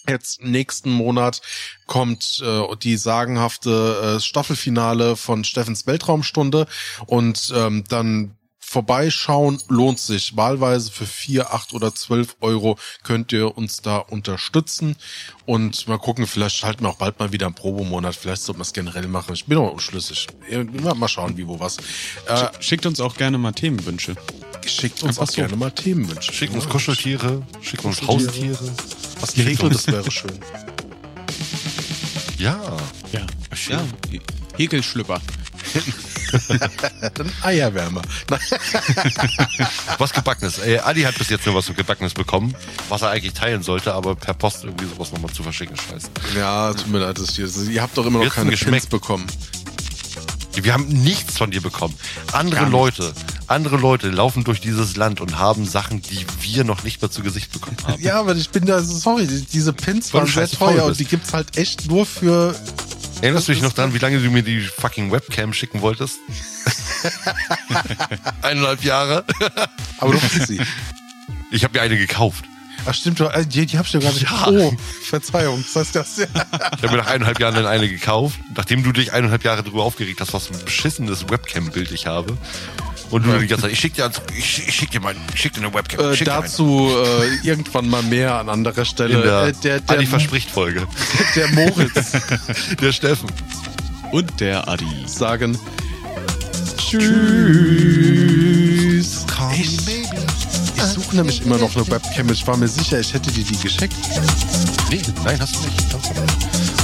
Jetzt 0.09 0.43
nächsten 0.43 0.91
Monat 0.91 1.41
kommt 1.87 2.43
äh, 2.45 2.77
die 2.83 2.97
sagenhafte 2.97 4.17
äh, 4.17 4.21
Staffelfinale 4.21 5.17
von 5.17 5.45
Steffens 5.45 5.87
Weltraumstunde 5.87 6.67
und 7.07 7.53
ähm, 7.55 7.85
dann 7.89 8.37
vorbeischauen 8.73 9.61
lohnt 9.69 9.99
sich. 9.99 10.35
Wahlweise 10.35 10.91
für 10.91 11.05
vier, 11.05 11.53
acht 11.53 11.75
oder 11.75 11.95
zwölf 11.95 12.37
Euro 12.41 12.79
könnt 13.03 13.31
ihr 13.33 13.57
uns 13.57 13.83
da 13.83 13.99
unterstützen. 13.99 14.97
Und 15.45 15.87
mal 15.89 15.99
gucken, 15.99 16.27
vielleicht 16.27 16.57
schalten 16.57 16.85
wir 16.85 16.89
auch 16.89 16.97
bald 16.97 17.19
mal 17.19 17.33
wieder 17.33 17.47
einen 17.47 17.55
Probemonat. 17.55 18.17
Vielleicht 18.17 18.43
sollten 18.43 18.61
wir 18.61 18.63
es 18.63 18.73
generell 18.73 19.07
machen. 19.09 19.35
Ich 19.35 19.45
bin 19.45 19.59
noch 19.59 19.73
unschlüssig. 19.73 20.27
Mal 20.97 21.09
schauen, 21.09 21.37
wie, 21.37 21.47
wo, 21.47 21.61
was. 21.61 21.77
Äh, 22.27 22.49
schickt 22.61 22.87
uns 22.87 22.99
auch 23.01 23.15
gerne 23.17 23.37
mal 23.37 23.53
Themenwünsche. 23.53 24.17
Schickt 24.65 25.03
uns 25.03 25.19
Einfach 25.19 25.23
auch 25.25 25.35
so. 25.35 25.43
gerne 25.43 25.57
mal 25.57 25.71
Themenwünsche. 25.71 26.33
Schickt 26.33 26.55
uns 26.55 26.67
Kuscheltiere, 26.69 27.43
schickt 27.61 27.85
uns 27.85 28.01
Haustiere. 28.07 28.73
Was 29.21 29.35
geregelt, 29.35 29.75
das 29.75 29.87
wäre 29.87 30.11
schön. 30.11 30.39
Ja. 32.39 32.59
Ja. 33.13 33.27
Schön. 33.55 33.77
ja. 34.11 34.21
Häkelschlüpper. 34.57 35.21
Dann 37.15 37.33
Eierwärmer. 37.43 38.03
was 39.99 40.13
Gebackenes. 40.13 40.59
Ey, 40.59 40.79
Adi 40.79 41.03
hat 41.03 41.17
bis 41.19 41.29
jetzt 41.29 41.47
nur 41.47 41.55
was 41.55 41.67
Gebackenes 41.67 42.15
bekommen, 42.15 42.55
was 42.89 43.03
er 43.03 43.11
eigentlich 43.11 43.35
teilen 43.35 43.63
sollte, 43.63 43.95
aber 43.95 44.15
per 44.15 44.35
Post 44.35 44.65
irgendwie 44.65 44.87
sowas 44.87 45.13
nochmal 45.13 45.33
zu 45.33 45.43
verschicken 45.43 45.77
scheiße. 45.77 46.09
Ja, 46.37 46.73
tut 46.73 46.89
mir 46.89 46.99
leid, 46.99 47.19
das 47.19 47.37
hier. 47.37 47.49
Ihr 47.71 47.83
habt 47.83 47.97
doch 47.97 48.07
immer 48.07 48.19
noch 48.19 48.25
Jetzt 48.25 48.35
keine 48.35 48.57
Pins 48.57 48.87
bekommen. 48.87 49.27
Wir 50.55 50.75
haben 50.75 50.87
nichts 50.87 51.39
von 51.39 51.51
dir 51.51 51.63
bekommen. 51.63 51.95
Andere 52.33 52.67
Leute, 52.67 53.15
andere 53.47 53.77
Leute 53.79 54.11
laufen 54.11 54.45
durch 54.45 54.61
dieses 54.61 54.97
Land 54.97 55.21
und 55.21 55.39
haben 55.39 55.65
Sachen, 55.65 56.03
die 56.03 56.27
wir 56.41 56.65
noch 56.65 56.85
nicht 56.85 57.01
mehr 57.01 57.11
zu 57.11 57.23
Gesicht 57.23 57.53
bekommen 57.53 57.77
haben. 57.87 58.03
Ja, 58.03 58.21
aber 58.21 58.37
ich 58.37 58.51
bin 58.51 58.67
da, 58.67 58.83
sorry, 58.83 59.27
diese 59.27 59.73
Pins 59.73 60.13
waren 60.13 60.27
sehr 60.27 60.49
teuer 60.49 60.85
und 60.85 60.99
die 60.99 61.07
gibt's 61.07 61.33
halt 61.33 61.57
echt 61.57 61.89
nur 61.89 62.05
für 62.05 62.55
Erinnerst 63.23 63.47
du 63.47 63.53
dich 63.53 63.63
noch 63.63 63.73
dran, 63.73 63.95
wie 63.95 63.99
lange 63.99 64.19
du 64.19 64.31
mir 64.31 64.43
die 64.43 64.61
fucking 64.61 65.13
Webcam 65.13 65.53
schicken 65.53 65.81
wolltest? 65.81 66.19
Eineinhalb 68.43 68.83
Jahre. 68.83 69.25
Aber 69.99 70.13
du 70.13 70.21
hast 70.21 70.49
sie. 70.49 70.61
Ich 71.53 71.63
habe 71.63 71.79
mir 71.79 71.83
eine 71.83 71.97
gekauft. 71.97 72.45
Ach 72.85 72.95
stimmt, 72.95 73.21
äh, 73.21 73.47
die, 73.47 73.65
die 73.67 73.79
hab 73.79 73.87
ich 73.87 73.93
ja 73.93 74.01
gar 74.01 74.13
nicht. 74.13 74.23
Ja. 74.23 74.49
Oh, 74.49 74.75
Verzeihung, 75.05 75.63
das 75.63 75.77
heißt 75.77 75.95
das. 75.95 76.19
Ich 76.19 76.29
habe 76.35 76.91
mir 76.91 76.97
nach 76.97 77.07
eineinhalb 77.07 77.39
Jahren 77.39 77.55
dann 77.55 77.67
eine 77.67 77.89
gekauft, 77.89 78.41
nachdem 78.57 78.83
du 78.83 78.91
dich 78.91 79.13
eineinhalb 79.13 79.45
Jahre 79.45 79.63
darüber 79.63 79.85
aufgeregt 79.85 80.21
hast, 80.21 80.33
was 80.33 80.49
für 80.49 80.55
ein 80.55 80.65
beschissenes 80.65 81.29
Webcam-Bild 81.31 81.93
ich 81.93 82.07
habe. 82.07 82.37
Und 83.13 83.27
du 83.27 83.39
die 83.39 83.47
ganze 83.47 83.65
Zeit, 83.65 83.73
ich 83.73 83.79
schick 83.79 83.93
dir, 83.93 84.11
ich, 84.35 84.67
ich 84.67 84.75
schick 84.75 84.91
dir 84.91 85.03
ich 85.35 85.41
schick 85.41 85.53
dir 85.53 85.61
eine 85.61 85.75
Webcam. 85.75 86.15
Äh, 86.15 86.17
dazu 86.25 86.89
äh, 86.91 87.47
irgendwann 87.47 87.87
mal 87.87 88.03
mehr 88.03 88.37
an 88.37 88.49
anderer 88.49 88.87
Stelle. 88.87 89.17
In 89.17 89.23
der, 89.23 89.43
äh, 89.49 89.53
der, 89.53 89.81
der 89.81 89.97
Adi 89.99 90.07
verspricht 90.07 90.51
Folge. 90.51 90.87
Der 91.37 91.49
Moritz, 91.49 92.13
der 92.81 92.93
Steffen 92.93 93.29
und 94.13 94.41
der 94.41 94.67
Adi 94.67 94.87
sagen 95.07 95.59
Tschüss. 96.77 97.03
Ey, 99.51 99.61
ich 100.77 100.83
suche 100.83 101.17
nämlich 101.17 101.45
immer 101.45 101.59
noch 101.59 101.77
eine 101.77 101.87
Webcam. 101.89 102.31
Ich 102.31 102.47
war 102.47 102.57
mir 102.57 102.69
sicher, 102.69 102.99
ich 102.99 103.13
hätte 103.13 103.31
dir 103.31 103.45
die 103.45 103.59
geschickt. 103.59 103.95
Nee, 104.91 105.03
nein, 105.25 105.39
hast 105.39 105.57
du 105.57 105.61
nicht. 105.61 105.85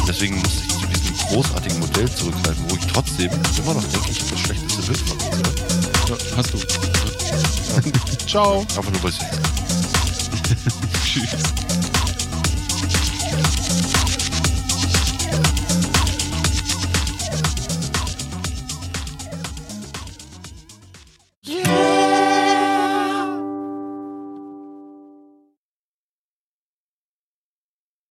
Deswegen 0.06 0.36
muss 0.36 0.62
ich 0.62 0.68
zu 0.68 0.86
diesem 0.86 1.16
großartigen 1.28 1.78
Modell 1.80 2.10
zurückgreifen, 2.10 2.64
wo 2.68 2.76
ich 2.76 2.86
trotzdem 2.86 3.30
immer 3.62 3.74
noch 3.74 3.84
denke, 3.84 4.10
ich 4.10 4.20
habe 4.20 4.30
das 4.30 4.40
schlechteste 4.40 4.82
Bild 4.82 4.98
von 4.98 5.16
uns. 5.18 5.68
Ja, 6.09 6.16
hast 6.36 6.55
du. 6.55 6.59
Ciao. 8.26 8.60
Einfach 8.60 8.90
nur 8.90 9.01
bei 9.02 9.10
Tschüss. 11.05 11.57